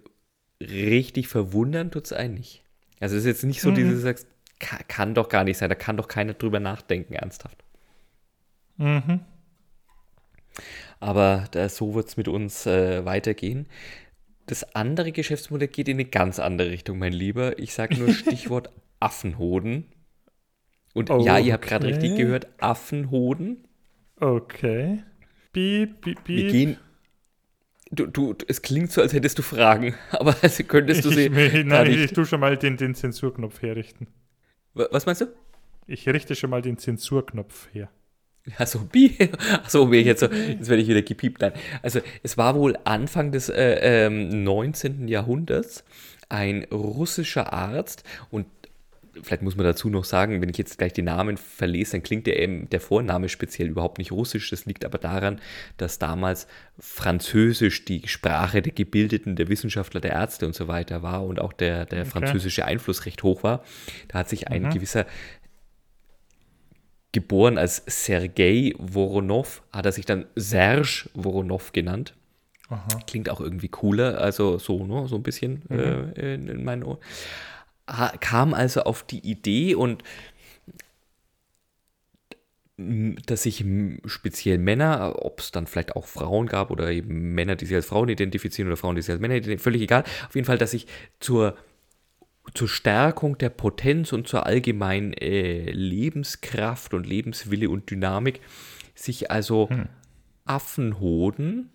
[0.62, 2.64] richtig verwundern tut es einen nicht.
[3.00, 3.76] Also es ist jetzt nicht so, mhm.
[3.76, 4.28] dass du sagst,
[4.60, 7.64] kann, kann, doch gar nicht sein, da kann doch keiner drüber nachdenken, ernsthaft.
[8.78, 9.22] Mhm.
[11.00, 13.68] Aber da, so wird es mit uns äh, weitergehen.
[14.46, 17.58] Das andere Geschäftsmodell geht in eine ganz andere Richtung, mein Lieber.
[17.58, 19.86] Ich sage nur Stichwort Affenhoden.
[20.94, 23.68] Und oh, ja, ihr habt gerade richtig gehört, Affenhoden.
[24.20, 25.04] Okay.
[25.54, 26.28] Piep, piep, piep.
[26.28, 26.78] Wir gehen.
[27.92, 31.26] Du, du, es klingt so, als hättest du Fragen, aber also könntest du sie.
[31.26, 34.08] Ich, nein, ich tue schon mal den, den Zensurknopf herrichten.
[34.74, 35.26] Was meinst du?
[35.88, 37.90] Ich richte schon mal den Zensurknopf her.
[38.58, 38.88] Achso,
[39.64, 41.42] achso, jetzt, so, jetzt werde ich wieder gepiept.
[41.42, 41.54] Nein.
[41.84, 45.08] Also, es war wohl Anfang des äh, ähm, 19.
[45.08, 45.84] Jahrhunderts
[46.30, 48.46] ein russischer Arzt und
[49.22, 52.28] vielleicht muss man dazu noch sagen, wenn ich jetzt gleich die Namen verlese, dann klingt
[52.28, 54.50] der, der Vorname speziell überhaupt nicht russisch.
[54.50, 55.40] Das liegt aber daran,
[55.78, 56.48] dass damals
[56.80, 61.54] Französisch die Sprache der Gebildeten, der Wissenschaftler, der Ärzte und so weiter war und auch
[61.54, 62.10] der, der okay.
[62.10, 63.64] französische Einfluss recht hoch war.
[64.08, 64.70] Da hat sich ein mhm.
[64.70, 65.06] gewisser
[67.12, 72.16] geboren als Sergei Voronov, hat er sich dann Serge Voronov genannt.
[72.70, 72.88] Aha.
[73.06, 75.80] Klingt auch irgendwie cooler, also so, ne, so ein bisschen mhm.
[75.80, 77.00] äh, in, in meinen Ohren
[78.20, 80.04] kam also auf die Idee und
[82.78, 83.64] dass sich
[84.06, 87.86] speziell Männer, ob es dann vielleicht auch Frauen gab oder eben Männer, die sich als
[87.86, 90.04] Frauen identifizieren oder Frauen, die sich als Männer identifizieren, völlig egal.
[90.28, 90.88] Auf jeden Fall, dass sich
[91.20, 91.56] zur,
[92.54, 98.42] zur Stärkung der Potenz und zur allgemeinen äh, Lebenskraft und Lebenswille und Dynamik
[98.96, 99.88] sich also hm.
[100.46, 101.70] Affenhoden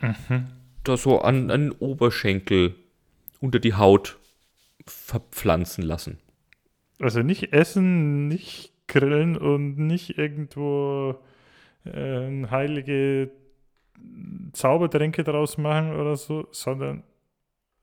[0.00, 0.46] mhm.
[0.84, 2.74] da so an, an Oberschenkel
[3.40, 4.18] unter die Haut
[4.86, 6.18] verpflanzen lassen.
[7.00, 11.16] Also nicht essen, nicht grillen und nicht irgendwo
[11.84, 13.30] äh, heilige
[14.52, 17.02] Zaubertränke draus machen oder so, sondern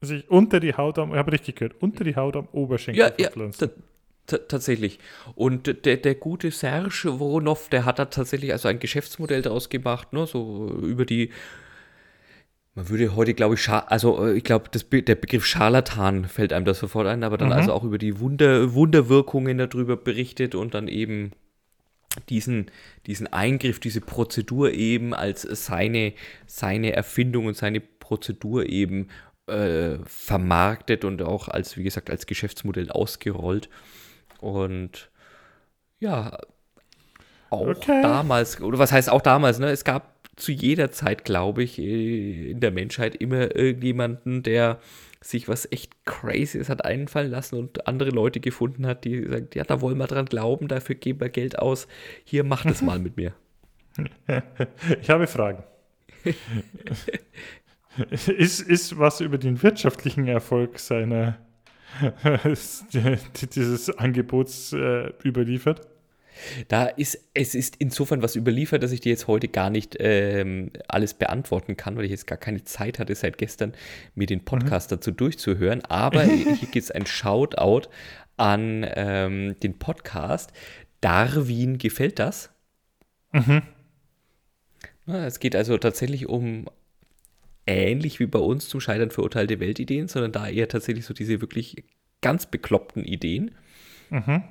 [0.06, 3.12] sich unter die Haut am, ich habe richtig gehört, unter die Haut am Oberschenkel ja,
[3.12, 3.72] verpflanzen.
[4.30, 5.00] Ja, tatsächlich.
[5.36, 10.14] Und der, der gute Serge Voronov, der hat da tatsächlich also ein Geschäftsmodell daraus gemacht,
[10.14, 11.32] ne, so über die
[12.76, 16.80] man würde heute, glaube ich, also äh, ich glaube, der Begriff Scharlatan fällt einem das
[16.80, 17.54] sofort ein, aber dann mhm.
[17.54, 21.32] also auch über die Wunder, Wunderwirkungen darüber berichtet und dann eben
[22.30, 22.70] diesen,
[23.08, 26.14] diesen Eingriff, diese Prozedur eben als seine,
[26.48, 29.08] seine Erfindung und seine Prozedur eben
[29.48, 33.70] äh, vermarktet und auch als, wie gesagt, als Geschäftsmodell ausgerollt.
[34.40, 35.10] Und
[36.00, 36.38] ja,
[37.50, 38.02] auch okay.
[38.02, 39.70] damals, oder was heißt auch damals, ne?
[39.70, 44.80] Es gab zu jeder Zeit, glaube ich, äh, in der Menschheit immer irgendjemanden, der
[45.22, 49.64] sich was echt Crazyes hat einfallen lassen und andere Leute gefunden hat, die sagen, ja,
[49.64, 51.88] da wollen wir dran glauben, dafür geben wir Geld aus.
[52.24, 53.34] Hier, mach das mal mit mir.
[55.02, 55.64] Ich habe Fragen.
[58.10, 61.38] ist, ist was über den wirtschaftlichen Erfolg seiner
[63.56, 65.82] dieses Angebots äh, überliefert?
[66.68, 70.72] Da ist, es ist insofern was überliefert, dass ich dir jetzt heute gar nicht ähm,
[70.88, 73.74] alles beantworten kann, weil ich jetzt gar keine Zeit hatte, seit gestern
[74.16, 74.96] mir den Podcast mhm.
[74.96, 75.84] dazu durchzuhören.
[75.86, 77.88] Aber hier gibt es ein Shoutout
[78.38, 80.52] an ähm, den Podcast.
[81.00, 82.50] Darwin gefällt das.
[83.32, 83.62] Mhm.
[85.06, 86.68] Na, es geht also tatsächlich um
[87.68, 91.84] ähnlich wie bei uns zum Scheitern verurteilte Weltideen, sondern da eher tatsächlich so diese wirklich
[92.22, 93.52] ganz bekloppten Ideen.
[94.10, 94.44] Mhm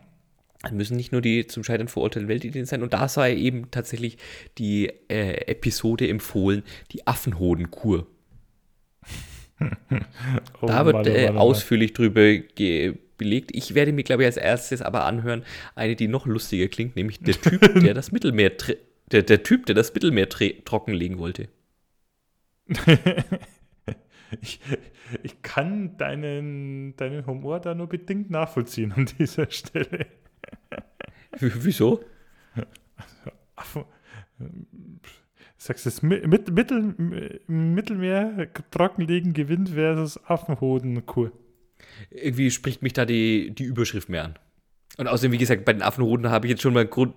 [0.72, 2.82] müssen nicht nur die zum Scheitern verurteilten Weltideen sein.
[2.82, 4.18] Und da sei eben tatsächlich
[4.58, 6.62] die äh, Episode empfohlen,
[6.92, 8.06] die Affenhodenkur.
[10.60, 12.38] oh, da wird äh, ausführlich drüber
[13.18, 13.50] belegt.
[13.54, 17.20] Ich werde mir, glaube ich, als erstes aber anhören, eine, die noch lustiger klingt, nämlich
[17.20, 18.52] der Typ, der das Mittelmeer,
[19.12, 21.48] der, der Typ, der das Mittelmeer trockenlegen wollte.
[24.40, 24.60] ich,
[25.22, 30.06] ich kann deinen, deinen Humor da nur bedingt nachvollziehen an dieser Stelle.
[31.40, 32.04] Wieso?
[35.56, 36.94] Sagst du, das Mittel,
[37.46, 41.32] Mittelmeer trockenlegen gewinnt versus Affenhodenkur.
[42.10, 44.34] Irgendwie spricht mich da die, die Überschrift mehr an.
[44.96, 47.14] Und außerdem, wie gesagt, bei den Affenhoden habe ich jetzt schon mal Grund.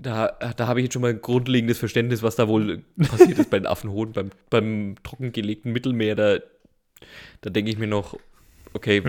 [0.00, 3.50] Da, da habe ich jetzt schon mal ein grundlegendes Verständnis, was da wohl passiert ist
[3.50, 6.14] bei den Affenhoden, beim, beim trockengelegten Mittelmeer.
[6.14, 6.38] Da,
[7.40, 8.16] da denke ich mir noch,
[8.74, 9.02] okay,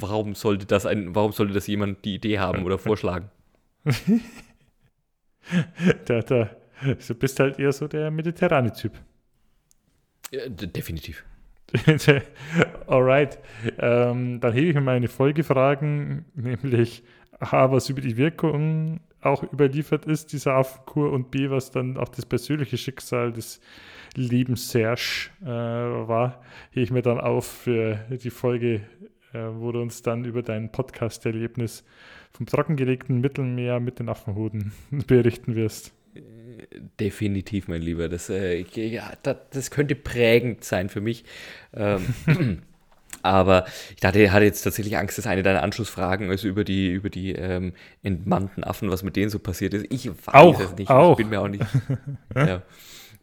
[0.00, 3.30] warum sollte das ein, warum sollte das jemand die Idee haben oder vorschlagen?
[6.06, 6.50] da, da,
[6.82, 8.92] du bist halt eher so der mediterrane Typ.
[10.32, 11.24] Ja, definitiv.
[12.86, 13.38] Alright,
[13.78, 17.02] ähm, dann hebe ich mir meine Folgefragen, nämlich
[17.40, 22.08] A, was über die Wirkung auch überliefert ist, dieser Affenkur, und B, was dann auch
[22.08, 23.60] das persönliche Schicksal des
[24.14, 28.82] lieben Serge äh, war, hebe ich mir dann auf für die Folge,
[29.32, 31.84] äh, wo du uns dann über dein Podcast-Erlebnis
[32.32, 34.72] vom trockengelegten Mittelmeer mit den Affenhoden
[35.06, 35.92] berichten wirst.
[37.00, 38.08] Definitiv, mein Lieber.
[38.08, 41.24] Das, äh, ja, das, das, könnte prägend sein für mich.
[41.72, 42.14] Ähm,
[43.24, 47.10] aber ich dachte, hatte jetzt tatsächlich Angst, dass eine deiner Anschlussfragen ist über die, über
[47.10, 47.72] die ähm,
[48.02, 49.86] entmannten Affen, was mit denen so passiert ist.
[49.90, 50.90] Ich weiß auch, es nicht.
[50.90, 51.12] Auch.
[51.12, 51.64] Ich bin mir auch nicht.
[52.34, 52.62] ja.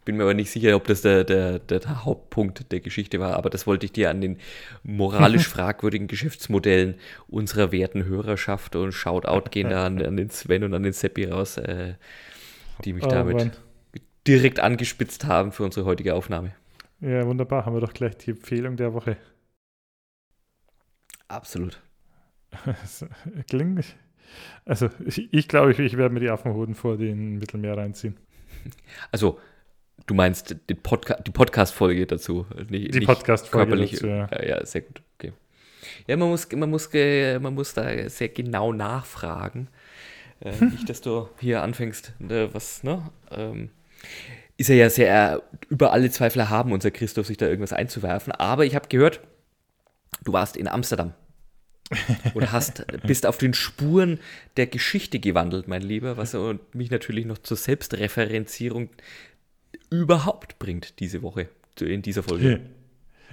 [0.04, 3.50] Bin mir aber nicht sicher, ob das der, der, der, Hauptpunkt der Geschichte war, aber
[3.50, 4.38] das wollte ich dir an den
[4.82, 6.96] moralisch fragwürdigen Geschäftsmodellen
[7.28, 11.26] unserer werten Hörerschaft und Shoutout gehen da an, an den Sven und an den Seppi
[11.26, 11.94] raus, äh,
[12.84, 13.52] die mich oh, damit Mann.
[14.26, 16.52] direkt angespitzt haben für unsere heutige Aufnahme.
[17.00, 17.66] Ja, wunderbar.
[17.66, 19.16] Haben wir doch gleich die Empfehlung der Woche.
[21.32, 21.80] Absolut.
[23.48, 23.96] Klingt nicht.
[24.66, 28.18] Also ich, ich glaube, ich, ich werde mir die Affenhoden vor den Mittelmeer reinziehen.
[29.10, 29.38] Also
[30.06, 32.46] du meinst die, Podca die Podcast-Folge dazu?
[32.68, 34.42] Nicht, die Podcast-Folge dazu, ja.
[34.42, 34.66] ja.
[34.66, 35.32] sehr gut, okay.
[36.06, 39.68] Ja, man muss, man muss, man muss da sehr genau nachfragen.
[40.40, 43.10] Äh, nicht, dass du hier anfängst, ne, was, ne?
[43.30, 43.70] Ähm,
[44.58, 48.32] ist er ja sehr über alle Zweifel haben, unser Christoph, sich da irgendwas einzuwerfen.
[48.32, 49.20] Aber ich habe gehört,
[50.24, 51.14] du warst in Amsterdam.
[52.34, 54.18] Oder hast, bist auf den Spuren
[54.56, 56.36] der Geschichte gewandelt, mein Lieber, was
[56.72, 58.88] mich natürlich noch zur Selbstreferenzierung
[59.90, 61.48] überhaupt bringt diese Woche,
[61.80, 62.60] in dieser Folge.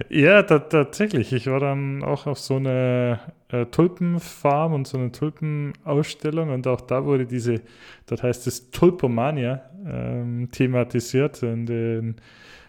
[0.08, 1.32] Ja, tatsächlich.
[1.34, 6.80] Ich war dann auch auf so einer äh, Tulpenfarm und so eine Tulpenausstellung und auch
[6.80, 7.60] da wurde diese,
[8.06, 12.16] dort heißt es Tulpomania, ähm, thematisiert in den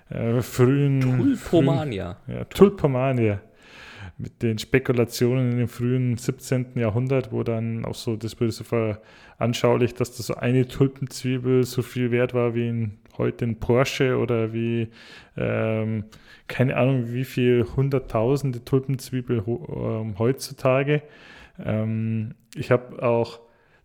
[0.10, 1.00] äh, frühen.
[1.00, 2.18] Tulpomania.
[2.26, 3.42] Frühen, ja, Tulpomania.
[4.22, 6.74] Mit den Spekulationen in dem frühen 17.
[6.76, 11.82] Jahrhundert, wo dann auch so, das wurde so veranschaulicht, dass das so eine Tulpenzwiebel so
[11.82, 14.90] viel wert war wie ein, heute ein Porsche oder wie
[15.38, 16.04] ähm,
[16.48, 21.02] keine Ahnung, wie viel hunderttausende Tulpenzwiebel ähm, heutzutage.
[21.58, 23.40] Ähm, ich habe auch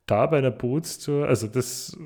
[0.04, 1.96] da bei der Bootstour, also das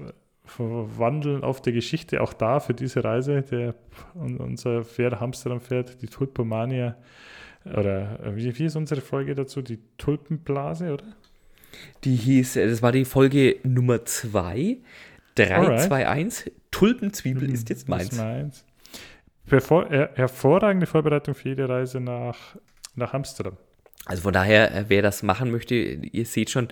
[0.44, 3.74] Verwandeln auf der Geschichte, auch da für diese Reise, der,
[4.14, 6.96] unser Pferd, Amsterdam-Pferd, die Tulpomania,
[7.64, 9.62] oder äh, wie, ist unsere Folge dazu?
[9.62, 11.04] Die Tulpenblase, oder?
[12.04, 14.78] Die hieß, äh, das war die Folge Nummer 2,
[15.34, 18.12] 321, Tulpenzwiebel ist jetzt meins.
[18.12, 18.64] Ist meins.
[19.46, 22.56] Hervor, hervorragende Vorbereitung für jede Reise nach,
[22.94, 23.56] nach Amsterdam.
[24.06, 26.68] Also von daher, äh, wer das machen möchte, ihr seht schon,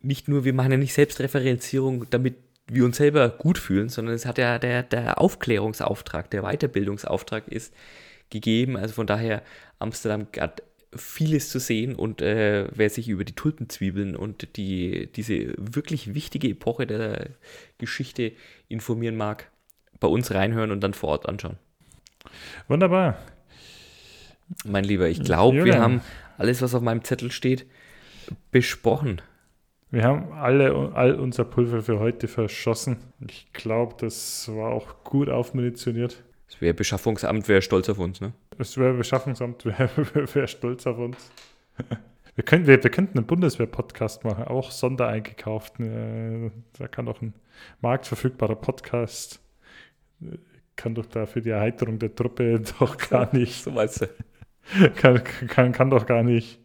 [0.00, 2.36] nicht nur, wir machen ja nicht Selbstreferenzierung, damit
[2.66, 7.74] wir uns selber gut fühlen, sondern es hat ja der, der Aufklärungsauftrag, der Weiterbildungsauftrag ist
[8.30, 8.76] gegeben.
[8.76, 9.42] Also von daher,
[9.78, 10.62] Amsterdam hat
[10.96, 16.48] vieles zu sehen und äh, wer sich über die Tulpenzwiebeln und die, diese wirklich wichtige
[16.48, 17.30] Epoche der
[17.78, 18.32] Geschichte
[18.68, 19.50] informieren mag,
[20.00, 21.56] bei uns reinhören und dann vor Ort anschauen.
[22.68, 23.18] Wunderbar.
[24.64, 26.00] Mein Lieber, ich glaube, wir haben
[26.38, 27.66] alles, was auf meinem Zettel steht,
[28.50, 29.22] besprochen.
[29.90, 32.98] Wir haben alle all unser Pulver für heute verschossen.
[33.28, 36.24] Ich glaube, das war auch gut aufmunitioniert.
[36.48, 38.32] Das wäre Beschaffungsamt, wäre stolz auf uns, ne?
[38.58, 41.30] Das wäre Beschaffungsamt, wäre wär stolz auf uns.
[42.34, 45.80] Wir, können, wir, wir könnten einen Bundeswehr-Podcast machen, auch sondereingekauft.
[45.80, 47.34] Äh, da kann auch ein
[47.80, 49.40] marktverfügbarer Podcast
[50.76, 53.62] kann doch da für die Erheiterung der Truppe doch gar nicht.
[53.62, 54.06] so weißt du.
[54.96, 56.58] Kann, kann, kann doch gar nicht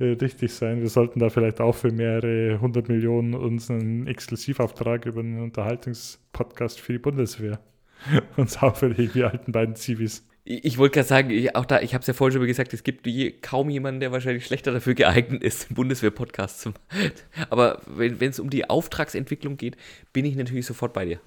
[0.00, 0.80] äh, richtig sein.
[0.80, 6.80] Wir sollten da vielleicht auch für mehrere hundert Millionen uns einen Exklusivauftrag über einen Unterhaltungspodcast
[6.80, 7.60] für die Bundeswehr
[8.36, 10.26] uns auferlegen, die alten beiden Zivis.
[10.44, 12.46] Ich, ich wollte gerade sagen, ich, auch da, ich habe es ja vorhin schon mal
[12.46, 17.12] gesagt, es gibt je, kaum jemanden, der wahrscheinlich schlechter dafür geeignet ist, Bundeswehr-Podcast zu machen.
[17.50, 19.76] Aber wenn es um die Auftragsentwicklung geht,
[20.12, 21.20] bin ich natürlich sofort bei dir.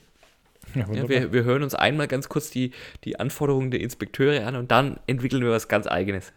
[0.76, 2.72] Ja, ja, wir, wir hören uns einmal ganz kurz die,
[3.04, 6.32] die Anforderungen der Inspekteure an und dann entwickeln wir was ganz Eigenes.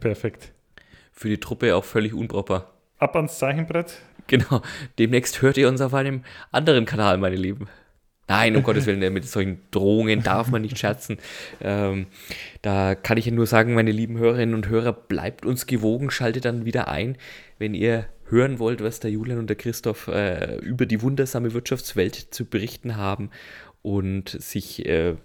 [0.00, 0.52] Perfekt.
[1.12, 2.72] Für die Truppe auch völlig unbrauchbar.
[2.98, 4.00] Ab ans Zeichenbrett.
[4.26, 4.62] Genau.
[4.98, 7.68] Demnächst hört ihr uns auf einem anderen Kanal, meine Lieben.
[8.28, 11.18] Nein, um Gottes Willen, mit solchen Drohungen darf man nicht scherzen.
[11.60, 12.06] Ähm,
[12.62, 16.44] da kann ich ja nur sagen, meine lieben Hörerinnen und Hörer, bleibt uns gewogen, schaltet
[16.44, 17.16] dann wieder ein,
[17.58, 22.14] wenn ihr hören wollt, was der Julian und der Christoph äh, über die wundersame Wirtschaftswelt
[22.14, 23.30] zu berichten haben
[23.82, 25.16] und sich äh,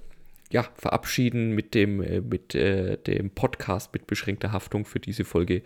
[0.52, 5.62] ja, verabschieden mit dem, äh, mit, äh, dem Podcast mit beschränkter Haftung für diese Folge.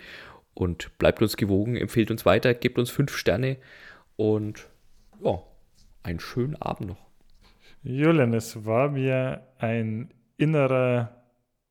[0.53, 3.57] Und bleibt uns gewogen, empfehlt uns weiter, gebt uns fünf Sterne
[4.17, 4.67] und
[5.23, 5.41] ja,
[6.03, 7.10] einen schönen Abend noch.
[7.83, 11.23] Julian, es war mir ein innerer,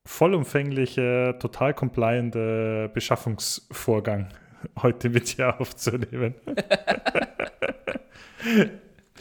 [0.05, 4.29] vollumfänglicher, total complianter Beschaffungsvorgang
[4.83, 6.35] heute mit dir aufzunehmen.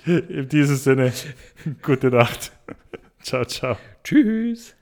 [0.06, 1.14] In diesem Sinne,
[1.84, 2.52] gute Nacht.
[3.22, 3.78] Ciao, ciao.
[4.04, 4.76] Tschüss.